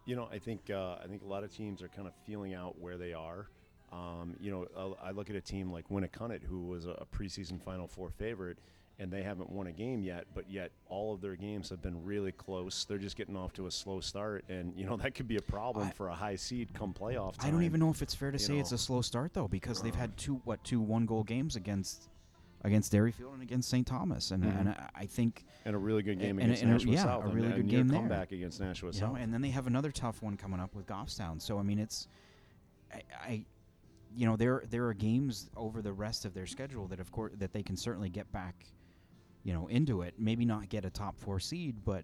You 0.05 0.15
know, 0.15 0.29
I 0.31 0.39
think 0.39 0.69
uh, 0.69 0.95
I 1.03 1.07
think 1.07 1.23
a 1.23 1.27
lot 1.27 1.43
of 1.43 1.55
teams 1.55 1.81
are 1.81 1.89
kind 1.89 2.07
of 2.07 2.13
feeling 2.25 2.53
out 2.53 2.79
where 2.79 2.97
they 2.97 3.13
are. 3.13 3.47
Um, 3.91 4.35
you 4.39 4.51
know, 4.51 4.95
I 5.01 5.11
look 5.11 5.29
at 5.29 5.35
a 5.35 5.41
team 5.41 5.71
like 5.71 5.87
Winnacunnet, 5.89 6.43
who 6.43 6.65
was 6.65 6.85
a 6.85 7.05
preseason 7.13 7.61
Final 7.61 7.87
Four 7.87 8.09
favorite, 8.09 8.57
and 8.99 9.11
they 9.11 9.21
haven't 9.21 9.49
won 9.49 9.67
a 9.67 9.71
game 9.71 10.01
yet, 10.01 10.25
but 10.33 10.49
yet 10.49 10.71
all 10.87 11.13
of 11.13 11.21
their 11.21 11.35
games 11.35 11.69
have 11.69 11.81
been 11.81 12.03
really 12.03 12.31
close. 12.31 12.85
They're 12.85 12.97
just 12.97 13.15
getting 13.15 13.37
off 13.37 13.53
to 13.53 13.67
a 13.67 13.71
slow 13.71 13.99
start, 13.99 14.43
and 14.49 14.73
you 14.75 14.85
know 14.85 14.97
that 14.97 15.13
could 15.13 15.27
be 15.27 15.37
a 15.37 15.41
problem 15.41 15.87
I, 15.87 15.91
for 15.91 16.09
a 16.09 16.15
high 16.15 16.35
seed 16.35 16.73
come 16.73 16.93
playoff 16.93 17.37
time. 17.37 17.47
I 17.47 17.51
don't 17.51 17.63
even 17.63 17.79
know 17.79 17.89
if 17.89 18.01
it's 18.01 18.15
fair 18.15 18.31
to 18.31 18.39
say 18.39 18.53
know. 18.53 18.59
it's 18.59 18.71
a 18.71 18.77
slow 18.77 19.01
start 19.01 19.33
though, 19.33 19.47
because 19.47 19.81
they've 19.81 19.95
had 19.95 20.15
two 20.17 20.41
what 20.45 20.63
two 20.63 20.79
one 20.79 21.05
goal 21.05 21.23
games 21.23 21.55
against 21.55 22.09
against 22.63 22.91
Derryfield 22.91 23.33
and 23.33 23.43
against 23.43 23.69
St. 23.69 23.85
Thomas, 23.85 24.31
and, 24.31 24.43
mm-hmm. 24.43 24.57
and 24.57 24.69
I, 24.69 24.89
I 24.95 25.05
think 25.05 25.45
and 25.65 25.75
a 25.75 25.79
really 25.79 26.01
good 26.01 26.19
game 26.19 26.39
and, 26.39 26.51
against 26.51 26.63
and 26.63 26.71
Nashua 26.71 26.91
a, 26.91 26.95
yeah, 26.95 27.03
South, 27.03 27.25
a 27.25 27.27
really 27.27 27.45
and, 27.45 27.55
good 27.55 27.61
and 27.61 27.69
game 27.69 27.87
there. 27.87 27.99
comeback 27.99 28.31
against 28.31 28.59
Nashua 28.59 28.89
you 28.89 28.99
South, 28.99 29.13
know, 29.13 29.19
and 29.19 29.31
then 29.31 29.41
they 29.41 29.49
have 29.49 29.67
another 29.67 29.91
tough 29.91 30.23
one 30.23 30.37
coming 30.37 30.59
up 30.59 30.73
with 30.73 30.87
Goffstown. 30.87 31.39
So 31.39 31.59
I 31.59 31.63
mean, 31.63 31.77
it's 31.77 32.07
I, 32.91 33.01
I 33.21 33.45
you 34.15 34.25
know 34.25 34.35
there 34.35 34.63
there 34.71 34.87
are 34.87 34.93
games 34.93 35.51
over 35.55 35.83
the 35.83 35.93
rest 35.93 36.25
of 36.25 36.33
their 36.33 36.47
schedule 36.47 36.87
that 36.87 36.99
of 36.99 37.11
course 37.11 37.33
that 37.37 37.53
they 37.53 37.61
can 37.61 37.77
certainly 37.77 38.09
get 38.09 38.31
back 38.31 38.65
you 39.47 39.53
know 39.53 39.67
into 39.67 40.01
it 40.01 40.13
maybe 40.19 40.43
not 40.43 40.67
get 40.67 40.83
a 40.83 40.89
top 40.89 41.17
four 41.17 41.39
seed 41.39 41.77
but 41.85 42.03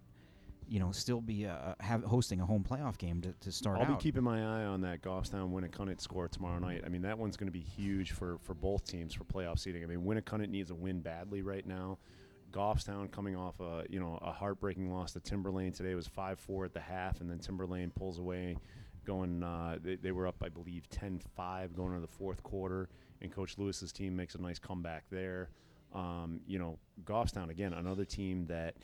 you 0.70 0.80
know 0.80 0.94
still 0.94 1.20
be 1.20 1.46
uh, 1.46 1.76
have 1.82 2.02
hosting 2.06 2.40
a 2.40 2.46
home 2.46 2.66
playoff 2.68 2.98
game 2.98 3.20
to, 3.20 3.34
to 3.42 3.52
start 3.52 3.80
I'll 3.80 3.84
out. 3.84 4.00
be 4.00 4.02
keeping 4.02 4.24
my 4.24 4.40
eye 4.40 4.64
on 4.64 4.80
that 4.82 5.02
Goffstown 5.02 5.52
Winnacunnet 5.52 6.00
score 6.00 6.30
tomorrow 6.30 6.58
night. 6.58 6.84
I 6.86 6.90
mean 6.90 7.02
that 7.02 7.18
one's 7.18 7.36
going 7.36 7.50
to 7.50 7.52
be 7.52 7.60
huge 7.60 8.14
for 8.14 8.38
for 8.42 8.54
both 8.54 8.86
teams 8.86 9.14
for 9.14 9.26
playoff 9.26 9.60
seeding. 9.60 9.84
I 9.84 9.88
mean 9.88 10.04
Winnacunnet 10.06 10.48
needs 10.48 10.72
a 10.72 10.76
win 10.76 11.02
badly 11.02 11.42
right 11.42 11.66
now. 11.68 11.98
Goffstown 12.54 13.12
coming 13.12 13.36
off 13.36 13.60
a 13.60 13.84
you 13.90 14.00
know 14.00 14.18
a 14.22 14.32
heartbreaking 14.32 14.90
loss 14.90 15.12
to 15.12 15.20
Timberlane 15.20 15.76
today 15.76 15.96
was 15.96 16.08
five 16.08 16.40
four 16.40 16.64
at 16.64 16.74
the 16.74 16.80
half 16.80 17.20
and 17.20 17.30
then 17.30 17.40
Timberlane 17.40 17.94
pulls 17.94 18.20
away 18.20 18.56
going 19.06 19.44
uh, 19.44 19.80
they, 19.84 19.98
they 19.98 20.12
were 20.12 20.28
up 20.28 20.42
I 20.42 20.48
believe 20.48 20.88
10-5 20.90 21.76
going 21.76 21.90
into 21.90 22.00
the 22.00 22.08
fourth 22.08 22.42
quarter 22.42 22.88
and 23.22 23.34
Coach 23.34 23.58
Lewis's 23.58 23.92
team 23.92 24.16
makes 24.16 24.36
a 24.36 24.42
nice 24.42 24.60
comeback 24.60 25.04
there. 25.10 25.50
Um, 25.94 26.42
you 26.48 26.58
know, 26.60 26.80
Goffstown 27.06 27.50
again, 27.50 27.74
another 27.74 28.06
team 28.06 28.46
that 28.48 28.76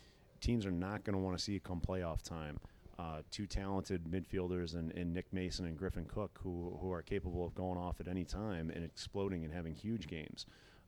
teams 0.41 0.65
are 0.65 0.71
not 0.71 1.03
going 1.03 1.13
to 1.13 1.19
want 1.19 1.37
to 1.37 1.43
see 1.43 1.59
come 1.59 1.81
playoff 1.81 2.21
time. 2.21 2.59
Uh, 2.97 3.21
two 3.31 3.45
talented 3.45 4.03
midfielders 4.03 4.75
and, 4.75 4.91
and, 4.91 5.13
Nick 5.13 5.31
Mason 5.31 5.65
and 5.65 5.77
Griffin 5.77 6.03
Cook, 6.03 6.37
who 6.43 6.77
who 6.81 6.91
are 6.91 7.01
capable 7.01 7.45
of 7.45 7.55
going 7.55 7.77
off 7.77 8.01
at 8.01 8.09
any 8.09 8.25
time 8.25 8.69
and 8.69 8.83
exploding 8.83 9.45
and 9.45 9.53
having 9.53 9.73
huge 9.73 10.05
games. 10.05 10.45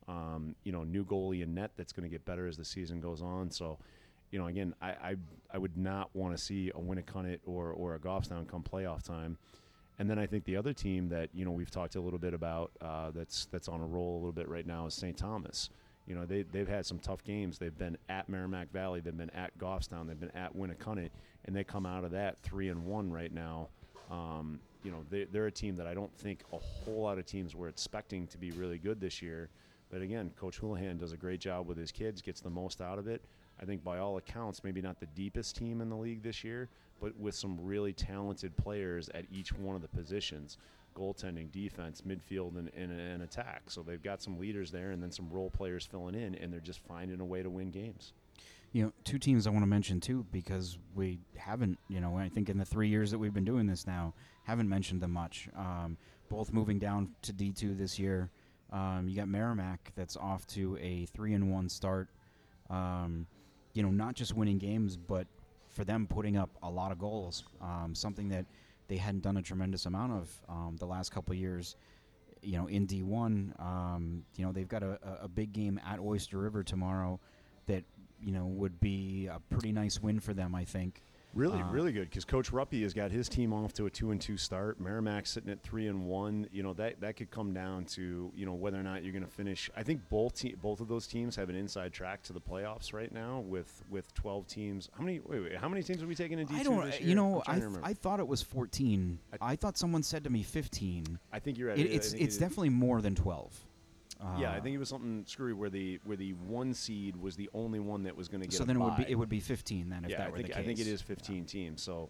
Um, 0.09 0.55
you 0.65 0.73
know, 0.73 0.83
new 0.83 1.05
goalie 1.05 1.41
in 1.41 1.53
net 1.53 1.71
that's 1.77 1.93
going 1.93 2.03
to 2.03 2.09
get 2.09 2.25
better 2.25 2.47
as 2.47 2.57
the 2.57 2.65
season 2.65 2.99
goes 2.99 3.21
on. 3.21 3.49
So, 3.49 3.79
you 4.29 4.39
know, 4.39 4.47
again, 4.47 4.75
I 4.81 4.89
I, 4.89 5.15
I 5.53 5.57
would 5.57 5.77
not 5.77 6.13
want 6.13 6.35
to 6.35 6.43
see 6.43 6.69
a 6.75 6.79
Winnacunnet 6.79 7.39
or 7.45 7.71
or 7.71 7.95
a 7.95 7.99
Goffstown 7.99 8.45
come 8.45 8.61
playoff 8.61 9.03
time. 9.03 9.37
And 9.97 10.09
then 10.09 10.19
I 10.19 10.25
think 10.25 10.43
the 10.43 10.57
other 10.57 10.73
team 10.73 11.07
that 11.09 11.29
you 11.33 11.45
know 11.45 11.51
we've 11.51 11.71
talked 11.71 11.95
a 11.95 12.01
little 12.01 12.19
bit 12.19 12.33
about 12.33 12.71
uh, 12.81 13.11
that's 13.11 13.45
that's 13.45 13.69
on 13.69 13.79
a 13.79 13.85
roll 13.85 14.15
a 14.15 14.17
little 14.17 14.31
bit 14.33 14.49
right 14.49 14.67
now 14.67 14.85
is 14.85 14.93
St. 14.95 15.15
Thomas. 15.15 15.69
You 16.07 16.15
know, 16.15 16.25
they, 16.25 16.43
they've 16.43 16.67
had 16.67 16.85
some 16.85 16.99
tough 16.99 17.23
games. 17.23 17.57
They've 17.57 17.77
been 17.77 17.97
at 18.09 18.27
Merrimack 18.27 18.71
Valley. 18.71 18.99
They've 18.99 19.17
been 19.17 19.29
at 19.31 19.57
Goffstown. 19.57 20.07
They've 20.07 20.19
been 20.19 20.35
at 20.35 20.55
Winnacunnet. 20.55 21.09
And 21.45 21.55
they 21.55 21.63
come 21.63 21.85
out 21.85 22.03
of 22.03 22.11
that 22.11 22.39
3 22.39 22.69
and 22.69 22.85
1 22.85 23.11
right 23.11 23.33
now. 23.33 23.69
Um, 24.09 24.59
you 24.83 24.91
know, 24.91 25.05
they, 25.09 25.25
they're 25.25 25.47
a 25.47 25.51
team 25.51 25.75
that 25.77 25.87
I 25.87 25.93
don't 25.93 26.13
think 26.17 26.43
a 26.51 26.57
whole 26.57 27.03
lot 27.03 27.17
of 27.17 27.25
teams 27.25 27.55
were 27.55 27.67
expecting 27.67 28.27
to 28.27 28.37
be 28.37 28.51
really 28.51 28.77
good 28.77 28.99
this 28.99 29.21
year. 29.21 29.49
But 29.89 30.01
again, 30.01 30.31
Coach 30.39 30.57
Houlihan 30.59 30.97
does 30.97 31.11
a 31.11 31.17
great 31.17 31.39
job 31.39 31.67
with 31.67 31.77
his 31.77 31.91
kids, 31.91 32.21
gets 32.21 32.41
the 32.41 32.49
most 32.49 32.81
out 32.81 32.97
of 32.97 33.07
it. 33.07 33.21
I 33.61 33.65
think 33.65 33.83
by 33.83 33.99
all 33.99 34.17
accounts, 34.17 34.63
maybe 34.63 34.81
not 34.81 34.99
the 34.99 35.05
deepest 35.07 35.55
team 35.55 35.81
in 35.81 35.89
the 35.89 35.95
league 35.95 36.23
this 36.23 36.43
year, 36.43 36.69
but 36.99 37.15
with 37.17 37.35
some 37.35 37.57
really 37.61 37.93
talented 37.93 38.55
players 38.57 39.09
at 39.13 39.25
each 39.31 39.53
one 39.53 39.75
of 39.75 39.81
the 39.81 39.87
positions 39.87 40.57
goaltending, 40.93 41.51
defense, 41.51 42.01
midfield, 42.01 42.57
and, 42.57 42.69
and, 42.75 42.91
and, 42.91 43.23
attack. 43.23 43.63
So 43.67 43.81
they've 43.81 44.01
got 44.01 44.21
some 44.21 44.39
leaders 44.39 44.71
there 44.71 44.91
and 44.91 45.01
then 45.01 45.11
some 45.11 45.29
role 45.29 45.49
players 45.49 45.85
filling 45.85 46.15
in, 46.15 46.35
and 46.35 46.51
they're 46.51 46.59
just 46.59 46.79
finding 46.79 47.19
a 47.19 47.25
way 47.25 47.43
to 47.43 47.49
win 47.49 47.71
games. 47.71 48.13
You 48.73 48.85
know, 48.85 48.93
two 49.03 49.19
teams 49.19 49.47
I 49.47 49.49
want 49.49 49.63
to 49.63 49.67
mention 49.67 49.99
too 49.99 50.25
because 50.31 50.77
we 50.95 51.19
haven't, 51.35 51.77
you 51.89 51.99
know, 51.99 52.17
I 52.17 52.29
think 52.29 52.49
in 52.49 52.57
the 52.57 52.65
three 52.65 52.87
years 52.87 53.11
that 53.11 53.17
we've 53.19 53.33
been 53.33 53.45
doing 53.45 53.67
this 53.67 53.85
now, 53.85 54.13
haven't 54.43 54.69
mentioned 54.69 55.01
them 55.01 55.11
much. 55.11 55.49
Um, 55.57 55.97
both 56.29 56.53
moving 56.53 56.79
down 56.79 57.09
to 57.23 57.33
D2 57.33 57.77
this 57.77 57.99
year. 57.99 58.29
Um, 58.71 59.07
you 59.09 59.15
got 59.17 59.27
Merrimack 59.27 59.91
that's 59.95 60.15
off 60.15 60.47
to 60.47 60.77
a 60.79 61.05
three 61.07 61.33
and 61.33 61.51
one 61.51 61.67
start. 61.67 62.07
Um, 62.69 63.27
you 63.73 63.83
know, 63.83 63.89
not 63.89 64.15
just 64.15 64.35
winning 64.35 64.57
games, 64.57 64.95
but 64.95 65.27
for 65.67 65.83
them 65.83 66.07
putting 66.07 66.37
up 66.37 66.49
a 66.63 66.69
lot 66.69 66.91
of 66.91 66.99
goals, 66.99 67.43
um, 67.61 67.93
something 67.93 68.29
that 68.29 68.45
they 68.91 68.97
hadn't 68.97 69.21
done 69.21 69.37
a 69.37 69.41
tremendous 69.41 69.85
amount 69.85 70.11
of 70.11 70.29
um, 70.49 70.75
the 70.77 70.85
last 70.85 71.11
couple 71.13 71.33
years. 71.33 71.77
You 72.41 72.57
know, 72.57 72.67
in 72.67 72.85
D1, 72.85 73.57
um, 73.57 74.25
you 74.35 74.45
know 74.45 74.51
they've 74.51 74.67
got 74.67 74.83
a- 74.83 74.99
a 75.23 75.29
big 75.29 75.53
game 75.53 75.79
at 75.87 75.97
Oyster 75.99 76.37
River 76.37 76.61
tomorrow 76.61 77.17
that 77.67 77.85
you 78.21 78.33
know 78.33 78.47
would 78.47 78.81
be 78.81 79.27
a 79.27 79.39
pretty 79.49 79.71
nice 79.71 80.01
win 80.01 80.19
for 80.19 80.33
them. 80.33 80.53
I 80.53 80.65
think. 80.65 81.03
Really, 81.33 81.61
Uh, 81.61 81.71
really 81.71 81.91
good 81.91 82.09
because 82.09 82.25
Coach 82.25 82.51
Ruppy 82.51 82.81
has 82.83 82.93
got 82.93 83.09
his 83.11 83.29
team 83.29 83.53
off 83.53 83.71
to 83.73 83.85
a 83.85 83.89
two 83.89 84.11
and 84.11 84.19
two 84.19 84.35
start. 84.37 84.79
Merrimack 84.79 85.25
sitting 85.25 85.49
at 85.49 85.61
three 85.61 85.87
and 85.87 86.05
one. 86.05 86.47
You 86.51 86.61
know 86.63 86.73
that 86.73 86.99
that 87.01 87.15
could 87.15 87.31
come 87.31 87.53
down 87.53 87.85
to 87.85 88.31
you 88.35 88.45
know 88.45 88.53
whether 88.53 88.77
or 88.79 88.83
not 88.83 89.03
you're 89.03 89.13
going 89.13 89.23
to 89.25 89.31
finish. 89.31 89.69
I 89.75 89.83
think 89.83 90.01
both 90.09 90.35
te- 90.35 90.55
both 90.55 90.81
of 90.81 90.87
those 90.87 91.07
teams 91.07 91.35
have 91.37 91.49
an 91.49 91.55
inside 91.55 91.93
track 91.93 92.21
to 92.23 92.33
the 92.33 92.41
playoffs 92.41 92.91
right 92.93 93.11
now 93.13 93.39
with 93.39 93.83
with 93.89 94.13
12 94.13 94.45
teams. 94.47 94.89
How 94.97 95.03
many? 95.03 95.19
Wait, 95.19 95.39
wait. 95.41 95.55
How 95.57 95.69
many 95.69 95.83
teams 95.83 96.03
are 96.03 96.07
we 96.07 96.15
taking 96.15 96.37
in 96.39 96.47
D2 96.47 96.55
I 96.59 96.63
don't. 96.63 96.85
this 96.85 96.99
You 97.01 97.15
know, 97.15 97.41
I, 97.47 97.59
th- 97.59 97.69
I 97.83 97.93
thought 97.93 98.19
it 98.19 98.27
was 98.27 98.41
14. 98.41 99.19
I- 99.33 99.51
I, 99.51 99.55
thought 99.55 99.77
someone 99.77 100.03
said 100.03 100.23
to 100.25 100.29
me 100.29 100.43
15. 100.43 101.17
I 101.31 101.39
think 101.39 101.57
you're 101.57 101.69
right. 101.69 101.79
It, 101.79 101.91
it's 101.91 102.13
it's 102.13 102.35
it- 102.35 102.39
definitely 102.39 102.69
more 102.69 103.01
than 103.01 103.15
12. 104.21 104.39
Yeah, 104.39 104.51
I 104.51 104.57
Uh, 104.57 104.61
think 104.61 104.75
it 104.75 104.77
was 104.79 104.89
something 104.89 105.25
screwy 105.25 105.53
where 105.53 105.69
the 105.69 105.99
where 106.03 106.17
the 106.17 106.33
one 106.33 106.73
seed 106.73 107.15
was 107.15 107.35
the 107.35 107.49
only 107.53 107.79
one 107.79 108.03
that 108.03 108.15
was 108.15 108.27
going 108.27 108.41
to 108.41 108.47
get. 108.47 108.57
so 108.57 108.63
then 108.63 108.77
it 108.77 108.79
would 108.79 108.95
be 108.95 109.05
it 109.09 109.15
would 109.15 109.29
be 109.29 109.39
15 109.39 109.89
then 109.89 110.05
if 110.05 110.11
yeah, 110.11 110.17
that 110.17 110.27
I 110.27 110.29
were 110.29 110.37
think 110.37 110.47
the 110.47 110.53
case. 110.53 110.61
I 110.61 110.65
think 110.65 110.79
it 110.79 110.87
is 110.87 111.01
15 111.01 111.45
teams. 111.45 111.81
So, 111.81 112.09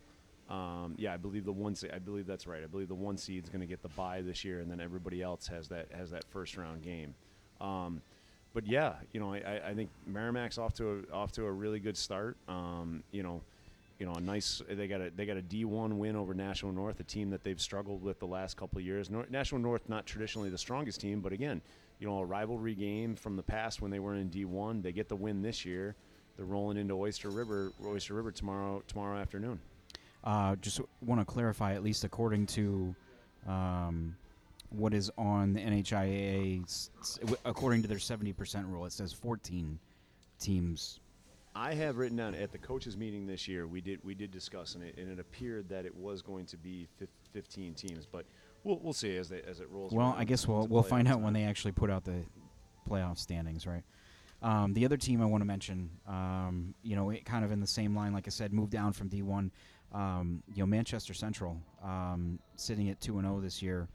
um, 0.49 0.95
yeah, 0.97 1.13
I 1.13 1.17
believe 1.17 1.45
the 1.45 1.51
one. 1.51 1.75
Se- 1.75 1.91
I 1.93 1.99
believe 1.99 2.27
that's 2.27 2.45
right. 2.47 2.63
I 2.63 2.67
believe 2.67 2.87
the 2.89 2.95
one 2.95 3.17
seed 3.17 3.43
is 3.43 3.49
going 3.49 3.61
to 3.61 3.67
get 3.67 3.81
the 3.81 3.89
bye 3.89 4.21
this 4.21 4.43
year, 4.43 4.59
and 4.59 4.69
then 4.69 4.79
everybody 4.81 5.21
else 5.21 5.47
has 5.47 5.69
that 5.69 5.87
has 5.93 6.11
that 6.11 6.25
first 6.29 6.57
round 6.57 6.81
game. 6.81 7.15
Um, 7.61 8.01
but 8.53 8.67
yeah, 8.67 8.95
you 9.13 9.19
know, 9.21 9.33
I, 9.33 9.69
I, 9.69 9.73
think 9.73 9.89
Merrimack's 10.05 10.57
off 10.57 10.73
to 10.73 11.05
a, 11.09 11.13
off 11.15 11.31
to 11.33 11.45
a 11.45 11.51
really 11.51 11.79
good 11.79 11.95
start. 11.95 12.35
Um, 12.49 13.01
you 13.11 13.23
know, 13.23 13.41
you 13.97 14.05
know, 14.05 14.13
a 14.13 14.19
nice. 14.19 14.61
They 14.69 14.87
got 14.87 14.99
a 14.99 15.09
they 15.11 15.25
got 15.25 15.37
a 15.37 15.41
D1 15.41 15.93
win 15.93 16.17
over 16.17 16.33
Nashua 16.33 16.73
North, 16.73 16.99
a 16.99 17.03
team 17.03 17.29
that 17.29 17.43
they've 17.45 17.61
struggled 17.61 18.01
with 18.03 18.19
the 18.19 18.25
last 18.27 18.57
couple 18.57 18.79
of 18.79 18.85
years. 18.85 19.09
Nor- 19.09 19.27
Nashua 19.29 19.59
North 19.59 19.87
not 19.87 20.05
traditionally 20.05 20.49
the 20.49 20.57
strongest 20.57 20.99
team, 20.99 21.21
but 21.21 21.31
again, 21.31 21.61
you 22.01 22.07
know, 22.07 22.17
a 22.17 22.25
rivalry 22.25 22.73
game 22.73 23.15
from 23.15 23.35
the 23.35 23.43
past 23.43 23.79
when 23.81 23.91
they 23.91 23.99
were 23.99 24.15
in 24.15 24.29
D1. 24.29 24.81
They 24.81 24.91
get 24.91 25.07
the 25.07 25.15
win 25.15 25.43
this 25.43 25.63
year. 25.63 25.95
They're 26.35 26.47
rolling 26.47 26.77
into 26.77 26.95
Oyster 26.95 27.29
River, 27.29 27.71
Oyster 27.85 28.15
River 28.15 28.31
tomorrow 28.31 28.81
tomorrow 28.87 29.19
afternoon. 29.19 29.59
Uh, 30.23 30.55
just 30.57 30.81
want 31.05 31.21
to 31.21 31.25
clarify, 31.25 31.73
at 31.75 31.83
least 31.83 32.03
according 32.03 32.47
to 32.47 32.95
um, 33.47 34.15
what 34.71 34.93
is 34.95 35.11
on 35.17 35.53
the 35.53 35.59
NHIAA, 35.59 36.63
s- 36.63 36.89
s- 37.01 37.17
w- 37.21 37.37
according 37.45 37.81
to 37.83 37.87
their 37.87 37.97
70% 37.97 38.67
rule, 38.71 38.85
it 38.85 38.91
says 38.91 39.13
14 39.13 39.79
teams. 40.39 40.99
I 41.55 41.73
have 41.73 41.97
written 41.97 42.17
down 42.17 42.33
at 42.35 42.51
the 42.51 42.57
coaches 42.59 42.95
meeting 42.97 43.27
this 43.27 43.47
year. 43.47 43.67
We 43.67 43.81
did 43.81 43.99
we 44.03 44.15
did 44.15 44.31
discuss 44.31 44.73
and 44.73 44.83
it, 44.83 44.97
and 44.97 45.11
it 45.11 45.19
appeared 45.19 45.69
that 45.69 45.85
it 45.85 45.95
was 45.95 46.23
going 46.23 46.45
to 46.47 46.57
be 46.57 46.87
15 47.33 47.73
teams, 47.75 48.07
but 48.11 48.25
we'll 48.63 48.79
we'll 48.81 48.93
see 48.93 49.15
as 49.17 49.29
they, 49.29 49.41
as 49.41 49.59
it 49.59 49.69
rolls. 49.69 49.93
Well, 49.93 50.15
I 50.17 50.23
guess 50.23 50.47
we'll 50.47 50.67
we'll 50.67 50.83
find 50.83 51.07
out 51.07 51.21
when 51.21 51.33
they 51.33 51.43
actually 51.43 51.71
put 51.71 51.89
out 51.89 52.03
the 52.03 52.23
playoff 52.89 53.17
standings, 53.17 53.67
right? 53.67 53.83
Um, 54.41 54.73
the 54.73 54.85
other 54.85 54.97
team 54.97 55.21
I 55.21 55.25
want 55.25 55.41
to 55.41 55.45
mention, 55.45 55.91
um, 56.07 56.73
you 56.81 56.95
know, 56.95 57.11
it 57.11 57.25
kind 57.25 57.45
of 57.45 57.51
in 57.51 57.59
the 57.59 57.67
same 57.67 57.95
line, 57.95 58.11
like 58.11 58.27
I 58.27 58.31
said, 58.31 58.53
moved 58.53 58.71
down 58.71 58.91
from 58.93 59.07
D1. 59.07 59.51
Um, 59.93 60.41
you 60.53 60.63
know, 60.63 60.65
Manchester 60.65 61.13
Central 61.13 61.57
um, 61.83 62.39
sitting 62.55 62.89
at 62.89 62.99
two 62.99 63.17
and 63.19 63.27
zero 63.27 63.39
this 63.39 63.61
year, 63.61 63.87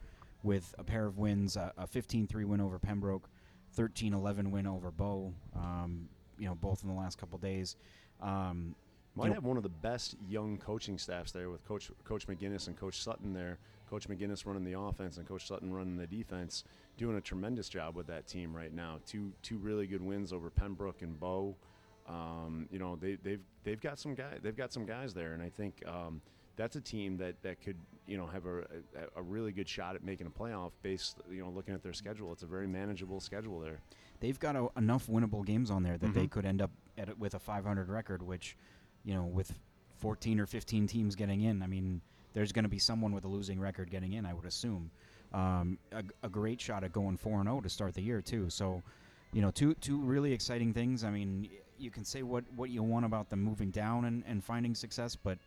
with 0.45 0.73
a 0.79 0.85
pair 0.85 1.07
of 1.07 1.19
wins, 1.19 1.57
a, 1.57 1.73
a 1.77 1.87
15-3 1.87 2.45
win 2.45 2.61
over 2.61 2.79
Pembroke, 2.79 3.29
13-11 3.77 4.51
win 4.51 4.67
over 4.67 4.91
Bow. 4.93 5.33
Um, 5.57 6.09
you 6.39 6.47
know, 6.47 6.55
both 6.55 6.83
in 6.83 6.89
the 6.89 6.95
last 6.95 7.19
couple 7.19 7.39
days. 7.39 7.77
Um, 8.21 8.75
Might 9.17 9.33
have 9.33 9.45
one 9.45 9.57
of 9.57 9.63
the 9.63 9.69
best 9.69 10.17
young 10.29 10.59
coaching 10.59 10.99
staffs 10.99 11.33
there 11.33 11.49
with 11.51 11.65
Coach 11.67 11.91
Coach 12.05 12.27
McGinnis 12.27 12.67
and 12.67 12.77
Coach 12.77 13.03
Sutton 13.03 13.33
there. 13.33 13.59
Coach 13.89 14.09
McGinnis 14.09 14.45
running 14.45 14.65
the 14.65 14.79
offense 14.79 15.17
and 15.17 15.27
Coach 15.27 15.47
Sutton 15.47 15.73
running 15.73 15.97
the 15.97 16.07
defense, 16.07 16.65
doing 16.99 17.17
a 17.17 17.21
tremendous 17.21 17.69
job 17.69 17.95
with 17.97 18.07
that 18.09 18.27
team 18.27 18.55
right 18.55 18.73
now. 18.75 18.99
Two 19.07 19.33
two 19.43 19.59
really 19.59 19.87
good 19.87 20.03
wins 20.03 20.33
over 20.33 20.51
Pembroke 20.51 21.03
and 21.03 21.19
Bow. 21.19 21.57
Um, 22.09 22.69
you 22.71 22.79
know 22.79 22.97
they, 22.97 23.17
they've 23.23 23.41
they've 23.65 23.81
got 23.81 23.99
some 23.99 24.15
guy 24.15 24.35
they've 24.43 24.57
got 24.57 24.73
some 24.73 24.87
guys 24.87 25.13
there, 25.15 25.33
and 25.33 25.43
I 25.43 25.49
think 25.49 25.83
um, 25.89 26.21
that's 26.57 26.77
a 26.77 26.81
team 26.81 27.17
that, 27.19 27.41
that 27.43 27.61
could 27.61 27.77
you 28.07 28.17
know 28.17 28.27
have 28.27 28.47
a, 28.47 28.59
a, 28.59 29.19
a 29.21 29.23
really 29.23 29.51
good 29.51 29.69
shot 29.69 29.95
at 29.97 30.05
making 30.05 30.27
a 30.27 30.31
playoff 30.31 30.71
based 30.83 31.19
you 31.31 31.43
know 31.43 31.51
looking 31.51 31.75
at 31.75 31.83
their 31.83 31.93
schedule. 31.93 32.33
It's 32.33 32.43
a 32.45 32.47
very 32.47 32.67
manageable 32.69 33.19
schedule 33.21 33.59
there. 33.61 33.81
they've 34.21 34.39
got 34.39 34.55
a, 34.57 34.69
enough 34.77 35.07
winnable 35.09 35.45
games 35.45 35.71
on 35.71 35.83
there 35.83 35.99
that 35.99 36.15
they 36.15 36.27
Mhm. 36.27 36.31
could 36.31 36.45
end 36.47 36.63
up 36.63 36.71
at, 36.97 37.19
with 37.19 37.35
a 37.35 37.39
500 37.41 37.89
record, 37.89 38.23
which, 38.23 38.57
you 39.07 39.15
know, 39.15 39.25
with 39.25 39.59
14 39.99 40.41
or 40.41 40.47
15 40.47 40.87
teams 40.87 41.15
getting 41.15 41.43
in, 41.43 41.63
I 41.63 41.67
mean, 41.67 42.03
there's 42.35 42.53
going 42.53 42.65
to 42.65 42.69
be 42.69 42.79
someone 42.79 43.13
with 43.13 43.25
a 43.25 43.29
losing 43.29 43.59
record 43.59 43.91
getting 43.91 44.13
in, 44.13 44.27
I 44.27 44.35
would 44.35 44.45
assume. 44.45 44.91
Um, 45.33 45.79
a, 45.93 46.03
a 46.25 46.29
great 46.29 46.61
shot 46.61 46.85
at 46.85 46.93
going 46.93 47.17
4 47.17 47.41
and 47.41 47.49
0 47.49 47.61
to 47.63 47.69
start 47.71 47.95
the 47.95 48.03
year 48.03 48.21
too. 48.21 48.51
So, 48.51 48.83
you 49.33 49.41
know, 49.41 49.51
two 49.51 49.75
two 49.75 49.99
really 50.01 50.33
exciting 50.33 50.73
things. 50.73 51.03
I 51.03 51.11
mean, 51.11 51.49
you 51.79 51.91
can 51.91 52.05
say 52.05 52.23
what 52.23 52.45
what 52.57 52.71
you 52.71 52.83
want 52.83 53.07
about 53.07 53.31
them 53.31 53.43
moving 53.43 53.71
down 53.71 54.05
and, 54.05 54.23
and 54.27 54.45
finding 54.45 54.75
success, 54.75 55.17
but 55.17 55.39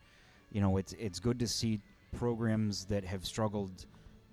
you 0.52 0.62
know, 0.62 0.78
it's 0.78 0.94
it's 0.94 1.20
good 1.20 1.40
to 1.40 1.48
see 1.48 1.80
programs 2.18 2.86
that 2.86 3.04
have 3.04 3.26
struggled. 3.26 3.86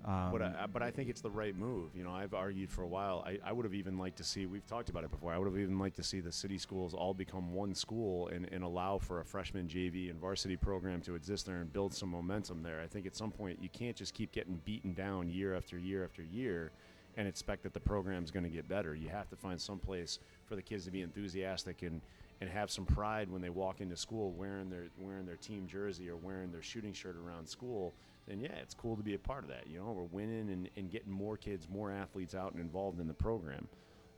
Um, 0.05 0.31
but 0.31 0.43
I, 0.43 0.67
but 0.73 0.83
I 0.83 0.91
think 0.91 1.09
it's 1.09 1.21
the 1.21 1.31
right 1.31 1.57
move. 1.57 1.91
You 1.97 2.05
know, 2.05 2.13
I've 2.13 2.35
argued 2.35 2.71
for 2.71 2.83
a 2.83 2.87
while. 2.87 3.25
I, 3.27 3.39
I 3.45 3.53
would 3.53 3.65
have 3.65 3.75
even 3.75 3.99
liked 3.99 4.19
to 4.19 4.25
see. 4.25 4.47
We've 4.47 4.67
talked 4.67 4.89
about 4.89 5.03
it 5.03 5.11
before. 5.11 5.33
I 5.33 5.39
would 5.39 5.47
have 5.47 5.59
even 5.59 5.79
liked 5.79 5.97
to 5.97 6.03
see 6.03 6.21
the 6.21 6.31
city 6.31 6.59
schools 6.59 6.95
all 6.95 7.13
become 7.13 7.53
one 7.53 7.75
school 7.75 8.29
and, 8.29 8.49
and 8.53 8.63
allow 8.63 8.99
for 8.99 9.21
a 9.21 9.25
freshman 9.25 9.67
JV 9.67 10.11
and 10.11 10.21
varsity 10.21 10.57
program 10.57 11.01
to 11.03 11.15
exist 11.17 11.47
there 11.47 11.57
and 11.57 11.73
build 11.73 11.93
some 11.93 12.11
momentum 12.11 12.63
there. 12.63 12.81
I 12.81 12.87
think 12.87 13.07
at 13.07 13.17
some 13.17 13.33
point 13.33 13.59
you 13.61 13.69
can't 13.69 13.97
just 13.97 14.15
keep 14.15 14.31
getting 14.33 14.61
beaten 14.65 14.93
down 14.93 15.29
year 15.29 15.57
after 15.57 15.77
year 15.77 16.05
after 16.05 16.23
year 16.23 16.71
and 17.17 17.27
expect 17.27 17.63
that 17.63 17.73
the 17.73 17.81
program's 17.81 18.31
going 18.31 18.45
to 18.45 18.51
get 18.51 18.69
better. 18.69 18.95
You 18.95 19.09
have 19.09 19.29
to 19.31 19.37
find 19.37 19.61
some 19.61 19.79
place 19.79 20.19
for 20.45 20.55
the 20.55 20.63
kids 20.63 20.85
to 20.85 20.91
be 20.91 21.03
enthusiastic 21.03 21.83
and 21.83 22.01
and 22.41 22.51
have 22.51 22.71
some 22.71 22.85
pride 22.85 23.31
when 23.31 23.41
they 23.41 23.49
walk 23.49 23.81
into 23.81 23.97
school 23.97 24.31
wearing 24.33 24.69
their 24.69 24.85
wearing 24.99 25.25
their 25.27 25.37
team 25.37 25.67
jersey 25.67 26.11
or 26.11 26.17
wearing 26.17 26.53
their 26.53 26.63
shooting 26.63 26.93
shirt 26.93 27.17
around 27.17 27.49
school. 27.49 27.95
Then 28.27 28.41
yeah, 28.41 28.55
it's 28.61 28.75
cool 28.75 28.97
to 28.97 29.03
be 29.03 29.15
a 29.15 29.19
part 29.19 29.45
of 29.45 29.51
that. 29.51 29.67
You 29.69 29.79
know, 29.79 29.93
we're 29.93 30.05
winning 30.05 30.51
and, 30.51 30.69
and 30.77 30.91
getting 30.91 31.13
more 31.13 31.37
kids, 31.37 31.69
more 31.69 31.93
athletes 31.93 32.35
out 32.35 32.53
and 32.53 32.61
involved 32.61 33.01
in 33.01 33.07
the 33.07 33.15
program. 33.15 33.69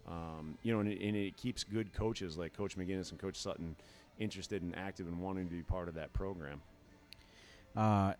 Um, 0.08 0.56
you 0.62 0.72
know, 0.72 0.80
and 0.80 0.88
it, 0.88 1.00
and 1.02 1.14
it 1.14 1.36
keeps 1.36 1.64
good 1.64 1.92
coaches 1.92 2.38
like 2.38 2.56
Coach 2.56 2.78
McGinnis 2.78 3.10
and 3.10 3.20
Coach 3.20 3.36
Sutton 3.36 3.76
interested 4.18 4.62
and 4.62 4.74
active 4.76 5.06
and 5.06 5.18
wanting 5.20 5.48
to 5.48 5.54
be 5.54 5.62
part 5.62 5.88
of 5.88 5.94
that 5.94 6.12
program. 6.12 6.60
Uh, 7.76 8.14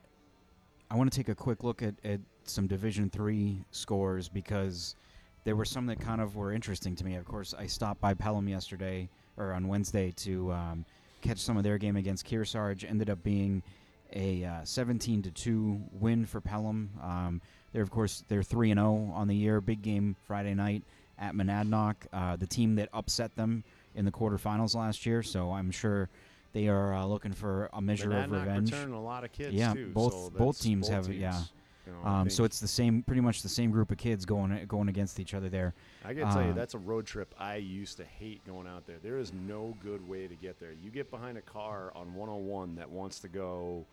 I 0.90 0.96
want 0.96 1.11
to 1.11 1.16
take 1.16 1.29
a 1.29 1.35
quick 1.35 1.64
look 1.64 1.83
at, 1.83 1.94
at 2.05 2.20
some 2.44 2.66
Division 2.66 3.09
Three 3.11 3.64
scores 3.70 4.29
because 4.29 4.96
there 5.44 5.57
were 5.57 5.64
some 5.64 5.87
that 5.87 6.01
kind 6.01 6.20
of 6.20 6.37
were 6.37 6.53
interesting 6.53 6.94
to 6.96 7.05
me. 7.05 7.14
Of 7.14 7.24
course, 7.24 7.55
I 7.59 7.66
stopped 7.66 8.01
by 8.01 8.14
Pelham 8.14 8.48
yesterday 8.48 9.09
or 9.37 9.53
on 9.53 9.68
Wednesday 9.68 10.12
to 10.16 10.53
um, 10.53 10.85
catch 11.22 11.38
some 11.38 11.57
of 11.57 11.64
their 11.64 11.79
game 11.79 11.96
against 11.96 12.27
Kearsarge. 12.27 12.88
Ended 12.88 13.09
up 13.09 13.22
being 13.22 13.62
a 14.14 14.44
uh, 14.44 14.64
17 14.64 15.23
to 15.23 15.31
two 15.31 15.81
win 15.92 16.25
for 16.27 16.40
Pelham. 16.40 16.90
Um, 17.03 17.40
they're 17.73 17.83
of 17.83 17.90
course 17.90 18.25
they're 18.29 18.42
three 18.42 18.71
and 18.71 18.79
zero 18.79 19.11
on 19.14 19.29
the 19.29 19.35
year. 19.37 19.61
Big 19.61 19.83
game 19.83 20.16
Friday 20.27 20.55
night 20.55 20.83
at 21.18 21.35
Monadnock, 21.35 21.97
uh, 22.12 22.37
the 22.37 22.47
team 22.47 22.77
that 22.77 22.88
upset 22.92 23.35
them 23.37 23.64
in 23.94 24.05
the 24.05 24.11
quarterfinals 24.12 24.75
last 24.75 25.05
year. 25.05 25.23
So 25.23 25.51
I'm 25.53 25.71
sure 25.71 26.09
they 26.53 26.68
are 26.68 26.94
uh, 26.94 27.05
looking 27.05 27.33
for 27.33 27.68
a 27.73 27.81
measure 27.83 28.11
of 28.12 28.31
Monadnock 28.31 28.40
revenge. 28.47 28.73
returning 28.73 28.94
a 28.94 29.03
lot 29.03 29.25
of 29.25 29.33
kids 29.33 29.53
Yeah, 29.55 29.75
too. 29.75 29.90
both- 29.92 30.12
so 30.12 30.31
both 30.31 30.61
teams 30.61 30.88
have- 30.88 31.12
yeah. 31.12 31.42
You 31.88 31.94
know, 31.94 32.07
Um, 32.07 32.29
so 32.29 32.44
it's 32.44 32.61
the 32.61 32.68
same, 32.68 33.03
pretty 33.03 33.22
much 33.22 33.42
the 33.42 33.48
same 33.48 33.70
group 33.70 33.90
of 33.90 33.96
kids 33.96 34.27
going 34.27 34.64
going 34.66 34.88
against 34.88 35.18
each 35.18 35.33
other 35.33 35.48
there. 35.48 35.74
I 36.05 36.12
gotta 36.12 36.35
tell 36.35 36.44
you, 36.44 36.51
Uh, 36.51 36.55
that's 36.55 36.74
a 36.74 36.79
road 36.79 37.07
trip 37.07 37.35
I 37.38 37.57
used 37.57 37.96
to 37.96 38.05
hate 38.05 38.44
going 38.44 38.66
out 38.66 38.87
there. 38.87 38.98
There 38.98 39.18
is 39.18 39.33
no 39.33 39.74
good 39.81 40.07
way 40.07 40.29
to 40.29 40.35
get 40.35 40.61
there. 40.61 40.72
You 40.72 40.90
get 40.90 41.11
behind 41.11 41.38
a 41.38 41.42
car 41.42 41.92
on 41.94 42.15
101 42.15 42.75
that 42.77 42.90
wants 42.90 43.21
to 43.21 43.29
go, 43.29 43.87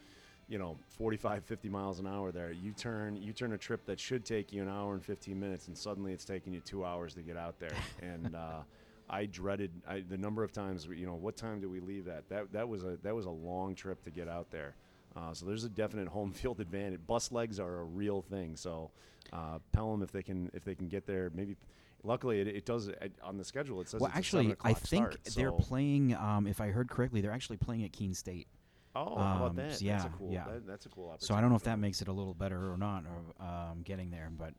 you 0.50 0.58
know, 0.58 0.78
45, 0.90 1.46
50 1.46 1.70
miles 1.70 2.00
an 2.00 2.08
hour 2.08 2.32
there. 2.32 2.52
You 2.52 2.74
turn 2.74 3.16
you 3.16 3.32
turn 3.32 3.54
a 3.54 3.58
trip 3.58 3.86
that 3.86 4.00
should 4.00 4.26
take 4.26 4.52
you 4.52 4.62
an 4.62 4.70
hour 4.70 4.94
and 4.94 5.04
15 5.04 5.40
minutes, 5.40 5.68
and 5.68 5.78
suddenly 5.78 6.12
it's 6.12 6.26
taking 6.26 6.54
you 6.54 6.60
two 6.60 6.84
hours 6.84 7.14
to 7.16 7.22
get 7.22 7.38
out 7.38 7.60
there. 7.60 7.74
And 8.02 8.36
uh, 8.36 8.62
I 9.10 9.26
dreaded 9.28 9.72
I, 9.88 10.02
the 10.02 10.18
number 10.18 10.44
of 10.44 10.52
times. 10.52 10.88
You 10.88 11.06
know, 11.06 11.16
what 11.16 11.38
time 11.38 11.62
do 11.62 11.70
we 11.70 11.80
leave 11.80 12.08
at? 12.10 12.28
That 12.28 12.52
that 12.52 12.68
was 12.68 12.84
a 12.84 12.98
that 13.04 13.16
was 13.16 13.26
a 13.26 13.32
long 13.32 13.74
trip 13.76 14.04
to 14.04 14.10
get 14.12 14.28
out 14.28 14.52
there. 14.52 14.76
Uh, 15.16 15.34
so 15.34 15.46
there's 15.46 15.64
a 15.64 15.70
definite 15.70 16.08
home 16.08 16.32
field 16.34 16.60
advantage. 16.60 17.00
Bus 17.06 17.32
legs 17.32 17.60
are 17.60 17.80
a 17.80 17.84
real 17.84 18.22
thing. 18.22 18.56
So 18.56 18.92
uh, 19.34 19.60
Pelham, 19.72 20.02
if 20.02 20.12
they 20.12 20.24
can 20.24 20.52
if 20.54 20.64
they 20.64 20.76
can 20.76 20.88
get 20.88 21.06
there, 21.06 21.32
maybe. 21.34 21.56
Luckily, 22.04 22.40
it, 22.40 22.48
it 22.48 22.66
does 22.68 22.88
it, 22.88 23.14
on 23.24 23.36
the 23.36 23.44
schedule. 23.44 23.82
It 23.82 23.90
says 23.90 24.00
well, 24.00 24.12
it's 24.16 24.28
a 24.28 24.30
seven 24.30 24.52
actually, 24.52 24.70
I 24.70 24.74
think 24.74 25.06
start, 25.14 25.36
they're 25.36 25.50
so- 25.50 25.58
playing. 25.58 26.14
Um, 26.14 26.46
if 26.46 26.62
I 26.62 26.68
heard 26.68 26.88
correctly, 26.88 27.20
they're 27.22 27.32
actually 27.32 27.58
playing 27.58 27.84
at 27.84 27.94
Keene 27.94 28.14
State. 28.14 28.48
Oh, 28.96 29.18
how 29.18 29.36
about 29.38 29.50
um, 29.50 29.56
that? 29.56 29.82
yeah, 29.82 29.98
that's 29.98 30.06
a 30.06 30.18
cool. 30.18 30.32
yeah. 30.32 30.46
That, 30.46 30.68
that's 30.68 30.86
a 30.86 30.90
cool 30.90 31.06
opportunity. 31.06 31.26
So 31.26 31.36
I 31.36 31.42
don't 31.42 31.50
know 31.50 31.58
if 31.58 31.64
that 31.64 31.80
makes 31.80 32.02
it 32.02 32.08
a 32.08 32.14
little 32.14 32.34
better 32.34 32.72
or 32.72 32.78
not, 32.78 33.04
or 33.06 33.46
um, 33.46 33.82
getting 33.84 34.12
there. 34.12 34.30
But 34.38 34.54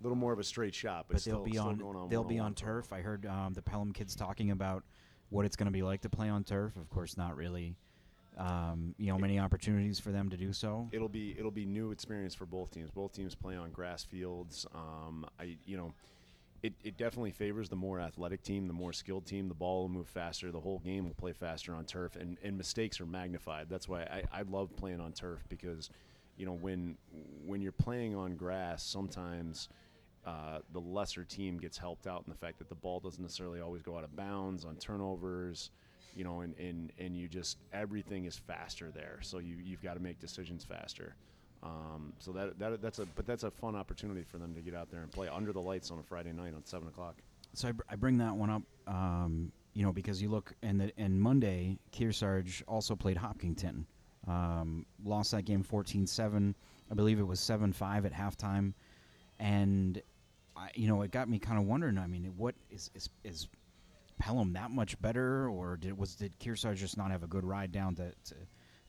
a 0.00 0.02
little 0.02 0.16
more 0.16 0.32
of 0.32 0.38
a 0.38 0.44
straight 0.44 0.74
shot, 0.74 1.06
but, 1.08 1.14
but 1.14 1.20
still, 1.20 1.42
they'll 1.42 1.52
be 1.52 1.58
on, 1.58 1.82
on 1.82 2.08
they'll 2.08 2.24
be 2.24 2.38
on 2.38 2.54
for 2.54 2.64
a 2.64 2.68
while. 2.68 2.76
turf. 2.76 2.92
I 2.92 3.00
heard 3.00 3.26
um, 3.26 3.52
the 3.52 3.62
Pelham 3.62 3.92
kids 3.92 4.14
talking 4.14 4.52
about 4.52 4.84
what 5.30 5.44
it's 5.44 5.56
going 5.56 5.66
to 5.66 5.72
be 5.72 5.82
like 5.82 6.02
to 6.02 6.08
play 6.08 6.28
on 6.28 6.44
turf. 6.44 6.76
Of 6.76 6.88
course, 6.88 7.16
not 7.16 7.36
really 7.36 7.74
Um, 8.38 8.94
you 8.98 9.06
know, 9.06 9.18
many 9.18 9.38
opportunities 9.38 9.98
for 9.98 10.10
them 10.10 10.28
to 10.28 10.36
do 10.36 10.52
so. 10.52 10.90
It'll 10.92 11.08
be 11.08 11.34
it'll 11.38 11.50
be 11.50 11.64
new 11.64 11.90
experience 11.90 12.34
for 12.34 12.44
both 12.44 12.70
teams. 12.70 12.90
Both 12.90 13.12
teams 13.12 13.34
play 13.34 13.56
on 13.56 13.70
grass 13.70 14.04
fields. 14.04 14.66
Um, 14.74 15.26
I 15.40 15.56
you 15.64 15.78
know, 15.78 15.94
it, 16.62 16.74
it 16.82 16.96
definitely 16.96 17.30
favors 17.30 17.68
the 17.68 17.76
more 17.76 18.00
athletic 18.00 18.42
team, 18.42 18.66
the 18.66 18.72
more 18.72 18.92
skilled 18.92 19.26
team. 19.26 19.48
The 19.48 19.54
ball 19.54 19.82
will 19.82 19.88
move 19.88 20.08
faster. 20.08 20.50
The 20.50 20.60
whole 20.60 20.80
game 20.80 21.04
will 21.04 21.14
play 21.14 21.32
faster 21.32 21.74
on 21.74 21.84
turf, 21.84 22.16
and, 22.16 22.38
and 22.42 22.58
mistakes 22.58 23.00
are 23.00 23.06
magnified. 23.06 23.68
That's 23.68 23.88
why 23.88 24.02
I, 24.02 24.22
I 24.32 24.42
love 24.42 24.74
playing 24.76 25.00
on 25.00 25.12
turf 25.12 25.44
because, 25.48 25.90
you 26.36 26.44
know, 26.44 26.52
when 26.52 26.96
when 27.44 27.60
you're 27.62 27.72
playing 27.72 28.14
on 28.16 28.36
grass, 28.36 28.82
sometimes 28.82 29.68
uh, 30.26 30.58
the 30.72 30.80
lesser 30.80 31.24
team 31.24 31.58
gets 31.58 31.78
helped 31.78 32.06
out 32.06 32.24
in 32.26 32.30
the 32.30 32.38
fact 32.38 32.58
that 32.58 32.68
the 32.68 32.74
ball 32.74 33.00
doesn't 33.00 33.22
necessarily 33.22 33.60
always 33.60 33.82
go 33.82 33.96
out 33.96 34.04
of 34.04 34.16
bounds 34.16 34.64
on 34.64 34.76
turnovers 34.76 35.70
you 36.16 36.24
know, 36.24 36.40
and, 36.40 36.56
and, 36.58 36.92
and 36.98 37.14
you 37.14 37.28
just 37.28 37.58
everything 37.72 38.24
is 38.24 38.36
faster 38.36 38.90
there. 38.92 39.18
So 39.20 39.38
you 39.38 39.56
you've 39.62 39.82
got 39.82 39.94
to 39.94 40.00
make 40.00 40.18
decisions 40.18 40.64
faster. 40.64 41.14
Um, 41.62 42.12
so 42.18 42.32
that, 42.32 42.58
that 42.58 42.80
that's 42.80 42.98
a 42.98 43.06
but 43.14 43.26
that's 43.26 43.44
a 43.44 43.50
fun 43.50 43.76
opportunity 43.76 44.22
for 44.22 44.38
them 44.38 44.54
to 44.54 44.60
get 44.60 44.74
out 44.74 44.90
there 44.90 45.02
and 45.02 45.10
play 45.12 45.28
under 45.28 45.52
the 45.52 45.60
lights 45.60 45.90
on 45.90 45.98
a 45.98 46.02
Friday 46.02 46.32
night 46.32 46.54
on 46.54 46.64
seven 46.64 46.88
o'clock. 46.88 47.16
So 47.52 47.68
I, 47.68 47.72
br- 47.72 47.82
I 47.88 47.96
bring 47.96 48.18
that 48.18 48.34
one 48.34 48.50
up, 48.50 48.62
um, 48.86 49.52
you 49.74 49.84
know, 49.84 49.92
because 49.92 50.20
you 50.20 50.30
look 50.30 50.54
and 50.62 50.80
the 50.80 50.92
and 50.96 51.20
Monday, 51.20 51.78
Kearsarge 51.92 52.62
also 52.66 52.96
played 52.96 53.16
Hopkinton, 53.16 53.86
um, 54.26 54.86
lost 55.04 55.32
that 55.32 55.42
game 55.42 55.62
14-7. 55.62 56.54
I 56.90 56.94
believe 56.94 57.18
it 57.18 57.26
was 57.26 57.40
7-5 57.40 58.04
at 58.04 58.12
halftime, 58.12 58.72
and 59.40 60.00
I, 60.56 60.70
you 60.74 60.86
know, 60.86 61.02
it 61.02 61.10
got 61.10 61.28
me 61.28 61.38
kind 61.38 61.58
of 61.58 61.66
wondering. 61.66 61.98
I 61.98 62.06
mean, 62.06 62.32
what 62.36 62.54
is 62.70 62.90
is 62.94 63.08
is 63.24 63.48
Pelham 64.18 64.52
that 64.54 64.70
much 64.70 65.00
better, 65.00 65.48
or 65.48 65.76
did 65.76 65.96
was 65.96 66.14
did 66.14 66.38
Kearsarge 66.38 66.76
just 66.76 66.96
not 66.96 67.10
have 67.10 67.22
a 67.22 67.26
good 67.26 67.44
ride 67.44 67.72
down 67.72 67.94
to, 67.96 68.10
to, 68.24 68.34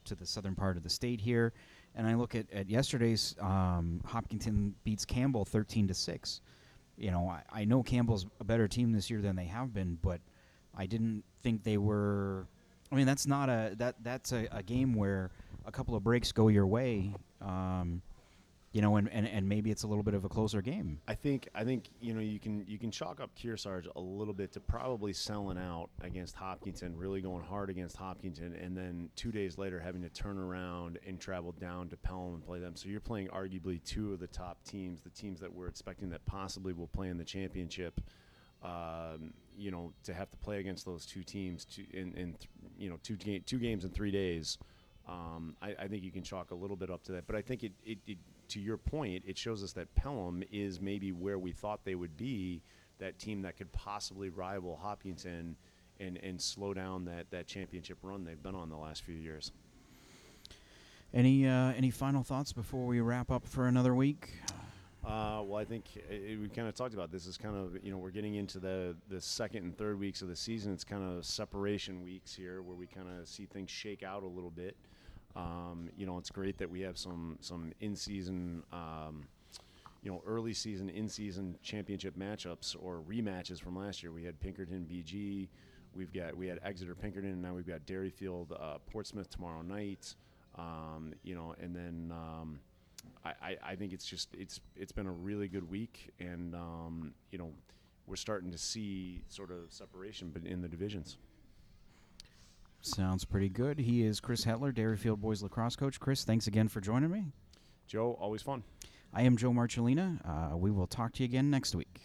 to 0.05 0.15
the 0.15 0.25
southern 0.25 0.55
part 0.55 0.77
of 0.77 0.83
the 0.83 0.89
state 0.89 1.21
here? 1.21 1.53
And 1.95 2.07
I 2.07 2.15
look 2.15 2.35
at, 2.35 2.51
at 2.53 2.69
yesterday's 2.69 3.35
um, 3.41 4.01
Hopkinton 4.05 4.75
beats 4.83 5.05
Campbell 5.05 5.45
thirteen 5.45 5.87
to 5.87 5.93
six. 5.93 6.41
You 6.97 7.11
know, 7.11 7.29
I, 7.29 7.61
I 7.61 7.65
know 7.65 7.83
Campbell's 7.83 8.25
a 8.39 8.43
better 8.43 8.67
team 8.67 8.91
this 8.91 9.09
year 9.09 9.21
than 9.21 9.35
they 9.35 9.45
have 9.45 9.73
been, 9.73 9.97
but 10.01 10.19
I 10.75 10.85
didn't 10.85 11.23
think 11.41 11.63
they 11.63 11.77
were. 11.77 12.47
I 12.91 12.95
mean, 12.95 13.05
that's 13.05 13.27
not 13.27 13.49
a 13.49 13.73
that 13.77 13.95
that's 14.01 14.31
a, 14.31 14.47
a 14.51 14.63
game 14.63 14.93
where 14.93 15.31
a 15.65 15.71
couple 15.71 15.95
of 15.95 16.03
breaks 16.03 16.31
go 16.31 16.47
your 16.47 16.65
way. 16.65 17.13
Um, 17.41 18.01
you 18.73 18.81
know, 18.81 18.97
and, 18.97 19.09
and, 19.11 19.27
and 19.27 19.47
maybe 19.47 19.71
it's 19.71 19.83
a 19.83 19.87
little 19.87 20.03
bit 20.03 20.13
of 20.13 20.25
a 20.25 20.29
closer 20.29 20.61
game. 20.61 20.99
I 21.07 21.13
think 21.13 21.47
I 21.55 21.63
think 21.63 21.89
you 22.01 22.13
know 22.13 22.19
you 22.19 22.39
can 22.39 22.65
you 22.67 22.77
can 22.77 22.91
chalk 22.91 23.21
up 23.21 23.31
Kearsarge 23.35 23.87
a 23.95 23.99
little 23.99 24.33
bit 24.33 24.51
to 24.53 24.59
probably 24.59 25.13
selling 25.13 25.57
out 25.57 25.89
against 26.01 26.35
Hopkinton, 26.35 26.95
really 26.97 27.21
going 27.21 27.43
hard 27.43 27.69
against 27.69 27.95
Hopkinton, 27.95 28.53
and 28.53 28.75
then 28.75 29.09
two 29.15 29.31
days 29.31 29.57
later 29.57 29.79
having 29.79 30.01
to 30.01 30.09
turn 30.09 30.37
around 30.37 30.99
and 31.07 31.19
travel 31.19 31.53
down 31.53 31.87
to 31.89 31.97
Pelham 31.97 32.35
and 32.35 32.45
play 32.45 32.59
them. 32.59 32.75
So 32.75 32.89
you're 32.89 32.99
playing 32.99 33.29
arguably 33.29 33.83
two 33.83 34.13
of 34.13 34.19
the 34.19 34.27
top 34.27 34.63
teams, 34.65 35.01
the 35.01 35.09
teams 35.09 35.39
that 35.39 35.53
we're 35.53 35.67
expecting 35.67 36.09
that 36.09 36.25
possibly 36.25 36.73
will 36.73 36.87
play 36.87 37.07
in 37.07 37.17
the 37.17 37.25
championship. 37.25 38.01
Um, 38.63 39.33
you 39.55 39.71
know, 39.71 39.93
to 40.03 40.13
have 40.13 40.29
to 40.31 40.37
play 40.37 40.59
against 40.59 40.85
those 40.85 41.05
two 41.05 41.23
teams 41.23 41.67
in, 41.93 42.13
in 42.15 42.33
th- 42.33 42.49
you 42.77 42.89
know 42.89 42.99
two 43.01 43.15
ga- 43.15 43.39
two 43.39 43.59
games 43.59 43.85
in 43.85 43.91
three 43.91 44.11
days. 44.11 44.57
Um, 45.07 45.55
I, 45.61 45.73
I, 45.79 45.87
think 45.87 46.03
you 46.03 46.11
can 46.11 46.21
chalk 46.21 46.51
a 46.51 46.55
little 46.55 46.75
bit 46.75 46.89
up 46.89 47.01
to 47.03 47.13
that, 47.13 47.27
but 47.27 47.35
I 47.37 47.41
think 47.41 47.63
it, 47.63 47.71
it, 47.85 47.97
it 48.05 48.17
to 48.49 48.59
your 48.59 48.77
point, 48.77 49.23
it 49.27 49.37
shows 49.37 49.63
us 49.63 49.73
that 49.73 49.93
Pelham 49.95 50.43
is 50.51 50.81
maybe 50.81 51.11
where 51.11 51.39
we 51.39 51.51
thought 51.51 51.83
they 51.83 51.95
would 51.95 52.17
be, 52.17 52.61
that 52.99 53.19
team 53.19 53.41
that 53.43 53.57
could 53.57 53.71
possibly 53.71 54.29
rival 54.29 54.79
Hopkinton 54.81 55.55
and, 55.99 56.17
and 56.23 56.41
slow 56.41 56.73
down 56.73 57.05
that, 57.05 57.29
that 57.31 57.47
championship 57.47 57.97
run 58.01 58.23
they've 58.23 58.41
been 58.41 58.55
on 58.55 58.69
the 58.69 58.77
last 58.77 59.03
few 59.03 59.15
years. 59.15 59.51
Any 61.13 61.47
uh, 61.47 61.71
any 61.71 61.89
final 61.89 62.21
thoughts 62.21 62.51
before 62.51 62.85
we 62.85 62.99
wrap 62.99 63.31
up 63.31 63.47
for 63.47 63.67
another 63.67 63.95
week? 63.95 64.29
Uh, 65.05 65.41
well, 65.45 65.55
I 65.55 65.63
think 65.63 65.85
it, 66.09 66.37
we 66.37 66.49
kind 66.49 66.67
of 66.67 66.75
talked 66.75 66.93
about 66.93 67.11
this. 67.13 67.27
Is 67.27 67.37
kind 67.37 67.55
of 67.55 67.81
you 67.81 67.91
know 67.91 67.97
we're 67.97 68.11
getting 68.11 68.35
into 68.35 68.59
the 68.59 68.93
the 69.07 69.21
second 69.21 69.63
and 69.63 69.77
third 69.77 69.97
weeks 69.97 70.21
of 70.21 70.27
the 70.27 70.35
season. 70.35 70.73
It's 70.73 70.83
kind 70.83 71.03
of 71.03 71.25
separation 71.25 72.03
weeks 72.03 72.33
here 72.33 72.61
where 72.61 72.75
we 72.75 72.87
kind 72.87 73.07
of 73.07 73.25
see 73.25 73.45
things 73.45 73.71
shake 73.71 74.03
out 74.03 74.23
a 74.23 74.27
little 74.27 74.49
bit. 74.49 74.75
Um, 75.37 75.89
you 75.95 76.07
know, 76.07 76.17
it's 76.17 76.31
great 76.31 76.57
that 76.57 76.69
we 76.69 76.81
have 76.81 76.97
some 76.97 77.37
some 77.41 77.71
in 77.79 77.95
season, 77.95 78.63
um, 78.73 79.27
you 80.01 80.11
know, 80.11 80.23
early 80.25 80.53
season, 80.53 80.89
in 80.89 81.07
season 81.07 81.55
championship 81.61 82.17
matchups 82.17 82.75
or 82.81 83.03
rematches 83.07 83.61
from 83.61 83.75
last 83.77 84.01
year. 84.01 84.11
We 84.11 84.23
had 84.23 84.39
Pinkerton 84.39 84.87
BG, 84.89 85.47
we've 85.95 86.11
got 86.11 86.35
we 86.35 86.47
had 86.47 86.59
Exeter 86.63 86.95
Pinkerton, 86.95 87.31
and 87.31 87.41
now 87.41 87.53
we've 87.53 87.67
got 87.67 87.85
Derryfield 87.85 88.51
uh, 88.51 88.79
Portsmouth 88.91 89.29
tomorrow 89.29 89.61
night. 89.61 90.15
Um, 90.55 91.13
you 91.23 91.35
know, 91.35 91.53
and 91.61 91.75
then 91.75 92.11
um, 92.11 92.59
I, 93.23 93.29
I, 93.41 93.57
I, 93.71 93.75
think 93.75 93.93
it's 93.93 94.05
just 94.05 94.29
it's 94.33 94.59
it's 94.75 94.91
been 94.91 95.05
a 95.05 95.11
really 95.11 95.47
good 95.47 95.69
week, 95.69 96.09
and 96.19 96.55
um, 96.55 97.13
you 97.29 97.37
know, 97.37 97.51
we're 98.07 98.15
starting 98.15 98.51
to 98.51 98.57
see 98.57 99.21
sort 99.27 99.51
of 99.51 99.71
separation, 99.71 100.31
but 100.33 100.45
in 100.45 100.61
the 100.63 100.67
divisions. 100.67 101.17
Sounds 102.81 103.25
pretty 103.25 103.49
good. 103.49 103.79
He 103.79 104.03
is 104.03 104.19
Chris 104.19 104.45
Hetler, 104.45 104.73
Derryfield 104.73 105.17
Boys 105.17 105.41
lacrosse 105.43 105.75
coach. 105.75 105.99
Chris, 105.99 106.23
thanks 106.23 106.47
again 106.47 106.67
for 106.67 106.79
joining 106.79 107.11
me. 107.11 107.25
Joe, 107.85 108.17
always 108.19 108.41
fun. 108.41 108.63
I 109.13 109.23
am 109.23 109.37
Joe 109.37 109.51
Marcellina. 109.51 110.19
Uh, 110.53 110.57
we 110.57 110.71
will 110.71 110.87
talk 110.87 111.13
to 111.13 111.23
you 111.23 111.25
again 111.25 111.49
next 111.49 111.75
week. 111.75 112.01